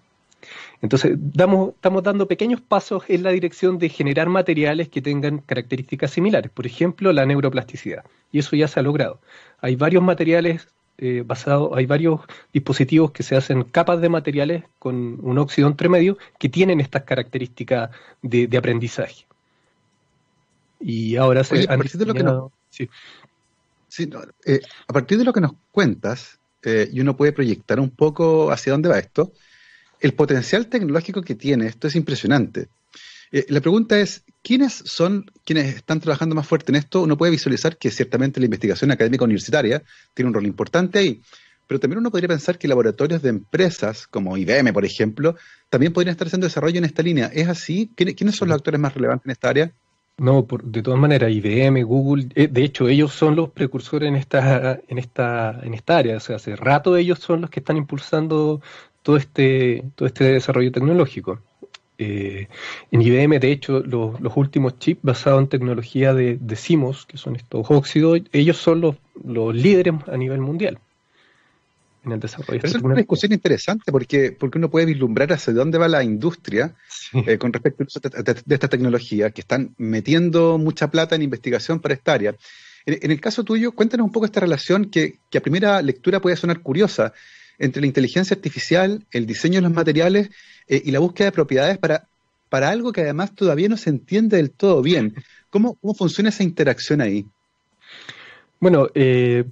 Entonces, 0.81 1.11
estamos 1.13 2.03
dando 2.03 2.27
pequeños 2.27 2.59
pasos 2.59 3.03
en 3.07 3.21
la 3.21 3.29
dirección 3.29 3.77
de 3.77 3.89
generar 3.89 4.29
materiales 4.29 4.89
que 4.89 5.01
tengan 5.01 5.37
características 5.39 6.11
similares, 6.11 6.51
por 6.51 6.65
ejemplo, 6.65 7.13
la 7.13 7.25
neuroplasticidad. 7.25 8.03
Y 8.31 8.39
eso 8.39 8.55
ya 8.55 8.67
se 8.67 8.79
ha 8.79 8.83
logrado. 8.83 9.19
Hay 9.59 9.75
varios 9.75 10.01
materiales 10.01 10.67
eh, 10.97 11.23
basados, 11.25 11.71
hay 11.75 11.85
varios 11.85 12.21
dispositivos 12.51 13.11
que 13.11 13.21
se 13.21 13.35
hacen 13.35 13.63
capas 13.63 14.01
de 14.01 14.09
materiales 14.09 14.63
con 14.79 15.19
un 15.21 15.37
óxido 15.37 15.67
entre 15.67 15.87
medio 15.87 16.17
que 16.39 16.49
tienen 16.49 16.79
estas 16.79 17.03
características 17.03 17.91
de, 18.23 18.57
aprendizaje. 18.57 19.25
Y 20.79 21.15
ahora 21.15 21.43
se 21.43 21.63
a 21.63 21.77
partir 21.77 21.99
de 21.99 22.05
lo 22.07 22.13
que 22.15 22.23
nos, 22.23 22.51
eh, 22.79 24.61
a 24.87 24.93
partir 24.93 25.19
de 25.19 25.23
lo 25.23 25.33
que 25.33 25.41
nos 25.41 25.53
cuentas, 25.71 26.39
eh, 26.63 26.89
y 26.91 27.01
uno 27.01 27.15
puede 27.15 27.33
proyectar 27.33 27.79
un 27.79 27.91
poco 27.91 28.51
hacia 28.51 28.71
dónde 28.71 28.89
va 28.89 28.97
esto, 28.97 29.31
el 30.01 30.13
potencial 30.13 30.67
tecnológico 30.67 31.21
que 31.21 31.35
tiene 31.35 31.67
esto 31.67 31.87
es 31.87 31.95
impresionante. 31.95 32.67
Eh, 33.31 33.45
la 33.49 33.61
pregunta 33.61 33.97
es, 33.99 34.23
¿quiénes 34.43 34.73
son 34.73 35.31
quienes 35.45 35.75
están 35.75 36.01
trabajando 36.01 36.35
más 36.35 36.47
fuerte 36.47 36.71
en 36.71 36.75
esto? 36.75 37.03
Uno 37.03 37.17
puede 37.17 37.31
visualizar 37.31 37.77
que 37.77 37.89
ciertamente 37.89 38.39
la 38.39 38.45
investigación 38.45 38.91
académica 38.91 39.23
universitaria 39.23 39.83
tiene 40.13 40.27
un 40.27 40.33
rol 40.33 40.45
importante 40.45 40.99
ahí, 40.99 41.21
pero 41.67 41.79
también 41.79 41.99
uno 41.99 42.11
podría 42.11 42.27
pensar 42.27 42.57
que 42.57 42.67
laboratorios 42.67 43.21
de 43.21 43.29
empresas 43.29 44.05
como 44.07 44.35
IBM, 44.35 44.73
por 44.73 44.83
ejemplo, 44.83 45.37
también 45.69 45.93
podrían 45.93 46.11
estar 46.11 46.27
haciendo 46.27 46.47
desarrollo 46.47 46.79
en 46.79 46.85
esta 46.85 47.01
línea. 47.01 47.31
¿Es 47.33 47.47
así? 47.47 47.89
¿Quiénes 47.95 48.35
son 48.35 48.49
los 48.49 48.57
actores 48.57 48.79
más 48.79 48.93
relevantes 48.93 49.25
en 49.25 49.31
esta 49.31 49.49
área? 49.49 49.71
No, 50.17 50.45
de 50.63 50.83
todas 50.83 50.99
maneras, 50.99 51.31
IBM, 51.31 51.81
Google, 51.83 52.27
eh, 52.35 52.47
de 52.47 52.63
hecho, 52.63 52.87
ellos 52.87 53.11
son 53.11 53.35
los 53.35 53.49
precursores 53.49 54.07
en 54.07 54.15
esta, 54.15 54.79
en 54.87 54.97
esta, 54.97 55.59
en 55.63 55.73
esta 55.73 55.97
área. 55.97 56.17
O 56.17 56.19
sea, 56.19 56.35
hace 56.35 56.55
rato 56.55 56.95
ellos 56.95 57.19
son 57.19 57.41
los 57.41 57.49
que 57.49 57.59
están 57.61 57.77
impulsando 57.77 58.61
todo 59.03 59.17
este, 59.17 59.83
todo 59.95 60.07
este 60.07 60.25
desarrollo 60.25 60.71
tecnológico. 60.71 61.39
Eh, 61.97 62.47
en 62.89 63.01
IBM, 63.01 63.39
de 63.39 63.51
hecho, 63.51 63.79
los, 63.81 64.15
últimos 64.35 64.79
chips 64.79 65.01
basados 65.03 65.41
en 65.41 65.49
tecnología 65.49 66.13
de, 66.13 66.37
de, 66.39 66.55
CIMOS, 66.55 67.05
que 67.05 67.17
son 67.17 67.35
estos 67.35 67.69
óxidos, 67.69 68.21
ellos 68.31 68.57
son 68.57 68.81
los, 68.81 68.95
los 69.23 69.53
líderes 69.53 69.93
a 70.07 70.17
nivel 70.17 70.41
mundial 70.41 70.79
en 72.03 72.11
el 72.13 72.19
desarrollo. 72.19 72.61
es 72.63 72.75
una 72.75 72.95
discusión 72.95 73.31
interesante 73.31 73.91
porque, 73.91 74.31
porque 74.31 74.57
uno 74.57 74.69
puede 74.69 74.85
vislumbrar 74.85 75.31
hacia 75.33 75.53
dónde 75.53 75.77
va 75.77 75.87
la 75.87 76.03
industria 76.03 76.73
eh, 77.13 77.37
con 77.37 77.53
respecto 77.53 77.83
a 77.83 78.21
de, 78.23 78.55
esta 78.55 78.67
tecnología, 78.67 79.31
que 79.31 79.41
están 79.41 79.75
metiendo 79.77 80.57
mucha 80.57 80.89
plata 80.89 81.15
en 81.15 81.21
investigación 81.21 81.79
para 81.79 81.93
esta 81.93 82.13
área. 82.13 82.35
En, 82.85 83.11
el 83.11 83.21
caso 83.21 83.43
tuyo, 83.43 83.73
cuéntanos 83.73 84.05
un 84.05 84.11
poco 84.11 84.25
esta 84.25 84.39
relación 84.39 84.85
que, 84.85 85.19
que 85.29 85.37
a 85.37 85.41
primera 85.41 85.81
lectura 85.83 86.19
puede 86.19 86.35
sonar 86.35 86.61
curiosa 86.61 87.13
entre 87.61 87.81
la 87.81 87.87
inteligencia 87.87 88.35
artificial, 88.35 89.05
el 89.11 89.25
diseño 89.25 89.55
de 89.55 89.61
los 89.61 89.71
materiales 89.71 90.29
eh, 90.67 90.81
y 90.83 90.91
la 90.91 90.99
búsqueda 90.99 91.27
de 91.27 91.31
propiedades 91.31 91.77
para, 91.77 92.07
para 92.49 92.69
algo 92.69 92.91
que 92.91 93.01
además 93.01 93.33
todavía 93.33 93.69
no 93.69 93.77
se 93.77 93.89
entiende 93.89 94.37
del 94.37 94.51
todo 94.51 94.81
bien. 94.81 95.15
¿Cómo, 95.49 95.75
cómo 95.75 95.93
funciona 95.93 96.29
esa 96.29 96.43
interacción 96.43 97.01
ahí? 97.01 97.25
Bueno, 98.59 98.89
eh, 98.93 99.45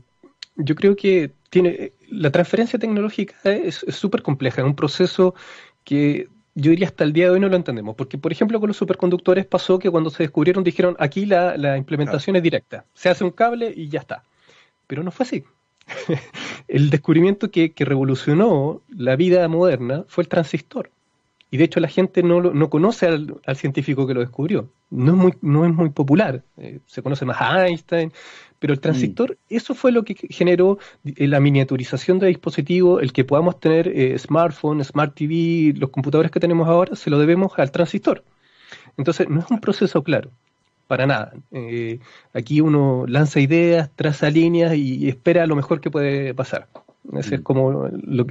yo 0.55 0.75
creo 0.75 0.95
que 0.95 1.31
tiene 1.49 1.93
la 2.09 2.31
transferencia 2.31 2.79
tecnológica 2.79 3.35
es 3.51 3.85
súper 3.89 4.21
compleja, 4.21 4.61
es 4.61 4.67
un 4.67 4.75
proceso 4.75 5.35
que 5.83 6.27
yo 6.55 6.71
diría 6.71 6.87
hasta 6.87 7.03
el 7.03 7.13
día 7.13 7.25
de 7.25 7.31
hoy 7.31 7.39
no 7.39 7.49
lo 7.49 7.55
entendemos, 7.55 7.95
porque 7.95 8.17
por 8.17 8.31
ejemplo 8.31 8.59
con 8.59 8.67
los 8.67 8.77
superconductores 8.77 9.45
pasó 9.45 9.79
que 9.79 9.89
cuando 9.89 10.09
se 10.09 10.23
descubrieron 10.23 10.63
dijeron 10.63 10.95
aquí 10.99 11.25
la, 11.25 11.77
implementación 11.77 12.35
es 12.35 12.43
directa, 12.43 12.85
se 12.93 13.09
hace 13.09 13.23
un 13.23 13.31
cable 13.31 13.71
y 13.75 13.89
ya 13.89 13.99
está, 13.99 14.23
pero 14.87 15.03
no 15.03 15.11
fue 15.11 15.25
así. 15.25 15.43
el 16.69 16.89
descubrimiento 16.91 17.49
que, 17.51 17.73
revolucionó 17.77 18.81
la 18.89 19.15
vida 19.15 19.47
moderna 19.47 20.05
fue 20.07 20.23
el 20.23 20.27
transistor. 20.27 20.91
Y 21.51 21.57
de 21.57 21.63
hecho 21.63 21.79
la 21.79 21.87
gente 21.87 22.21
no, 22.21 22.41
no 22.41 22.69
conoce 22.69 23.07
al, 23.07 23.55
científico 23.55 24.05
que 24.05 24.13
lo 24.13 24.19
descubrió. 24.19 24.69
No 24.91 25.13
es 25.13 25.17
muy, 25.17 25.33
no 25.41 25.65
es 25.65 25.73
muy 25.73 25.89
popular. 25.89 26.43
Eh, 26.57 26.79
se 26.85 27.01
conoce 27.01 27.25
más 27.25 27.37
a 27.41 27.67
Einstein, 27.67 28.13
pero 28.59 28.73
el 28.73 28.79
transistor, 28.79 29.31
mm. 29.31 29.55
eso 29.55 29.73
fue 29.73 29.91
lo 29.91 30.03
que 30.03 30.15
generó 30.29 30.77
eh, 31.03 31.27
la 31.27 31.39
miniaturización 31.39 32.19
de 32.19 32.27
dispositivos, 32.27 33.01
el 33.01 33.13
que 33.13 33.25
podamos 33.25 33.59
tener 33.59 33.87
eh, 33.87 34.17
smartphone, 34.19 34.83
smart 34.83 35.15
TV, 35.15 35.73
los 35.75 35.89
computadores 35.89 36.31
que 36.31 36.39
tenemos 36.39 36.67
ahora, 36.67 36.95
se 36.95 37.09
lo 37.09 37.17
debemos 37.17 37.51
al 37.57 37.71
transistor. 37.71 38.23
Entonces, 38.95 39.27
no 39.27 39.39
es 39.39 39.49
un 39.49 39.59
proceso 39.59 40.03
claro 40.03 40.29
para 40.89 41.05
nada. 41.05 41.33
Eh, 41.51 41.99
aquí 42.33 42.61
uno 42.61 43.05
lanza 43.07 43.39
ideas, 43.39 43.91
traza 43.95 44.29
líneas 44.31 44.73
y 44.75 45.07
espera 45.07 45.45
lo 45.45 45.55
mejor 45.55 45.81
que 45.81 45.91
puede 45.91 46.33
pasar. 46.33 46.67
Ese 47.13 47.35
es 47.35 47.41
mm. 47.41 47.43
como 47.43 47.89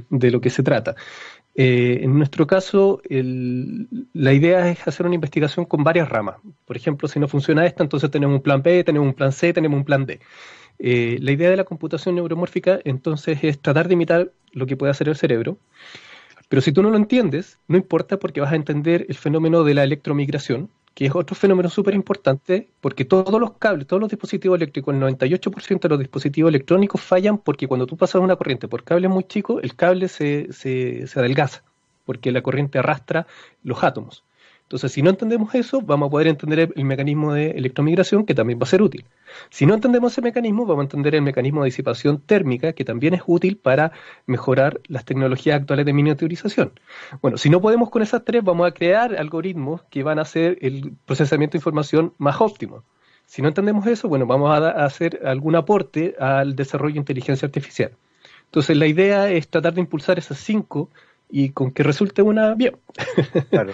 de 0.09 0.31
lo 0.31 0.41
que 0.41 0.49
se 0.49 0.61
trata. 0.61 0.95
Eh, 1.55 1.99
en 2.03 2.17
nuestro 2.17 2.47
caso, 2.47 3.01
la 3.09 4.33
idea 4.33 4.69
es 4.69 4.85
hacer 4.87 5.05
una 5.05 5.15
investigación 5.15 5.65
con 5.65 5.83
varias 5.83 6.09
ramas. 6.09 6.35
Por 6.65 6.75
ejemplo, 6.75 7.07
si 7.07 7.19
no 7.19 7.29
funciona 7.29 7.65
esta, 7.65 7.83
entonces 7.83 8.11
tenemos 8.11 8.35
un 8.35 8.41
plan 8.41 8.61
B, 8.61 8.83
tenemos 8.83 9.07
un 9.07 9.13
plan 9.13 9.31
C, 9.31 9.53
tenemos 9.53 9.77
un 9.77 9.85
plan 9.85 10.05
D. 10.05 10.19
Eh, 10.79 11.17
la 11.21 11.31
idea 11.31 11.49
de 11.49 11.57
la 11.57 11.65
computación 11.65 12.15
neuromórfica, 12.15 12.79
entonces, 12.83 13.39
es 13.43 13.59
tratar 13.59 13.87
de 13.87 13.93
imitar 13.93 14.31
lo 14.51 14.65
que 14.65 14.77
puede 14.77 14.91
hacer 14.91 15.09
el 15.09 15.15
cerebro 15.15 15.57
Pero 16.49 16.61
si 16.61 16.71
tú 16.71 16.81
no 16.81 16.89
lo 16.89 16.97
entiendes, 16.97 17.59
no 17.67 17.77
importa 17.77 18.17
porque 18.17 18.41
vas 18.41 18.53
a 18.53 18.55
entender 18.55 19.05
el 19.09 19.15
fenómeno 19.15 19.63
de 19.63 19.73
la 19.73 19.83
electromigración, 19.83 20.69
que 20.93 21.05
es 21.05 21.15
otro 21.15 21.35
fenómeno 21.35 21.69
súper 21.69 21.93
importante, 21.93 22.69
porque 22.81 23.05
todos 23.05 23.39
los 23.39 23.53
cables, 23.53 23.87
todos 23.87 24.01
los 24.01 24.09
dispositivos 24.09 24.57
eléctricos, 24.57 24.93
el 24.93 25.01
98% 25.01 25.79
de 25.79 25.89
los 25.89 25.99
dispositivos 25.99 26.49
electrónicos 26.49 27.01
fallan 27.01 27.37
porque 27.37 27.67
cuando 27.67 27.87
tú 27.87 27.95
pasas 27.97 28.21
una 28.21 28.35
corriente 28.35 28.67
por 28.67 28.83
cables 28.83 29.09
muy 29.09 29.23
chicos, 29.23 29.61
el 29.63 29.75
cable 29.75 30.07
se, 30.07 30.51
se, 30.51 31.07
se 31.07 31.19
adelgaza, 31.19 31.63
porque 32.05 32.31
la 32.31 32.41
corriente 32.41 32.79
arrastra 32.79 33.27
los 33.63 33.83
átomos. 33.83 34.23
Entonces, 34.69 34.91
si 34.91 35.01
no 35.01 35.09
entendemos 35.09 35.55
eso, 35.55 35.81
vamos 35.81 36.05
a 36.05 36.09
poder 36.11 36.27
entender 36.27 36.71
el 36.75 36.85
mecanismo 36.85 37.33
de 37.33 37.49
electromigración, 37.57 38.23
que 38.23 38.35
también 38.35 38.59
va 38.59 38.65
a 38.65 38.67
ser 38.67 38.83
útil. 38.83 39.03
Si 39.49 39.65
no 39.65 39.73
entendemos 39.73 40.11
ese 40.11 40.21
mecanismo, 40.21 40.67
vamos 40.67 40.81
a 40.81 40.85
entender 40.85 41.15
el 41.15 41.23
mecanismo 41.23 41.63
de 41.63 41.69
disipación 41.69 42.21
térmica, 42.21 42.73
que 42.73 42.85
también 42.85 43.15
es 43.15 43.23
útil 43.25 43.57
para 43.57 43.93
mejorar 44.27 44.79
las 44.87 45.05
tecnologías 45.05 45.59
actuales 45.59 45.87
de 45.87 45.93
miniaturización. 45.93 46.73
Bueno, 47.19 47.37
si 47.37 47.49
no 47.49 47.61
podemos 47.61 47.89
con 47.89 48.03
esas 48.03 48.23
tres, 48.23 48.43
vamos 48.43 48.67
a 48.67 48.71
crear 48.71 49.15
algoritmos 49.15 49.81
que 49.89 50.03
van 50.03 50.19
a 50.19 50.21
hacer 50.21 50.59
el 50.61 50.93
procesamiento 51.03 51.53
de 51.53 51.57
información 51.57 52.13
más 52.19 52.39
óptimo. 52.39 52.83
Si 53.25 53.41
no 53.41 53.47
entendemos 53.47 53.87
eso, 53.87 54.07
bueno, 54.07 54.27
vamos 54.27 54.51
a, 54.51 54.85
hacer 54.85 55.21
algún 55.25 55.55
aporte 55.55 56.15
al 56.19 56.55
desarrollo 56.55 56.93
de 56.93 56.99
inteligencia 56.99 57.47
artificial. 57.47 57.93
Entonces, 58.45 58.77
la 58.77 58.85
idea 58.85 59.31
es 59.31 59.47
tratar 59.47 59.73
de 59.73 59.81
impulsar 59.81 60.19
esas 60.19 60.37
cinco 60.37 60.91
y 61.29 61.49
con 61.49 61.71
que 61.71 61.83
resulte 61.83 62.21
una 62.21 62.55
bien. 62.55 62.77
Claro. 63.49 63.73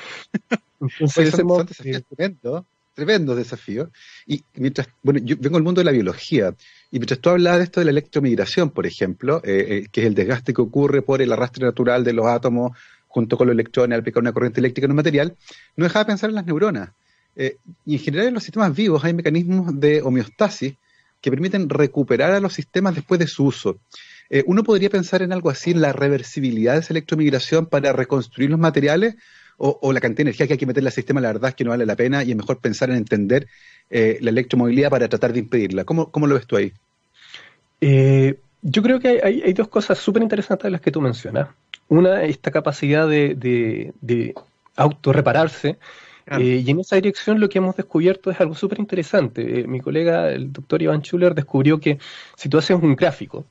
Entonces, 0.80 1.32
son, 1.32 1.66
desafíos 1.66 2.03
tremendos, 2.08 2.66
tremendos 2.93 3.38
desafíos. 3.38 3.89
Y 4.28 4.43
mientras, 4.56 4.88
bueno, 5.01 5.20
yo 5.24 5.36
vengo 5.39 5.58
del 5.58 5.64
mundo 5.64 5.82
de 5.82 5.86
la 5.86 5.91
biología, 5.91 6.53
y 6.91 6.99
mientras 6.99 7.20
tú 7.20 7.30
hablabas 7.30 7.60
de 7.60 7.64
esto 7.66 7.80
de 7.80 7.86
la 7.86 7.91
electromigración, 7.91 8.70
por 8.72 8.86
ejemplo, 8.86 9.41
eh, 9.43 9.66
eh, 9.70 9.88
que 9.91 10.01
es 10.01 10.08
el 10.08 10.16
desgaste 10.16 10.53
que 10.53 10.62
ocurre 10.62 11.01
por 11.01 11.22
el 11.22 11.32
arrastre 11.32 11.66
natural 11.66 12.03
de 12.03 12.14
los 12.14 12.26
átomos 12.26 12.78
junto 13.08 13.38
con 13.38 13.47
los 13.47 13.53
electrones 13.53 13.95
al 13.95 14.01
aplicar 14.01 14.22
una 14.22 14.34
corriente 14.34 14.60
eléctrica 14.60 14.86
en 14.86 14.91
un 14.91 14.97
material, 14.97 15.36
no 15.78 15.86
dejaba 15.86 16.03
de 16.03 16.08
pensar 16.08 16.30
en 16.30 16.36
las 16.36 16.45
neuronas. 16.45 16.89
Eh, 17.38 17.58
y 17.86 17.93
en 17.93 17.99
general 17.99 18.28
en 18.28 18.34
los 18.34 18.43
sistemas 18.43 18.76
vivos 18.76 19.03
hay 19.03 19.14
mecanismos 19.14 19.80
de 19.80 20.01
homeostasis 20.01 20.76
que 21.22 21.32
permiten 21.32 21.70
recuperar 21.70 22.32
a 22.32 22.39
los 22.39 22.53
sistemas 22.53 22.93
después 22.93 23.20
de 23.20 23.28
su 23.28 23.45
uso. 23.45 23.80
Uno 24.45 24.63
podría 24.63 24.89
pensar 24.89 25.21
en 25.21 25.31
algo 25.31 25.49
así, 25.49 25.71
en 25.71 25.81
la 25.81 25.93
reversibilidad 25.93 26.73
de 26.73 26.79
esa 26.79 26.93
electromigración 26.93 27.67
para 27.67 27.93
reconstruir 27.93 28.49
los 28.49 28.59
materiales, 28.59 29.15
o, 29.57 29.93
la 29.93 30.01
cantidad 30.01 30.17
de 30.17 30.21
energía 30.23 30.47
que 30.47 30.53
hay 30.53 30.59
que 30.59 30.65
meterle 30.65 30.89
al 30.89 30.93
sistema, 30.93 31.21
la 31.21 31.29
verdad 31.29 31.49
es 31.49 31.55
que 31.55 31.63
no 31.63 31.69
vale 31.69 31.86
la 31.86 31.95
pena 31.95 32.23
y 32.23 32.31
es 32.31 32.38
mejor 32.38 32.59
pensar 32.59 32.89
en 32.89 32.97
entender 32.97 33.47
eh, 33.89 34.17
la 34.21 34.29
electromovilidad 34.29 34.89
para 34.89 35.07
tratar 35.07 35.31
de 35.33 35.39
impedirla. 35.39 35.86
¿Cómo, 35.86 36.11
cómo 36.11 36.27
lo 36.27 36.36
ves 36.36 36.45
tú 36.45 36.57
ahí? 36.57 36.73
Eh, 37.79 38.38
yo 38.61 38.81
creo 38.81 38.99
que 38.99 39.21
hay, 39.23 39.53
dos 39.53 39.67
cosas 39.67 39.97
súper 39.97 40.23
interesantes 40.23 40.65
de 40.65 40.71
las 40.71 40.81
que 40.81 40.91
tú 40.91 40.99
mencionas. 40.99 41.49
Una, 41.88 42.23
esta 42.23 42.51
capacidad 42.51 43.07
de, 43.07 43.36
de, 43.36 43.93
de 44.01 44.33
autorrepararse. 44.75 45.77
Eh, 46.27 46.63
y 46.65 46.71
en 46.71 46.79
esa 46.79 46.95
dirección 46.95 47.39
lo 47.39 47.47
que 47.47 47.59
hemos 47.59 47.77
descubierto 47.77 48.31
es 48.31 48.41
algo 48.41 48.55
súper 48.55 48.79
interesante. 48.79 49.65
mi 49.67 49.79
colega, 49.79 50.31
el 50.31 50.51
doctor 50.51 50.81
Iván 50.81 51.01
Schuller, 51.01 51.36
descubrió 51.36 51.79
que 51.79 51.99
si 52.36 52.49
tú 52.49 52.57
haces 52.57 52.75
un 52.75 52.95
gráfico 52.95 53.45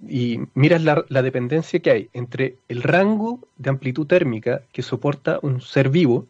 y 0.00 0.40
miras 0.54 0.82
la, 0.82 1.22
dependencia 1.22 1.80
que 1.80 1.90
hay 1.90 2.10
entre 2.12 2.56
el 2.68 2.82
rango 2.82 3.40
de 3.56 3.70
amplitud 3.70 4.06
térmica 4.06 4.62
que 4.72 4.82
soporta 4.82 5.38
un 5.42 5.60
ser 5.60 5.88
vivo, 5.88 6.26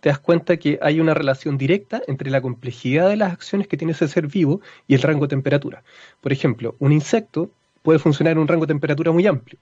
te 0.00 0.08
das 0.08 0.18
cuenta 0.18 0.56
que 0.56 0.78
hay 0.80 1.00
una 1.00 1.14
relación 1.14 1.58
directa 1.58 2.00
entre 2.06 2.30
la 2.30 2.40
complejidad 2.40 3.08
de 3.08 3.16
las 3.16 3.32
acciones 3.32 3.66
que 3.66 3.76
tiene 3.76 3.92
ese 3.92 4.06
ser 4.06 4.28
vivo 4.28 4.60
y 4.86 4.94
el 4.94 5.02
rango 5.02 5.26
de 5.26 5.30
temperatura. 5.30 5.82
Por 6.20 6.32
ejemplo, 6.32 6.76
un 6.78 6.92
insecto 6.92 7.50
puede 7.82 7.98
funcionar 7.98 8.32
en 8.32 8.38
un 8.38 8.48
rango 8.48 8.66
de 8.66 8.74
temperatura 8.74 9.10
muy 9.10 9.26
amplio, 9.26 9.58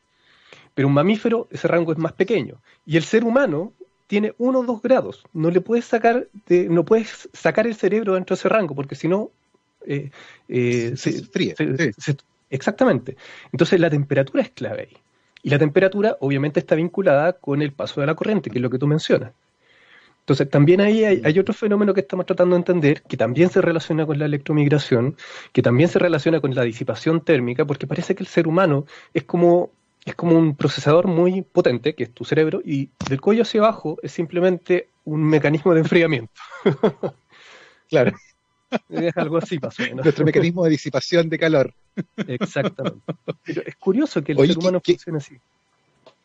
pero 0.75 0.89
un 0.89 0.95
mamífero 0.95 1.49
ese 1.51 1.69
rango 1.69 1.93
es 1.93 1.99
más 1.99 2.13
pequeño 2.13 2.61
y 2.85 2.97
el 2.97 3.05
ser 3.05 3.25
humano 3.25 3.73
tiene 4.07 4.35
uno 4.39 4.61
o 4.61 4.65
dos 4.65 4.83
grados. 4.83 5.25
No 5.33 5.51
le 5.51 5.61
puedes 5.61 5.87
sacar 5.87 6.29
de, 6.47 6.69
no 6.69 6.85
puedes 6.85 7.29
sacar 7.33 7.67
el 7.67 7.75
cerebro 7.75 8.15
dentro 8.15 8.37
de 8.37 8.39
ese 8.39 8.49
rango 8.49 8.75
porque 8.75 8.95
si 8.95 9.09
no 9.09 9.31
eh, 9.87 10.11
eh, 10.49 10.93
se, 10.97 11.25
fríe. 11.25 11.55
Exactamente. 12.51 13.17
Entonces 13.53 13.81
la 13.81 13.91
temperatura 13.91 14.43
es 14.43 14.51
clave 14.51 14.89
ahí. 14.91 14.97
Y 15.43 15.51
la 15.51 15.59
temperatura 15.59 16.17
obviamente 16.21 16.61
está 16.61 16.75
vinculada 16.75 17.35
con 17.35 17.63
el 17.63 17.73
paso 17.73 18.01
de 18.01 18.07
la 18.07 18.15
corriente, 18.15 18.51
que 18.51 18.59
es 18.59 18.63
lo 18.63 18.71
que 18.71 18.79
tú 18.79 18.87
mencionas. 18.87 19.33
Entonces 20.27 20.51
también 20.51 20.81
ahí 20.81 21.05
hay, 21.05 21.39
otro 21.39 21.55
fenómeno 21.55 21.95
que 21.95 22.01
estamos 22.01 22.27
tratando 22.27 22.57
de 22.57 22.59
entender, 22.59 23.03
que 23.03 23.17
también 23.17 23.49
se 23.49 23.61
relaciona 23.61 24.05
con 24.07 24.19
la 24.19 24.25
electromigración, 24.25 25.17
que 25.53 25.63
también 25.63 25.89
se 25.89 26.01
relaciona 26.01 26.41
con 26.41 26.53
la 26.53 26.65
disipación 26.65 27.21
térmica, 27.21 27.65
porque 27.65 27.87
parece 27.87 28.17
que 28.17 28.25
el 28.25 28.27
ser 28.27 28.49
humano 28.49 28.87
es 29.15 29.23
como, 29.23 29.71
es 30.05 30.17
como 30.17 30.37
un 30.37 30.57
procesador 30.57 31.07
muy 31.07 31.43
potente, 31.43 31.95
que 31.95 32.03
es 32.03 32.11
tu 32.13 32.25
cerebro, 32.25 32.61
y 32.65 32.91
del 33.09 33.21
cuello 33.21 33.43
hacia 33.43 33.61
abajo 33.61 33.99
es 34.03 34.11
simplemente 34.11 34.89
un 35.05 35.23
mecanismo 35.23 35.73
de 35.75 35.81
enfriamiento. 35.81 36.33
claro. 37.89 38.11
Es 38.89 39.17
algo 39.17 39.37
así, 39.37 39.61
pasó. 39.61 39.85
Nuestro 39.95 40.25
mecanismo 40.25 40.65
de 40.65 40.71
disipación 40.71 41.29
de 41.29 41.39
calor. 41.39 41.73
Exactamente. 42.27 43.01
Pero 43.45 43.63
es 43.65 43.77
curioso 43.77 44.23
que 44.23 44.33
el 44.33 44.47
ser 44.47 44.59
humano 44.59 44.81
funcione 44.85 45.19
así. 45.19 45.37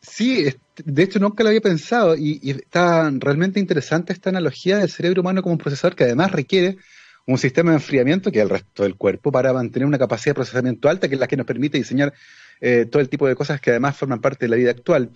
Sí, 0.00 0.46
de 0.84 1.02
hecho 1.02 1.20
nunca 1.20 1.44
lo 1.44 1.50
había 1.50 1.60
pensado 1.60 2.16
y, 2.16 2.40
está 2.50 3.10
realmente 3.18 3.60
interesante 3.60 4.12
esta 4.12 4.30
analogía 4.30 4.78
del 4.78 4.90
cerebro 4.90 5.20
humano 5.20 5.42
como 5.42 5.52
un 5.52 5.58
procesador 5.58 5.94
que 5.94 6.04
además 6.04 6.32
requiere 6.32 6.76
un 7.24 7.38
sistema 7.38 7.70
de 7.70 7.76
enfriamiento 7.76 8.32
que 8.32 8.38
es 8.38 8.42
el 8.42 8.50
resto 8.50 8.82
del 8.82 8.96
cuerpo 8.96 9.30
para 9.30 9.52
mantener 9.52 9.86
una 9.86 9.98
capacidad 9.98 10.32
de 10.32 10.34
procesamiento 10.34 10.88
alta 10.88 11.08
que 11.08 11.14
es 11.14 11.20
la 11.20 11.28
que 11.28 11.36
nos 11.36 11.46
permite 11.46 11.78
diseñar 11.78 12.12
eh, 12.60 12.86
todo 12.90 13.00
el 13.00 13.08
tipo 13.08 13.28
de 13.28 13.36
cosas 13.36 13.60
que 13.60 13.70
además 13.70 13.96
forman 13.96 14.20
parte 14.20 14.46
de 14.46 14.50
la 14.50 14.56
vida 14.56 14.72
actual. 14.72 15.10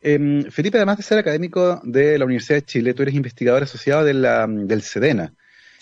Em, 0.00 0.44
Felipe, 0.50 0.78
además 0.78 0.96
de 0.96 1.02
ser 1.02 1.18
académico 1.18 1.80
de 1.84 2.18
la 2.18 2.24
Universidad 2.24 2.56
de 2.56 2.64
Chile, 2.64 2.94
tú 2.94 3.02
eres 3.02 3.14
investigador 3.14 3.62
asociado 3.62 4.04
de 4.04 4.14
la, 4.14 4.46
del 4.46 4.80
SEDENA 4.80 5.34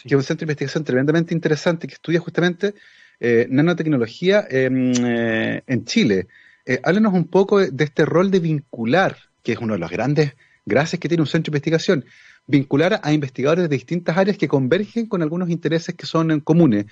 que 0.03 0.15
es 0.15 0.19
un 0.19 0.23
centro 0.23 0.47
de 0.47 0.53
investigación 0.53 0.85
tremendamente 0.85 1.35
interesante 1.35 1.87
que 1.87 1.95
estudia 1.95 2.21
justamente 2.21 2.75
eh, 3.21 3.47
nanotecnología 3.51 4.47
eh, 4.49 5.63
en 5.67 5.85
Chile. 5.85 6.29
Eh, 6.65 6.81
háblanos 6.85 7.15
un 7.15 7.27
poco 7.27 7.59
de, 7.59 7.85
este 7.85 8.05
rol 8.05 8.31
de 8.31 8.41
vincular, 8.41 9.17
que 9.43 9.53
es 9.53 9.59
uno 9.59 9.75
de 9.75 9.81
los 9.81 9.91
grandes 9.91 10.37
gracias 10.67 11.01
que 11.01 11.09
tiene 11.09 11.23
un 11.23 11.27
centro 11.27 11.51
de 11.51 11.57
investigación, 11.57 12.05
vincular 12.47 13.01
a 13.03 13.13
investigadores 13.13 13.69
de 13.69 13.75
distintas 13.75 14.17
áreas 14.17 14.37
que 14.37 14.49
convergen 14.49 15.07
con 15.07 15.23
algunos 15.23 15.49
intereses 15.51 15.95
que 15.95 16.07
son 16.07 16.41
comunes. 16.41 16.87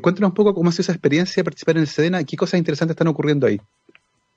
cuéntanos 0.00 0.30
un 0.30 0.34
poco 0.34 0.54
cómo 0.54 0.70
ha 0.70 0.72
sido 0.72 0.82
esa 0.82 0.92
experiencia 0.92 1.40
de 1.40 1.44
participar 1.44 1.76
en 1.76 1.82
el 1.82 1.88
SEDENA 1.88 2.20
y 2.20 2.24
qué 2.24 2.36
cosas 2.36 2.58
interesantes 2.58 2.94
están 2.94 3.08
ocurriendo 3.08 3.46
ahí. 3.46 3.60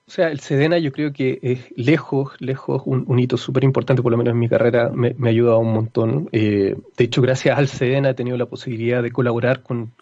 O 0.08 0.12
sea, 0.12 0.30
el 0.30 0.40
Sedena 0.40 0.78
yo 0.78 0.92
creo 0.92 1.12
que 1.12 1.40
es 1.42 1.74
lejos, 1.76 2.40
lejos, 2.40 2.84
un, 2.86 3.18
hito 3.18 3.38
súper 3.38 3.64
importante, 3.64 4.04
por 4.04 4.12
lo 4.12 4.20
menos 4.20 4.34
en 4.34 4.40
mi 4.40 4.48
carrera 4.48 4.92
me, 4.94 5.16
ha 5.20 5.30
ayudado 5.30 5.58
un 5.58 5.74
montón. 5.74 6.30
Eh, 6.32 6.76
de 6.96 7.04
hecho, 7.04 7.24
gracias 7.24 7.58
al 7.58 7.68
Sedena 7.68 8.12
he 8.12 8.14
tenido 8.14 8.38
la 8.38 8.46
posibilidad 8.46 9.02
de 9.02 9.12
colaborar 9.12 9.64
con, 9.64 9.94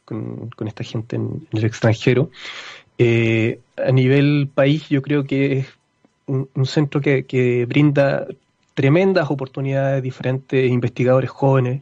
esta 0.65 0.83
gente 0.83 1.15
en, 1.15 1.47
el 1.53 1.63
extranjero. 1.63 2.31
Eh, 2.97 3.61
a 3.77 3.91
nivel 3.93 4.49
país, 4.53 4.89
yo 4.89 5.01
creo 5.01 5.23
que 5.23 5.59
es 5.59 5.67
un, 6.25 6.65
centro 6.65 6.99
que, 6.99 7.65
brinda 7.69 8.27
tremendas 8.73 9.31
oportunidades 9.31 9.99
a 9.99 10.01
diferentes 10.01 10.69
investigadores 10.69 11.29
jóvenes. 11.29 11.81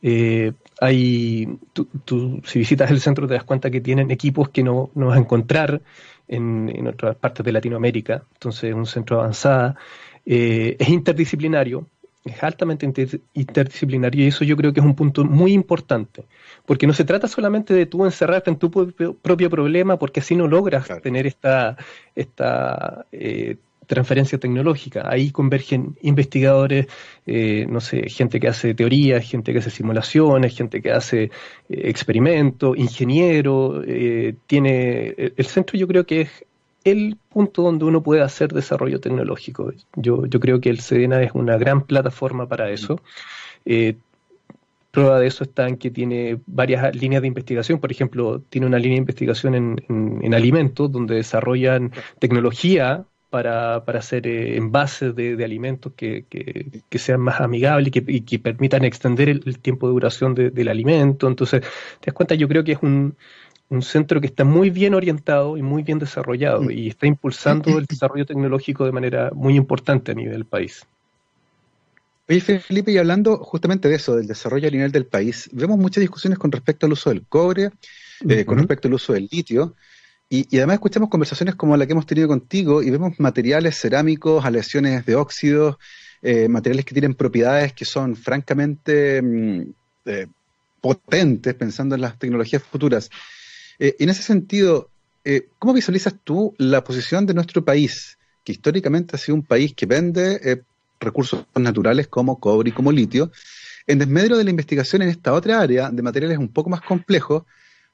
Eh, 0.00 0.52
hay, 0.80 1.58
tú, 1.74 2.40
si 2.46 2.60
visitas 2.60 2.90
el 2.90 3.00
centro 3.00 3.28
te 3.28 3.34
das 3.34 3.44
cuenta 3.44 3.70
que 3.70 3.82
tienen 3.82 4.10
equipos 4.10 4.48
que 4.48 4.62
no, 4.62 4.90
no 4.94 5.08
vas 5.08 5.18
a 5.18 5.20
encontrar 5.20 5.82
en, 6.28 6.86
otras 6.86 7.16
partes 7.16 7.44
de 7.44 7.52
Latinoamérica, 7.52 8.22
entonces 8.34 8.64
es 8.70 8.74
un 8.74 8.86
centro 8.86 9.20
avanzado, 9.20 9.74
eh, 10.26 10.76
es 10.78 10.88
interdisciplinario, 10.88 11.86
es 12.24 12.42
altamente 12.42 12.86
interdisciplinario 13.34 14.24
y 14.24 14.28
eso 14.28 14.44
yo 14.44 14.56
creo 14.56 14.72
que 14.72 14.80
es 14.80 14.86
un 14.86 14.94
punto 14.94 15.24
muy 15.24 15.52
importante, 15.52 16.24
porque 16.66 16.86
no 16.86 16.92
se 16.92 17.04
trata 17.04 17.28
solamente 17.28 17.74
de 17.74 17.86
tú 17.86 18.04
encerrarte 18.04 18.50
en 18.50 18.58
tu 18.58 18.70
propio, 18.70 19.50
problema, 19.50 19.98
porque 19.98 20.20
así 20.20 20.36
no 20.36 20.46
logras 20.46 20.88
tener 21.02 21.26
esta, 21.26 21.76
esta 22.14 23.06
eh, 23.12 23.56
transferencia 23.88 24.38
tecnológica. 24.38 25.02
Ahí 25.10 25.30
convergen 25.32 25.96
investigadores, 26.02 26.86
eh, 27.26 27.66
no 27.68 27.80
sé, 27.80 28.08
gente 28.10 28.38
que 28.38 28.48
hace 28.48 28.74
teorías, 28.74 29.24
gente 29.24 29.52
que 29.52 29.58
hace 29.60 29.70
simulaciones, 29.70 30.56
gente 30.56 30.80
que 30.82 30.92
hace 30.92 31.22
eh, 31.24 31.30
experimentos, 31.68 32.76
ingeniero. 32.78 33.82
Eh, 33.84 34.36
tiene 34.46 35.14
el 35.36 35.46
centro 35.46 35.78
yo 35.78 35.88
creo 35.88 36.04
que 36.04 36.20
es 36.22 36.44
el 36.84 37.16
punto 37.30 37.62
donde 37.62 37.86
uno 37.86 38.02
puede 38.02 38.22
hacer 38.22 38.52
desarrollo 38.52 39.00
tecnológico. 39.00 39.72
Yo, 39.96 40.26
yo 40.26 40.38
creo 40.38 40.60
que 40.60 40.68
el 40.68 40.80
SEDENA 40.80 41.22
es 41.22 41.32
una 41.34 41.56
gran 41.56 41.82
plataforma 41.82 42.46
para 42.46 42.70
eso. 42.70 43.00
prueba 44.90 45.18
de 45.18 45.26
eso 45.26 45.44
está 45.44 45.66
en 45.66 45.76
que 45.78 45.90
tiene 45.90 46.38
varias 46.46 46.94
líneas 46.94 47.22
de 47.22 47.28
investigación. 47.28 47.80
Por 47.80 47.90
ejemplo, 47.90 48.42
tiene 48.50 48.66
una 48.66 48.78
línea 48.78 48.96
de 48.96 49.00
investigación 49.00 49.54
en, 49.54 49.76
en 49.88 50.34
alimentos 50.34 50.92
donde 50.92 51.14
desarrollan 51.16 51.92
tecnología 52.18 53.06
para, 53.30 53.84
para 53.84 53.98
hacer 53.98 54.26
eh, 54.26 54.56
envases 54.56 55.14
de, 55.14 55.42
alimentos 55.44 55.92
que, 55.94 56.24
que, 56.28 56.98
sean 56.98 57.20
más 57.20 57.40
amigables 57.40 57.92
y 57.94 58.20
que, 58.22 58.38
permitan 58.38 58.84
extender 58.84 59.28
el, 59.28 59.58
tiempo 59.58 59.86
de 59.86 59.92
duración 59.92 60.34
del 60.34 60.68
alimento. 60.68 61.28
Entonces, 61.28 61.62
te 62.00 62.06
das 62.06 62.14
cuenta, 62.14 62.34
yo 62.34 62.48
creo 62.48 62.64
que 62.64 62.72
es 62.72 62.78
un, 62.82 63.16
un 63.70 63.82
centro 63.82 64.20
que 64.20 64.26
está 64.26 64.44
muy 64.44 64.70
bien 64.70 64.94
orientado 64.94 65.56
y 65.56 65.62
muy 65.62 65.82
bien 65.82 65.98
desarrollado 65.98 66.62
mm. 66.62 66.70
y 66.70 66.88
está 66.88 67.06
impulsando 67.06 67.78
el 67.78 67.86
desarrollo 67.86 68.24
tecnológico 68.24 68.84
de 68.84 68.92
manera 68.92 69.30
muy 69.34 69.56
importante 69.56 70.12
a 70.12 70.14
nivel 70.14 70.44
país. 70.44 70.86
Oye, 72.28 72.40
Felipe, 72.40 72.92
y 72.92 72.98
hablando 72.98 73.38
justamente 73.38 73.88
de 73.88 73.94
eso, 73.94 74.14
del 74.14 74.26
desarrollo 74.26 74.68
a 74.68 74.70
nivel 74.70 74.92
del 74.92 75.06
país, 75.06 75.48
vemos 75.52 75.78
muchas 75.78 76.02
discusiones 76.02 76.38
con 76.38 76.52
respecto 76.52 76.84
al 76.84 76.92
uso 76.92 77.08
del 77.08 77.24
cobre, 77.26 77.70
eh, 78.28 78.44
con 78.44 78.58
respecto 78.58 78.86
al 78.86 78.94
uso 78.94 79.14
del 79.14 79.28
litio, 79.30 79.74
y, 80.30 80.56
además 80.56 80.74
escuchamos 80.74 81.08
conversaciones 81.08 81.54
como 81.54 81.76
la 81.76 81.86
que 81.86 81.92
hemos 81.92 82.06
tenido 82.06 82.28
contigo 82.28 82.82
y 82.82 82.90
vemos 82.90 83.18
materiales 83.18 83.78
cerámicos, 83.78 84.44
aleaciones 84.44 85.06
de 85.06 85.14
óxidos, 85.14 85.76
eh, 86.20 86.48
materiales 86.48 86.84
que 86.84 86.94
tienen 86.94 87.14
propiedades 87.14 87.72
que 87.72 87.84
son 87.84 88.16
francamente 88.16 89.22
mm, 89.22 89.62
eh, 90.06 90.26
potentes 90.80 91.54
pensando 91.54 91.94
en 91.94 92.02
las 92.02 92.18
tecnologías 92.18 92.62
futuras. 92.62 93.10
en 93.78 94.08
ese 94.08 94.22
sentido, 94.22 94.90
¿cómo 95.58 95.72
visualizas 95.72 96.14
tú 96.24 96.54
la 96.58 96.82
posición 96.82 97.26
de 97.26 97.34
nuestro 97.34 97.64
país, 97.64 98.18
que 98.44 98.52
históricamente 98.52 99.16
ha 99.16 99.18
sido 99.18 99.36
un 99.36 99.44
país 99.44 99.74
que 99.74 99.86
vende 99.86 100.64
recursos 101.00 101.46
naturales 101.56 102.08
como 102.08 102.38
cobre 102.38 102.70
y 102.70 102.72
como 102.72 102.92
litio, 102.92 103.30
en 103.86 103.98
desmedro 103.98 104.36
de 104.36 104.44
la 104.44 104.50
investigación 104.50 105.02
en 105.02 105.08
esta 105.08 105.32
otra 105.32 105.60
área 105.60 105.90
de 105.90 106.02
materiales 106.02 106.38
un 106.38 106.48
poco 106.48 106.70
más 106.70 106.82
complejos, 106.82 107.44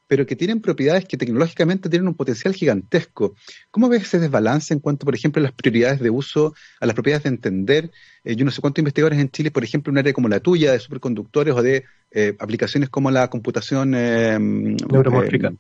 pero 0.06 0.26
que 0.26 0.36
tienen 0.36 0.60
propiedades 0.60 1.04
que 1.06 1.16
tecnológicamente 1.16 1.88
tienen 1.88 2.08
un 2.08 2.14
potencial 2.14 2.54
gigantesco. 2.54 3.34
¿Cómo 3.70 3.88
ves 3.88 4.02
ese 4.02 4.18
desbalance 4.18 4.74
en 4.74 4.80
cuanto, 4.80 5.04
por 5.04 5.14
ejemplo, 5.14 5.40
a 5.40 5.44
las 5.44 5.52
prioridades 5.52 6.00
de 6.00 6.10
uso, 6.10 6.54
a 6.80 6.86
las 6.86 6.94
propiedades 6.94 7.24
de 7.24 7.30
entender? 7.30 7.90
Eh, 8.24 8.36
yo 8.36 8.44
no 8.44 8.50
sé 8.50 8.60
cuántos 8.60 8.80
investigadores 8.80 9.18
en 9.18 9.30
Chile, 9.30 9.50
por 9.50 9.64
ejemplo, 9.64 9.90
un 9.90 9.98
área 9.98 10.12
como 10.12 10.28
la 10.28 10.40
tuya, 10.40 10.72
de 10.72 10.78
superconductores 10.78 11.54
o 11.54 11.62
de 11.62 11.84
eh, 12.10 12.36
aplicaciones 12.38 12.88
como 12.88 13.10
la 13.10 13.28
computación 13.28 13.94
eh, 13.94 14.38
neuromórfica. 14.38 15.52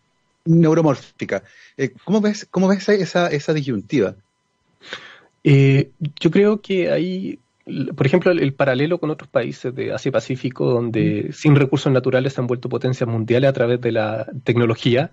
neuromórfica. 0.44 1.42
¿cómo, 2.04 2.20
ves, 2.20 2.46
¿Cómo 2.50 2.68
ves 2.68 2.88
esa, 2.88 3.28
esa 3.28 3.52
disyuntiva? 3.52 4.14
Eh, 5.46 5.90
yo 6.18 6.30
creo 6.30 6.62
que 6.62 6.90
hay, 6.90 7.38
por 7.96 8.06
ejemplo, 8.06 8.30
el, 8.30 8.54
paralelo 8.54 8.98
con 8.98 9.10
otros 9.10 9.28
países 9.30 9.74
de 9.74 9.92
Asia-Pacífico, 9.92 10.70
donde 10.70 11.30
sin 11.32 11.56
recursos 11.56 11.90
naturales 11.90 12.34
se 12.34 12.40
han 12.40 12.46
vuelto 12.46 12.68
potencias 12.68 13.08
mundiales 13.08 13.48
a 13.48 13.52
través 13.54 13.80
de 13.80 13.92
la 13.92 14.26
tecnología, 14.44 15.12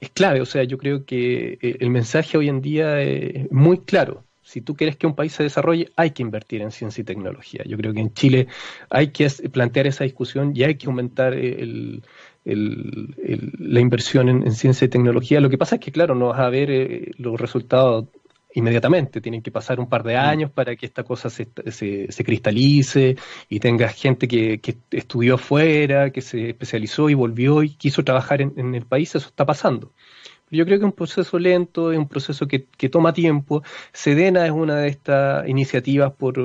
es 0.00 0.10
clave. 0.10 0.40
O 0.40 0.46
sea, 0.46 0.64
yo 0.64 0.78
creo 0.78 1.04
que 1.04 1.58
eh, 1.60 1.76
el 1.80 1.90
mensaje 1.90 2.38
hoy 2.38 2.48
en 2.48 2.62
día 2.62 3.00
es 3.02 3.50
muy 3.52 3.80
claro. 3.80 4.24
Si 4.42 4.62
tú 4.62 4.74
quieres 4.74 4.96
que 4.96 5.06
un 5.06 5.14
país 5.14 5.32
se 5.32 5.42
desarrolle, 5.42 5.90
hay 5.94 6.12
que 6.12 6.22
invertir 6.22 6.62
en 6.62 6.70
ciencia 6.70 7.02
y 7.02 7.04
tecnología. 7.04 7.62
Yo 7.66 7.76
creo 7.76 7.92
que 7.92 8.00
en 8.00 8.14
Chile 8.14 8.48
hay 8.88 9.08
que 9.08 9.28
plantear 9.52 9.86
esa 9.86 10.04
discusión 10.04 10.52
y 10.56 10.64
hay 10.64 10.76
que 10.76 10.86
aumentar 10.86 11.34
el, 11.34 12.02
la 12.44 13.80
inversión 13.80 14.28
en, 14.28 14.52
ciencia 14.52 14.86
y 14.86 14.88
tecnología. 14.88 15.40
Lo 15.40 15.50
que 15.50 15.58
pasa 15.58 15.76
es 15.76 15.80
que, 15.80 15.92
claro, 15.92 16.14
no 16.14 16.28
vas 16.28 16.40
a 16.40 16.48
ver 16.48 16.70
eh, 16.70 17.10
los 17.18 17.38
resultados 17.38 18.06
inmediatamente, 18.54 19.20
tienen 19.20 19.42
que 19.42 19.50
pasar 19.50 19.80
un 19.80 19.88
par 19.88 20.02
de 20.02 20.14
mm. 20.14 20.18
años 20.18 20.50
para 20.50 20.76
que 20.76 20.86
esta 20.86 21.04
cosa 21.04 21.30
se, 21.30 21.48
se, 21.70 22.24
cristalice 22.24 23.16
y 23.48 23.60
tenga 23.60 23.88
gente 23.88 24.28
que, 24.28 24.60
estudió 24.90 25.34
afuera, 25.34 26.10
que 26.10 26.20
se 26.20 26.50
especializó 26.50 27.10
y 27.10 27.14
volvió 27.14 27.62
y 27.62 27.70
quiso 27.70 28.04
trabajar 28.04 28.40
en, 28.42 28.74
el 28.74 28.86
país, 28.86 29.14
eso 29.14 29.28
está 29.28 29.46
pasando. 29.46 29.92
Yo 30.52 30.64
creo 30.64 30.78
que 30.78 30.84
es 30.84 30.90
un 30.90 30.96
proceso 30.96 31.38
lento, 31.38 31.92
es 31.92 31.98
un 31.98 32.08
proceso 32.08 32.48
que, 32.48 32.66
toma 32.88 33.12
tiempo. 33.12 33.62
Sedena 33.92 34.44
es 34.46 34.50
una 34.50 34.78
de 34.78 34.88
estas 34.88 35.48
iniciativas 35.48 36.12
por, 36.12 36.36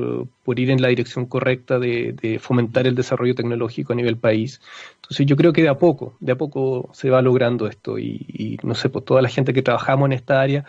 ir 0.59 0.69
en 0.69 0.79
la 0.79 0.89
dirección 0.89 1.25
correcta 1.25 1.79
de, 1.79 2.39
fomentar 2.39 2.85
el 2.85 2.93
desarrollo 2.93 3.33
tecnológico 3.33 3.93
a 3.93 3.95
nivel 3.95 4.17
país. 4.17 4.61
Entonces 4.97 5.25
yo 5.25 5.35
creo 5.35 5.53
que 5.53 5.63
de 5.63 5.69
a 5.69 5.79
poco, 5.79 6.15
de 6.19 6.33
a 6.33 6.35
poco 6.37 6.91
se 6.93 7.09
va 7.09 7.21
logrando 7.23 7.67
esto 7.67 7.97
y, 7.97 8.25
y 8.29 8.59
no 8.61 8.75
sé, 8.75 8.89
pues 8.89 9.05
toda 9.05 9.23
la 9.23 9.29
gente 9.29 9.53
que 9.53 9.63
trabajamos 9.63 10.05
en 10.05 10.13
esta 10.13 10.39
área, 10.39 10.65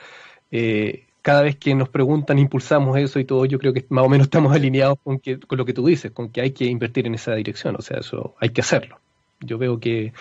eh, 0.51 1.06
cada 1.27 1.43
vez 1.43 1.57
que 1.57 1.75
nos 1.75 1.89
preguntan, 1.89 2.39
impulsamos 2.39 2.97
eso 2.99 3.19
y 3.19 3.25
todo, 3.25 3.47
yo 3.47 3.59
creo 3.59 3.73
que 3.73 3.85
más 3.89 4.05
o 4.05 4.09
menos 4.09 4.29
estamos 4.29 4.55
alineados 4.55 4.97
con, 5.03 5.19
que, 5.19 5.41
con 5.41 5.59
lo 5.59 5.65
que 5.65 5.73
tú 5.73 5.85
dices, 5.85 6.13
con 6.13 6.29
que 6.29 6.41
hay 6.41 6.53
que 6.53 6.67
invertir 6.67 7.05
en 7.09 7.17
esa 7.17 7.35
dirección, 7.35 7.75
o 7.77 7.83
sea, 7.83 7.99
eso 7.99 8.37
hay 8.39 8.51
que 8.51 8.61
hacerlo. 8.61 9.01
Yo 9.41 9.59
veo 9.59 9.81
que 9.81 10.13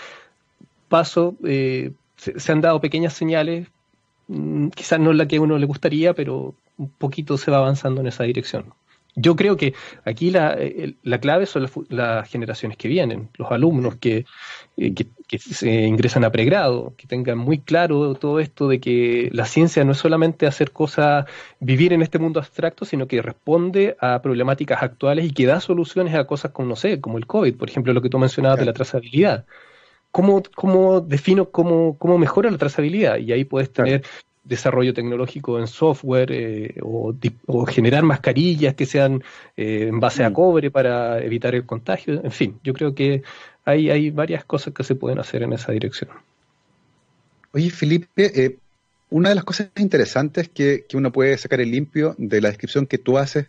paso, 0.90 1.36
eh, 1.44 1.92
se, 2.18 2.52
han 2.52 2.60
dado 2.60 2.82
pequeñas 2.82 3.14
señales, 3.14 3.68
mm, 4.30 4.70
quizás 4.70 5.00
no 5.00 5.14
la 5.14 5.28
que 5.28 5.36
a 5.36 5.42
uno 5.42 5.60
le 5.60 5.68
gustaría, 5.68 6.16
pero 6.16 6.56
un 6.80 6.90
poquito 6.90 7.38
se 7.38 7.52
va 7.52 7.58
avanzando 7.58 8.02
en 8.02 8.08
esa 8.08 8.24
dirección. 8.24 8.74
Yo 9.16 9.38
creo 9.38 9.56
que 9.56 9.74
aquí 10.04 10.30
la, 10.30 10.58
la 11.04 11.20
clave 11.20 11.46
son 11.46 11.70
las, 11.90 12.30
generaciones 12.30 12.78
que 12.78 12.90
vienen, 12.90 13.30
los 13.38 13.50
alumnos 13.50 13.96
que, 13.96 14.26
eh, 14.76 14.94
que, 14.94 15.40
se 15.40 15.70
ingresan 15.84 16.26
a 16.26 16.32
pregrado, 16.32 16.94
que 16.98 17.08
tengan 17.08 17.38
muy 17.38 17.60
claro 17.60 18.16
todo 18.16 18.42
esto 18.42 18.68
de 18.68 18.82
que 18.82 19.30
la 19.32 19.46
ciencia 19.46 19.86
no 19.86 19.94
es 19.94 20.00
solamente 20.00 20.48
hacer 20.48 20.72
cosas, 20.72 21.26
vivir 21.62 21.94
en 21.94 22.02
este 22.02 22.20
mundo 22.20 22.42
abstracto, 22.42 22.84
sino 22.84 23.08
que 23.08 23.22
responde 23.22 23.96
a 24.02 24.22
problemáticas 24.22 24.84
actuales 24.84 25.26
y 25.26 25.32
que 25.32 25.46
da 25.46 25.62
soluciones 25.62 26.14
a 26.14 26.28
cosas 26.28 26.52
como, 26.52 26.68
no 26.68 26.76
sé, 26.76 27.00
como 27.00 27.18
el 27.18 27.26
COVID, 27.26 27.56
por 27.56 27.70
ejemplo, 27.70 27.94
lo 27.94 28.02
que 28.02 28.10
tú 28.10 28.20
mencionabas 28.20 28.60
de 28.60 28.66
la 28.66 28.74
trazabilidad. 28.74 29.46
¿Cómo, 30.12 30.44
cómo 30.56 31.02
defino 31.02 31.52
cómo, 31.52 31.98
cómo 31.98 32.18
mejora 32.18 32.52
la 32.52 32.58
trazabilidad? 32.58 33.18
Y 33.18 33.32
ahí 33.32 33.44
puedes 33.46 33.72
tener 33.72 34.04
desarrollo 34.46 34.94
tecnológico 34.94 35.60
en 35.60 35.68
software 35.68 36.32
eh, 36.32 36.76
o, 36.82 37.14
generar 37.66 38.04
mascarillas 38.04 38.76
que 38.76 38.86
sean 38.86 39.24
eh, 39.58 39.88
en 39.90 40.00
base 40.00 40.24
a 40.24 40.30
mm. 40.30 40.34
cobre 40.34 40.72
para 40.72 41.20
evitar 41.22 41.56
el 41.56 41.66
contagio. 41.66 42.22
En 42.24 42.32
fin, 42.32 42.60
yo 42.64 42.74
creo 42.74 42.94
que 42.96 43.24
hay, 43.66 43.90
hay 43.90 44.12
varias 44.12 44.46
cosas 44.46 44.74
que 44.74 44.84
se 44.84 44.96
pueden 44.96 45.20
hacer 45.20 45.44
en 45.44 45.54
esa 45.54 45.72
dirección. 45.72 46.12
Oye, 47.52 47.70
Felipe, 47.72 48.32
eh, 48.44 48.58
una 49.10 49.30
de 49.30 49.36
las 49.36 49.44
cosas 49.44 49.70
interesantes 49.78 50.50
que, 50.50 50.86
que 50.88 50.98
uno 50.98 51.12
puede 51.12 51.38
sacar 51.38 51.60
el 51.60 51.72
limpio 51.72 52.16
de 52.18 52.42
la 52.42 52.50
descripción 52.50 52.86
que 52.86 52.98
tú 52.98 53.18
haces 53.18 53.48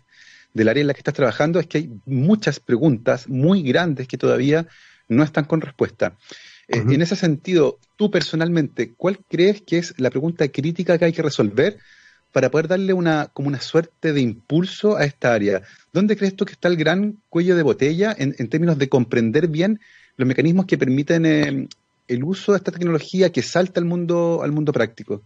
del 0.53 0.69
área 0.69 0.81
en 0.81 0.87
la 0.87 0.93
que 0.93 0.99
estás 0.99 1.13
trabajando 1.13 1.59
es 1.59 1.67
que 1.67 1.77
hay 1.79 1.89
muchas 2.05 2.59
preguntas 2.59 3.29
muy 3.29 3.61
grandes 3.61 4.07
que 4.07 4.17
todavía 4.17 4.67
no 5.07 5.23
están 5.23 5.45
con 5.45 5.61
respuesta. 5.61 6.13
Eh, 6.67 6.83
en 6.87 7.01
ese 7.01 7.15
sentido, 7.15 7.79
tú 7.95 8.11
personalmente, 8.11 8.93
¿cuál 8.95 9.19
crees 9.29 9.61
que 9.61 9.77
es 9.77 9.93
la 9.97 10.09
pregunta 10.09 10.47
crítica 10.49 10.97
que 10.97 11.05
hay 11.05 11.13
que 11.13 11.21
resolver 11.21 11.77
para 12.33 12.51
poder 12.51 12.67
darle 12.67 12.93
una, 12.93 13.27
como 13.33 13.47
una 13.47 13.61
suerte 13.61 14.11
de 14.11 14.21
impulso 14.21 14.97
a 14.97 15.05
esta 15.05 15.33
área? 15.33 15.61
¿Dónde 15.93 16.17
crees 16.17 16.35
tú 16.35 16.45
que 16.45 16.53
está 16.53 16.67
el 16.67 16.75
gran 16.75 17.17
cuello 17.29 17.55
de 17.55 17.63
botella 17.63 18.13
en, 18.17 18.33
términos 18.49 18.77
de 18.77 18.89
comprender 18.89 19.47
bien 19.47 19.79
los 20.17 20.27
mecanismos 20.27 20.65
que 20.65 20.77
permiten 20.77 21.25
eh, 21.25 21.67
el 22.07 22.23
uso 22.23 22.51
de 22.51 22.57
esta 22.57 22.71
tecnología 22.71 23.31
que 23.31 23.43
salta 23.43 23.79
al 23.79 23.85
mundo, 23.85 24.41
al 24.43 24.51
mundo 24.51 24.73
práctico? 24.73 25.21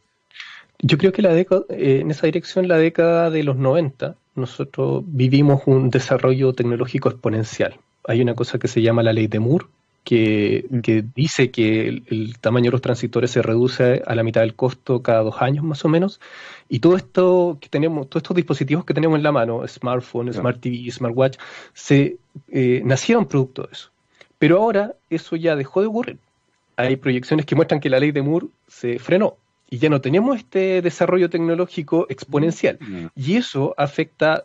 Yo 0.79 0.97
creo 0.97 1.11
que 1.11 1.21
la 1.21 1.33
década, 1.33 1.63
eh, 1.69 1.99
en 2.01 2.11
esa 2.11 2.27
dirección, 2.27 2.67
la 2.67 2.77
década 2.77 3.29
de 3.29 3.43
los 3.43 3.55
90, 3.55 4.15
nosotros 4.35 5.03
vivimos 5.07 5.63
un 5.65 5.89
desarrollo 5.89 6.53
tecnológico 6.53 7.09
exponencial. 7.09 7.79
Hay 8.07 8.21
una 8.21 8.33
cosa 8.33 8.57
que 8.57 8.67
se 8.67 8.81
llama 8.81 9.03
la 9.03 9.13
ley 9.13 9.27
de 9.27 9.39
Moore, 9.39 9.65
que, 10.03 10.65
dice 11.15 11.51
que 11.51 11.87
el, 11.87 12.37
tamaño 12.39 12.65
de 12.65 12.71
los 12.71 12.81
transistores 12.81 13.31
se 13.31 13.41
reduce 13.41 14.01
a 14.05 14.15
la 14.15 14.23
mitad 14.23 14.41
del 14.41 14.55
costo 14.55 15.01
cada 15.01 15.21
dos 15.21 15.41
años 15.41 15.63
más 15.63 15.85
o 15.85 15.89
menos. 15.89 16.19
Y 16.69 16.79
todo 16.79 16.95
esto 16.95 17.57
que 17.61 17.69
tenemos, 17.69 18.09
todos 18.09 18.21
estos 18.21 18.35
dispositivos 18.35 18.85
que 18.85 18.93
tenemos 18.93 19.17
en 19.17 19.23
la 19.23 19.31
mano, 19.31 19.67
smartphone, 19.67 20.33
smart 20.33 20.59
TV, 20.59 20.89
smartwatch, 20.91 21.37
se 21.73 22.17
eh, 22.49 22.81
nacieron 22.83 23.25
producto 23.25 23.63
de 23.63 23.69
eso. 23.71 23.89
Pero 24.37 24.57
ahora 24.57 24.95
eso 25.09 25.35
ya 25.35 25.55
dejó 25.55 25.81
de 25.81 25.87
ocurrir. 25.87 26.17
Hay 26.75 26.95
proyecciones 26.95 27.45
que 27.45 27.55
muestran 27.55 27.79
que 27.79 27.89
la 27.89 27.99
ley 27.99 28.11
de 28.11 28.21
Moore 28.21 28.47
se 28.67 28.97
frenó 28.97 29.35
y 29.69 29.77
ya 29.77 29.89
no 29.89 30.01
tenemos 30.01 30.37
este 30.37 30.81
desarrollo 30.81 31.29
tecnológico 31.29 32.05
exponencial. 32.09 32.77
Y 33.15 33.37
eso 33.37 33.73
afecta 33.77 34.43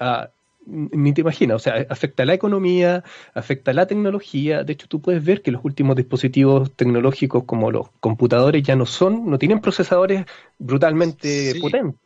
a 0.00 0.30
ni 0.66 1.12
te 1.12 1.22
imaginas, 1.22 1.56
o 1.56 1.58
sea, 1.58 1.86
afecta 1.88 2.22
a 2.22 2.26
la 2.26 2.34
economía, 2.34 3.04
afecta 3.34 3.72
a 3.72 3.74
la 3.74 3.86
tecnología. 3.86 4.64
De 4.64 4.72
hecho, 4.72 4.86
tú 4.88 5.00
puedes 5.00 5.24
ver 5.24 5.42
que 5.42 5.50
los 5.50 5.64
últimos 5.64 5.96
dispositivos 5.96 6.72
tecnológicos 6.72 7.44
como 7.44 7.70
los 7.70 7.88
computadores 8.00 8.62
ya 8.62 8.76
no 8.76 8.86
son, 8.86 9.28
no 9.28 9.38
tienen 9.38 9.60
procesadores 9.60 10.24
brutalmente 10.58 11.54
potentes. 11.60 12.00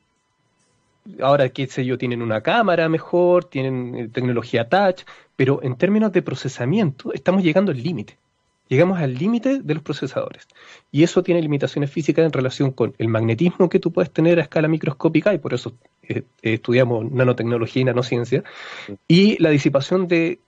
Ahora, 1.20 1.48
qué 1.50 1.66
sé 1.66 1.84
yo, 1.84 1.98
tienen 1.98 2.20
una 2.20 2.40
cámara 2.40 2.88
mejor, 2.88 3.44
tienen 3.44 3.94
eh, 3.94 4.08
tecnología 4.08 4.68
touch, 4.68 5.02
pero 5.36 5.62
en 5.62 5.76
términos 5.76 6.12
de 6.12 6.22
procesamiento 6.22 7.12
estamos 7.12 7.44
llegando 7.44 7.70
al 7.70 7.80
límite. 7.80 8.18
Llegamos 8.68 8.98
al 8.98 9.14
límite 9.14 9.60
de 9.62 9.74
los 9.74 9.82
procesadores. 9.82 10.48
Y 10.90 11.02
eso 11.04 11.22
tiene 11.22 11.40
limitaciones 11.40 11.90
físicas 11.90 12.24
en 12.24 12.32
relación 12.32 12.72
con 12.72 12.94
el 12.98 13.08
magnetismo 13.08 13.68
que 13.68 13.78
tú 13.78 13.92
puedes 13.92 14.10
tener 14.10 14.38
a 14.38 14.42
escala 14.42 14.68
microscópica, 14.68 15.32
y 15.34 15.38
por 15.38 15.54
eso 15.54 15.74
eh, 16.02 16.24
estudiamos 16.42 17.10
nanotecnología 17.10 17.82
y 17.82 17.84
nanociencia, 17.84 18.42
y 19.06 19.40
la 19.42 19.50
disipación 19.50 20.08
de, 20.08 20.40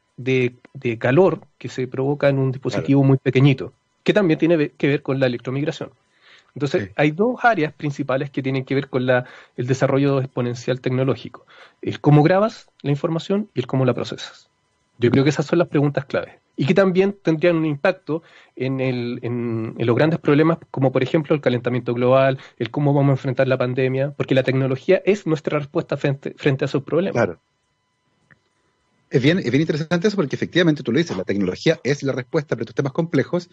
calor 0.99 1.41
que 1.59 1.69
se 1.69 1.87
provoca 1.87 2.29
en 2.29 2.39
un 2.39 2.51
dispositivo 2.51 3.05
muy 3.05 3.19
pequeñito, 3.19 3.73
que 4.03 4.13
también 4.13 4.39
tiene 4.39 4.71
que 4.71 4.89
ver 4.89 5.03
con 5.03 5.21
la 5.21 5.27
electromigración. 5.27 5.91
Entonces, 6.55 6.91
hay 6.97 7.13
dos 7.13 7.45
áreas 7.45 7.73
principales 7.73 8.31
que 8.31 8.43
tienen 8.43 8.65
que 8.65 8.75
ver 8.75 8.89
con 8.89 9.07
la, 9.07 9.27
el 9.57 9.69
desarrollo 9.69 10.21
exponencial 10.21 10.81
tecnológico. 10.81 11.47
El 11.83 12.01
cómo 12.01 12.25
grabas 12.25 12.69
la 12.83 12.91
información 12.91 13.49
y 13.55 13.61
el 13.61 13.69
cómo 13.69 13.85
la 13.85 13.95
procesas. 13.95 14.48
Yo 14.99 15.11
creo 15.11 15.25
que 15.25 15.31
esas 15.31 15.47
son 15.47 15.59
las 15.61 15.69
preguntas 15.69 16.05
claves 16.05 16.35
y 16.59 16.67
que 16.67 16.75
también 16.75 17.17
tendrían 17.23 17.57
un 17.57 17.65
impacto 17.65 18.23
en, 18.57 18.81
el, 18.81 19.21
en, 19.23 19.75
los 19.79 19.97
grandes 19.97 20.19
problemas 20.19 20.59
como 20.73 20.91
por 20.91 21.05
ejemplo 21.05 21.35
el 21.37 21.41
calentamiento 21.41 21.95
global, 21.95 22.39
el 22.59 22.71
cómo 22.73 22.93
vamos 22.93 23.11
a 23.11 23.13
enfrentar 23.13 23.47
la 23.47 23.57
pandemia, 23.57 24.11
porque 24.11 24.35
la 24.35 24.43
tecnología 24.43 25.01
es 25.05 25.25
nuestra 25.25 25.61
respuesta 25.61 25.97
frente, 25.97 26.35
a 26.35 26.65
esos 26.65 26.83
problemas. 26.83 27.15
Claro. 27.15 27.39
Es 29.09 29.23
bien, 29.23 29.39
es 29.39 29.51
bien 29.51 29.61
interesante 29.61 30.09
eso 30.09 30.17
porque 30.17 30.35
efectivamente 30.35 30.83
tú 30.83 30.91
lo 30.91 30.99
dices, 30.99 31.17
la 31.17 31.25
tecnología 31.25 31.79
es 31.85 32.03
la 32.03 32.13
respuesta 32.13 32.57
para 32.57 32.63
estos 32.63 32.75
temas 32.75 32.93
complejos 32.93 33.49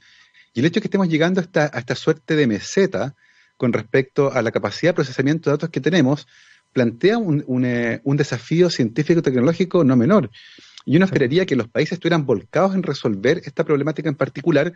y 0.56 0.62
el 0.62 0.66
hecho 0.66 0.76
de 0.76 0.82
que 0.82 0.88
estemos 0.88 1.08
llegando 1.08 1.40
a 1.40 1.44
esta, 1.44 1.70
a 1.72 1.80
esta 1.80 1.94
suerte 1.94 2.36
de 2.36 2.48
meseta 2.48 3.16
con 3.56 3.72
respecto 3.72 4.34
a 4.34 4.42
la 4.42 4.52
capacidad 4.52 4.90
de 4.90 4.96
procesamiento 4.96 5.50
de 5.50 5.58
datos 5.58 5.70
que 5.70 5.80
tenemos 5.80 6.28
plantea 6.74 7.20
un, 7.20 7.44
un, 7.46 7.66
eh, 7.66 8.02
un 8.04 8.18
desafío 8.18 8.70
científico-tecnológico 8.72 9.84
no 9.84 9.96
menor. 9.96 10.32
Y 10.86 10.98
uno 10.98 11.06
esperaría 11.06 11.46
que 11.46 11.56
los 11.56 11.68
países 11.68 11.94
estuvieran 11.94 12.26
volcados 12.26 12.76
en 12.76 12.84
resolver 12.84 13.42
esta 13.44 13.64
problemática 13.64 14.08
en 14.08 14.16
particular, 14.16 14.74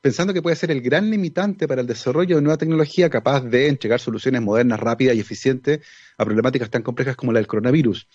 pensando 0.00 0.32
que 0.32 0.40
puede 0.40 0.56
ser 0.56 0.70
el 0.70 0.80
gran 0.80 1.10
limitante 1.10 1.68
para 1.68 1.82
el 1.82 1.86
desarrollo 1.86 2.36
de 2.36 2.42
nueva 2.42 2.56
tecnología 2.56 3.10
capaz 3.10 3.42
de 3.42 3.68
entregar 3.68 4.00
soluciones 4.00 4.40
modernas, 4.40 4.80
rápidas 4.80 5.14
y 5.14 5.20
eficientes 5.20 5.80
a 6.16 6.24
problemáticas 6.24 6.70
tan 6.70 6.82
complejas 6.82 7.14
como 7.14 7.32
la 7.32 7.38
del 7.38 7.46
coronavirus. 7.46 8.08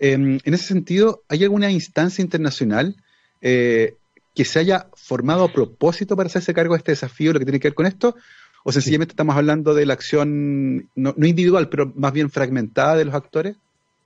Em, 0.00 0.38
en 0.42 0.54
ese 0.54 0.64
sentido, 0.64 1.22
¿hay 1.28 1.44
alguna 1.44 1.70
instancia 1.70 2.22
internacional 2.22 2.96
eh, 3.40 3.96
que 4.34 4.44
se 4.44 4.58
haya 4.58 4.88
formado 4.94 5.44
a 5.44 5.52
propósito 5.52 6.16
para 6.16 6.26
hacerse 6.26 6.54
cargo 6.54 6.74
de 6.74 6.78
este 6.78 6.92
desafío, 6.92 7.32
lo 7.32 7.38
que 7.38 7.44
tiene 7.44 7.60
que 7.60 7.68
ver 7.68 7.74
con 7.74 7.86
esto? 7.86 8.16
¿O 8.64 8.72
sencillamente 8.72 9.12
estamos 9.12 9.36
hablando 9.36 9.72
de 9.72 9.86
la 9.86 9.94
acción 9.94 10.88
no 10.96 11.14
individual, 11.16 11.68
pero 11.68 11.92
más 11.94 12.12
bien 12.12 12.28
fragmentada 12.28 12.96
de 12.96 13.04
los 13.04 13.14
actores? 13.14 13.56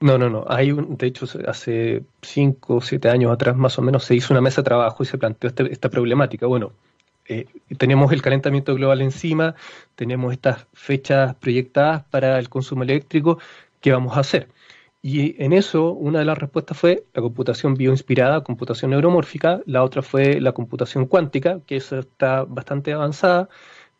No, 0.03 0.17
no, 0.17 0.29
no. 0.29 0.43
Hay 0.49 0.69
un, 0.73 0.97
de 0.97 1.07
hecho, 1.07 1.25
hace 1.47 2.03
cinco 2.21 2.75
o 2.75 2.81
siete 2.81 3.07
años 3.09 3.31
atrás, 3.31 3.55
más 3.55 3.79
o 3.79 3.81
menos, 3.81 4.03
se 4.03 4.13
hizo 4.15 4.33
una 4.33 4.41
mesa 4.41 4.59
de 4.61 4.65
trabajo 4.65 5.01
y 5.01 5.05
se 5.05 5.17
planteó 5.17 5.47
este, 5.47 5.71
esta 5.71 5.89
problemática. 5.89 6.45
Bueno, 6.45 6.73
eh, 7.25 7.45
tenemos 7.77 8.11
el 8.11 8.21
calentamiento 8.21 8.75
global 8.75 9.01
encima, 9.01 9.55
tenemos 9.95 10.33
estas 10.33 10.67
fechas 10.73 11.35
proyectadas 11.35 12.03
para 12.03 12.37
el 12.37 12.49
consumo 12.49 12.83
eléctrico, 12.83 13.39
¿qué 13.79 13.93
vamos 13.93 14.17
a 14.17 14.19
hacer? 14.19 14.49
Y 15.01 15.41
en 15.41 15.53
eso, 15.53 15.93
una 15.93 16.19
de 16.19 16.25
las 16.25 16.37
respuestas 16.37 16.77
fue 16.77 17.05
la 17.13 17.21
computación 17.21 17.75
bioinspirada, 17.75 18.43
computación 18.43 18.91
neuromórfica, 18.91 19.61
la 19.65 19.83
otra 19.83 20.01
fue 20.01 20.41
la 20.41 20.51
computación 20.51 21.05
cuántica, 21.07 21.61
que 21.65 21.77
eso 21.77 21.99
está 21.99 22.43
bastante 22.43 22.91
avanzada, 22.91 23.47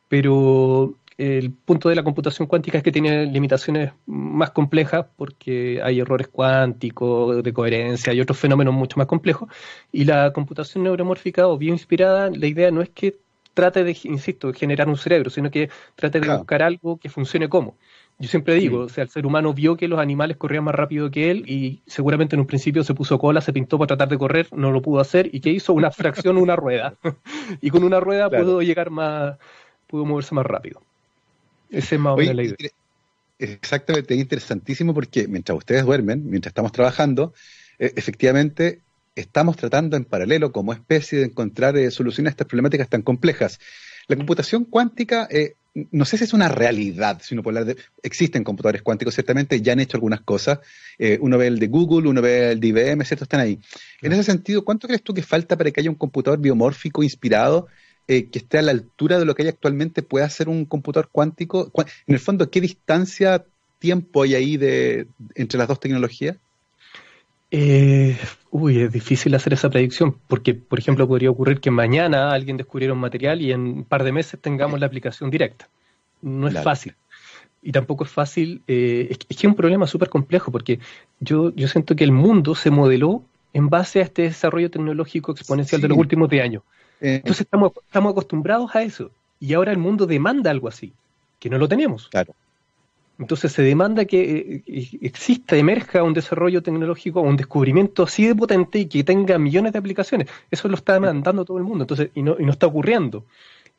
pero 0.10 0.96
el 1.18 1.52
punto 1.52 1.90
de 1.90 1.96
la 1.96 2.04
computación 2.04 2.48
cuántica 2.48 2.78
es 2.78 2.84
que 2.84 2.92
tiene 2.92 3.26
limitaciones 3.26 3.92
más 4.06 4.52
complejas 4.52 5.06
porque 5.16 5.82
hay 5.84 6.00
errores 6.00 6.28
cuánticos 6.28 7.44
de 7.44 7.54
coherencia 7.54 8.14
y 8.14 8.22
otros 8.22 8.38
fenómenos 8.38 8.74
mucho 8.74 8.98
más 8.98 9.08
complejos. 9.08 9.50
Y 9.92 10.06
la 10.06 10.34
computación 10.34 10.84
neuromórfica 10.84 11.48
o 11.48 11.58
bioinspirada, 11.58 12.30
la 12.32 12.48
idea 12.48 12.72
no 12.72 12.82
es 12.82 12.90
que 12.90 13.18
trate 13.54 13.84
de, 13.84 13.96
insisto, 14.04 14.52
de 14.52 14.58
generar 14.58 14.90
un 14.90 14.98
cerebro, 14.98 15.30
sino 15.30 15.52
que 15.52 15.70
trate 15.96 16.20
de 16.20 16.36
buscar 16.36 16.64
algo 16.64 16.98
que 16.98 17.10
funcione 17.10 17.50
como. 17.50 17.78
Yo 18.20 18.30
siempre 18.30 18.56
digo, 18.56 18.82
o 18.82 18.90
sea, 18.90 19.04
el 19.04 19.10
ser 19.10 19.26
humano 19.26 19.54
vio 19.54 19.76
que 19.76 19.88
los 19.88 20.00
animales 20.00 20.38
corrían 20.38 20.64
más 20.64 20.76
rápido 20.76 21.10
que 21.10 21.32
él 21.32 21.44
y 21.48 21.82
seguramente 21.88 22.36
en 22.36 22.42
un 22.42 22.48
principio 22.48 22.84
se 22.84 22.94
puso 22.94 23.18
cola, 23.20 23.42
se 23.42 23.54
pintó 23.54 23.78
para 23.78 23.88
tratar 23.88 24.08
de 24.10 24.18
correr, 24.18 24.48
no 24.52 24.72
lo 24.72 24.82
pudo 24.82 25.02
hacer 25.02 25.30
y 25.34 25.40
que 25.40 25.50
hizo 25.50 25.74
una 25.74 25.92
fracción, 25.92 26.38
una 26.38 26.56
rueda. 26.56 26.96
y 27.62 27.70
con 27.70 27.84
una 27.84 28.00
rueda 28.00 28.30
pudo 28.30 28.62
llegar 28.62 28.92
más, 28.92 29.38
pudo 29.88 30.06
moverse 30.06 30.36
más 30.36 30.46
rápido. 30.46 30.82
Ese 31.74 31.96
es 31.96 32.02
más 32.02 32.16
la 32.18 32.44
idea. 32.44 32.56
Exactamente, 33.40 34.14
es 34.14 34.20
interesantísimo 34.20 34.94
porque 34.94 35.28
mientras 35.28 35.58
ustedes 35.58 35.84
duermen, 35.84 36.30
mientras 36.30 36.52
estamos 36.52 36.72
trabajando, 36.72 37.34
eh, 37.80 37.92
efectivamente 37.96 38.82
estamos 39.16 39.58
tratando 39.58 39.98
en 39.98 40.06
paralelo 40.06 40.52
como 40.52 40.72
especie 40.72 41.20
de 41.20 41.26
encontrar 41.26 41.76
eh, 41.76 41.92
soluciones 41.92 42.30
a 42.30 42.34
estas 42.34 42.48
problemáticas 42.48 42.90
tan 42.90 43.02
complejas. 43.02 43.60
La 44.08 44.16
computación 44.16 44.66
cuántica, 44.66 45.28
eh, 45.32 45.56
no 45.92 46.06
sé 46.06 46.18
si 46.18 46.26
es 46.26 46.34
una 46.34 46.48
realidad, 46.48 47.22
si 47.24 47.34
uno 47.34 47.42
puede 47.42 47.60
hablar 47.60 47.76
de, 47.76 47.82
existen 48.04 48.44
computadores 48.44 48.84
cuánticos, 48.84 49.16
ciertamente 49.16 49.62
ya 49.62 49.74
han 49.74 49.80
hecho 49.80 49.98
algunas 49.98 50.22
cosas. 50.22 50.60
uno 51.20 51.38
ve 51.38 51.48
el 51.48 51.58
de 51.58 51.68
Google, 51.68 52.10
uno 52.10 52.22
ve 52.22 52.52
el 52.52 52.60
de 52.60 52.68
IBM, 52.68 53.04
¿cierto? 53.04 53.24
Están 53.24 53.40
ahí. 53.40 53.60
En 54.02 54.14
ese 54.14 54.24
sentido, 54.24 54.64
¿cuánto 54.64 54.88
crees 54.88 55.02
tú 55.02 55.14
que 55.14 55.24
falta 55.24 55.58
para 55.58 55.72
que 55.72 55.80
haya 55.80 55.90
un 55.90 55.96
computador 55.96 56.40
biomórfico 56.40 57.02
inspirado 57.02 57.68
eh, 58.08 58.26
que 58.30 58.40
esté 58.40 58.58
a 58.58 58.62
la 58.62 58.72
altura 58.72 59.20
de 59.20 59.26
lo 59.26 59.36
que 59.36 59.44
hay 59.44 59.50
actualmente 59.50 60.02
puede 60.02 60.26
hacer 60.26 60.50
un 60.50 60.66
computador 60.66 61.10
cuántico? 61.12 61.72
En 62.08 62.14
el 62.14 62.20
fondo, 62.20 62.50
¿qué 62.50 62.62
distancia, 62.62 63.46
tiempo 63.80 64.24
hay 64.24 64.36
ahí 64.36 64.58
de, 64.58 65.08
entre 65.36 65.58
las 65.58 65.68
dos 65.68 65.80
tecnologías? 65.80 66.38
Eh, 67.56 68.18
uy, 68.50 68.82
es 68.82 68.92
difícil 68.92 69.36
hacer 69.36 69.54
esa 69.54 69.70
predicción, 69.70 70.18
porque, 70.28 70.56
por 70.56 70.80
ejemplo, 70.80 71.08
podría 71.08 71.30
ocurrir 71.30 71.60
que 71.60 71.70
mañana 71.70 72.32
alguien 72.32 72.58
descubriera 72.58 72.94
un 72.94 73.00
material 73.00 73.42
y 73.44 73.52
en 73.52 73.62
un 73.62 73.84
par 73.84 74.04
de 74.04 74.12
meses 74.12 74.40
tengamos 74.42 74.80
la 74.80 74.88
aplicación 74.88 75.30
directa. 75.30 75.70
No 76.24 76.48
es 76.48 76.64
fácil. 76.64 76.96
Y 77.62 77.72
tampoco 77.72 78.06
es 78.06 78.10
fácil, 78.10 78.64
eh, 78.68 79.08
es, 79.12 79.18
que 79.20 79.28
es 79.30 79.44
un 79.44 79.54
problema 79.54 79.86
súper 79.86 80.10
complejo, 80.10 80.52
porque 80.52 80.80
yo, 81.20 81.54
yo 81.56 81.68
siento 81.68 81.96
que 81.96 82.04
el 82.04 82.12
mundo 82.12 82.56
se 82.56 82.72
modeló 82.72 83.24
en 83.54 83.70
base 83.70 84.00
a 84.00 84.04
este 84.04 84.24
desarrollo 84.24 84.72
tecnológico 84.72 85.34
exponencial 85.34 85.80
de 85.80 85.90
los 85.90 85.98
últimos 85.98 86.30
10 86.30 86.44
años. 86.44 86.64
Eh, 87.02 87.16
Entonces 87.16 87.42
estamos, 87.42 87.72
estamos 87.86 88.12
acostumbrados 88.12 88.76
a 88.76 88.84
eso. 88.84 89.12
Y 89.40 89.54
ahora 89.54 89.72
el 89.72 89.78
mundo 89.78 90.06
demanda 90.06 90.52
algo 90.52 90.68
así, 90.68 90.94
que 91.40 91.50
no 91.50 91.58
lo 91.58 91.68
tenemos. 91.68 92.08
Claro. 92.10 92.34
Entonces 93.20 93.52
se 93.52 93.62
demanda 93.62 94.06
que 94.06 94.64
eh, 94.66 94.92
exista, 95.02 95.56
emerja 95.56 96.02
un 96.04 96.14
desarrollo 96.14 96.64
tecnológico, 96.64 97.22
un 97.22 97.38
descubrimiento 97.38 98.04
así 98.04 98.26
de 98.26 98.36
potente 98.36 98.80
y 98.80 98.86
que 98.88 99.04
tenga 99.04 99.38
millones 99.38 99.74
de 99.74 99.80
aplicaciones. 99.80 100.30
Eso 100.50 100.68
lo 100.68 100.76
está 100.76 100.94
demandando 100.94 101.46
todo 101.46 101.58
el 101.58 101.64
mundo, 101.64 101.84
entonces, 101.84 102.10
y 102.16 102.24
no, 102.24 102.36
y 102.40 102.46
no 102.46 102.52
está 102.52 102.68
ocurriendo. 102.68 103.26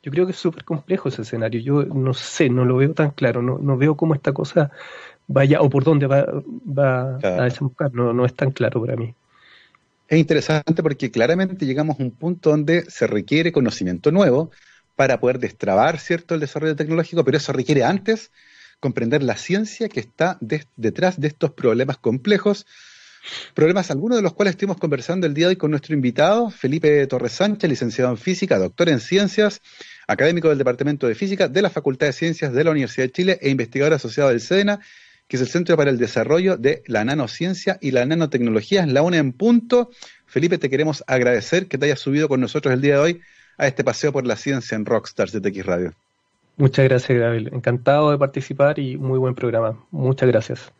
Yo 0.03 0.11
creo 0.11 0.25
que 0.25 0.31
es 0.31 0.37
súper 0.37 0.63
complejo 0.63 1.09
ese 1.09 1.23
escenario. 1.23 1.59
Yo 1.59 1.83
no 1.83 2.13
sé, 2.13 2.49
no 2.49 2.63
lo 2.63 2.77
veo 2.77 2.93
tan 2.93 3.11
claro, 3.11 3.41
no, 3.41 3.57
no 3.57 3.75
veo 3.75 3.97
cómo 3.97 4.13
esta 4.13 4.31
cosa 4.31 4.71
vaya 5.27 5.61
o 5.61 5.69
por 5.69 5.83
dónde 5.83 6.05
va, 6.05 6.25
va 6.65 7.17
a 7.17 7.43
desembocar. 7.43 7.93
No, 7.93 8.13
no 8.13 8.23
es 8.25 8.35
tan 8.35 8.51
claro 8.51 8.81
para 8.81 8.95
mí 8.95 9.15
es 10.07 10.19
interesante 10.19 10.83
porque 10.83 11.11
claramente 11.11 11.65
llegamos 11.65 11.99
a 11.99 12.03
un 12.03 12.11
punto 12.11 12.51
donde 12.51 12.89
se 12.89 13.07
requiere 13.07 13.51
conocimiento 13.51 14.11
nuevo 14.11 14.51
para 14.95 15.19
poder 15.19 15.39
destrabar 15.39 15.99
cierto 15.99 16.35
el 16.35 16.41
desarrollo 16.41 16.75
tecnológico, 16.75 17.23
pero 17.25 17.37
eso 17.37 17.51
requiere 17.53 17.83
antes 17.83 18.31
comprender 18.79 19.23
la 19.23 19.35
ciencia 19.35 19.89
que 19.89 19.99
está 19.99 20.37
detrás 20.75 21.19
de 21.19 21.27
estos 21.27 21.51
problemas 21.51 21.97
complejos, 21.97 22.65
problemas 23.53 23.89
algunos 23.89 24.17
de 24.17 24.21
los 24.21 24.33
cuales 24.33 24.51
estuvimos 24.51 24.77
conversando 24.77 25.25
el 25.25 25.33
día 25.33 25.47
de 25.47 25.51
hoy 25.51 25.55
con 25.55 25.71
nuestro 25.71 25.95
invitado, 25.95 26.51
Felipe 26.51 27.07
Torres 27.07 27.31
Sánchez, 27.31 27.69
licenciado 27.69 28.11
en 28.11 28.17
física, 28.17 28.59
doctor 28.59 28.89
en 28.89 28.99
ciencias, 28.99 29.61
académico 30.07 30.49
del 30.49 30.59
Departamento 30.59 31.07
de 31.07 31.15
Física 31.15 31.47
de 31.47 31.61
la 31.61 31.69
Facultad 31.69 32.07
de 32.07 32.13
Ciencias 32.13 32.53
de 32.53 32.63
la 32.63 32.71
Universidad 32.71 33.05
de 33.05 33.11
Chile 33.11 33.39
e 33.41 33.49
investigador 33.49 33.93
asociado 33.93 34.29
del 34.29 34.41
SEDENA 34.41 34.79
que 35.27 35.37
es 35.37 35.41
el 35.41 35.47
Centro 35.47 35.75
para 35.77 35.89
el 35.89 35.97
Desarrollo 35.97 36.57
de 36.57 36.83
la 36.87 37.03
Nanociencia 37.03 37.77
y 37.81 37.91
la 37.91 38.05
Nanotecnología, 38.05 38.83
es 38.83 38.91
la 38.91 39.01
UNE 39.01 39.17
en 39.17 39.33
punto. 39.33 39.89
Felipe, 40.25 40.57
te 40.57 40.69
queremos 40.69 41.03
agradecer 41.07 41.67
que 41.67 41.77
te 41.77 41.85
hayas 41.85 41.99
subido 41.99 42.27
con 42.27 42.39
nosotros 42.39 42.73
el 42.73 42.81
día 42.81 42.95
de 42.95 42.99
hoy 42.99 43.21
a 43.57 43.67
este 43.67 43.83
paseo 43.83 44.11
por 44.11 44.25
la 44.25 44.35
ciencia 44.35 44.75
en 44.75 44.85
Rockstars 44.85 45.31
de 45.31 45.41
TX 45.41 45.65
Radio. 45.65 45.93
Muchas 46.57 46.85
gracias, 46.85 47.17
Gabriel. 47.17 47.49
Encantado 47.53 48.11
de 48.11 48.17
participar 48.17 48.79
y 48.79 48.97
muy 48.97 49.19
buen 49.19 49.35
programa. 49.35 49.77
Muchas 49.91 50.29
gracias. 50.29 50.71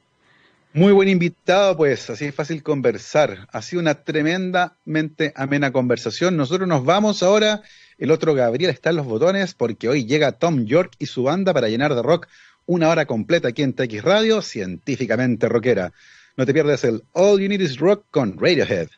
Muy 0.73 0.91
buen 0.91 1.07
invitado, 1.07 1.77
pues, 1.77 2.09
así 2.09 2.25
es 2.25 2.35
fácil 2.35 2.61
conversar. 2.61 3.47
Ha 3.51 3.61
sido 3.61 3.81
una 3.81 4.03
tremendamente 4.03 5.31
amena 5.35 5.71
conversación. 5.71 6.35
Nosotros 6.35 6.67
nos 6.67 6.83
vamos 6.83 7.23
ahora. 7.23 7.61
El 7.97 8.11
otro 8.11 8.33
Gabriel 8.33 8.71
está 8.71 8.89
en 8.89 8.97
los 8.97 9.05
botones 9.05 9.53
porque 9.53 9.87
hoy 9.87 10.05
llega 10.05 10.33
Tom 10.33 10.65
York 10.65 10.93
y 10.99 11.05
su 11.05 11.23
banda 11.23 11.53
para 11.53 11.69
llenar 11.69 11.95
de 11.95 12.01
rock 12.01 12.27
una 12.65 12.89
hora 12.89 13.05
completa 13.05 13.49
aquí 13.49 13.63
en 13.63 13.73
TX 13.73 14.03
Radio, 14.03 14.41
científicamente 14.41 15.47
rockera. 15.49 15.93
No 16.37 16.45
te 16.45 16.53
pierdas 16.53 16.83
el 16.83 17.03
All 17.13 17.39
You 17.39 17.47
Need 17.47 17.61
Is 17.61 17.77
Rock 17.77 18.05
con 18.11 18.37
Radiohead, 18.37 18.89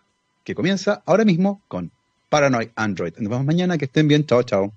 que 0.43 0.55
comienza 0.55 1.03
ahora 1.05 1.26
mismo 1.26 1.61
con 1.68 1.91
Paranoid 2.30 2.70
Android. 2.76 3.13
Nos 3.18 3.30
vemos 3.30 3.45
mañana, 3.45 3.78
que 3.78 3.86
estén 3.86 4.07
bien, 4.07 4.26
chao, 4.26 4.43
chao. 4.43 4.74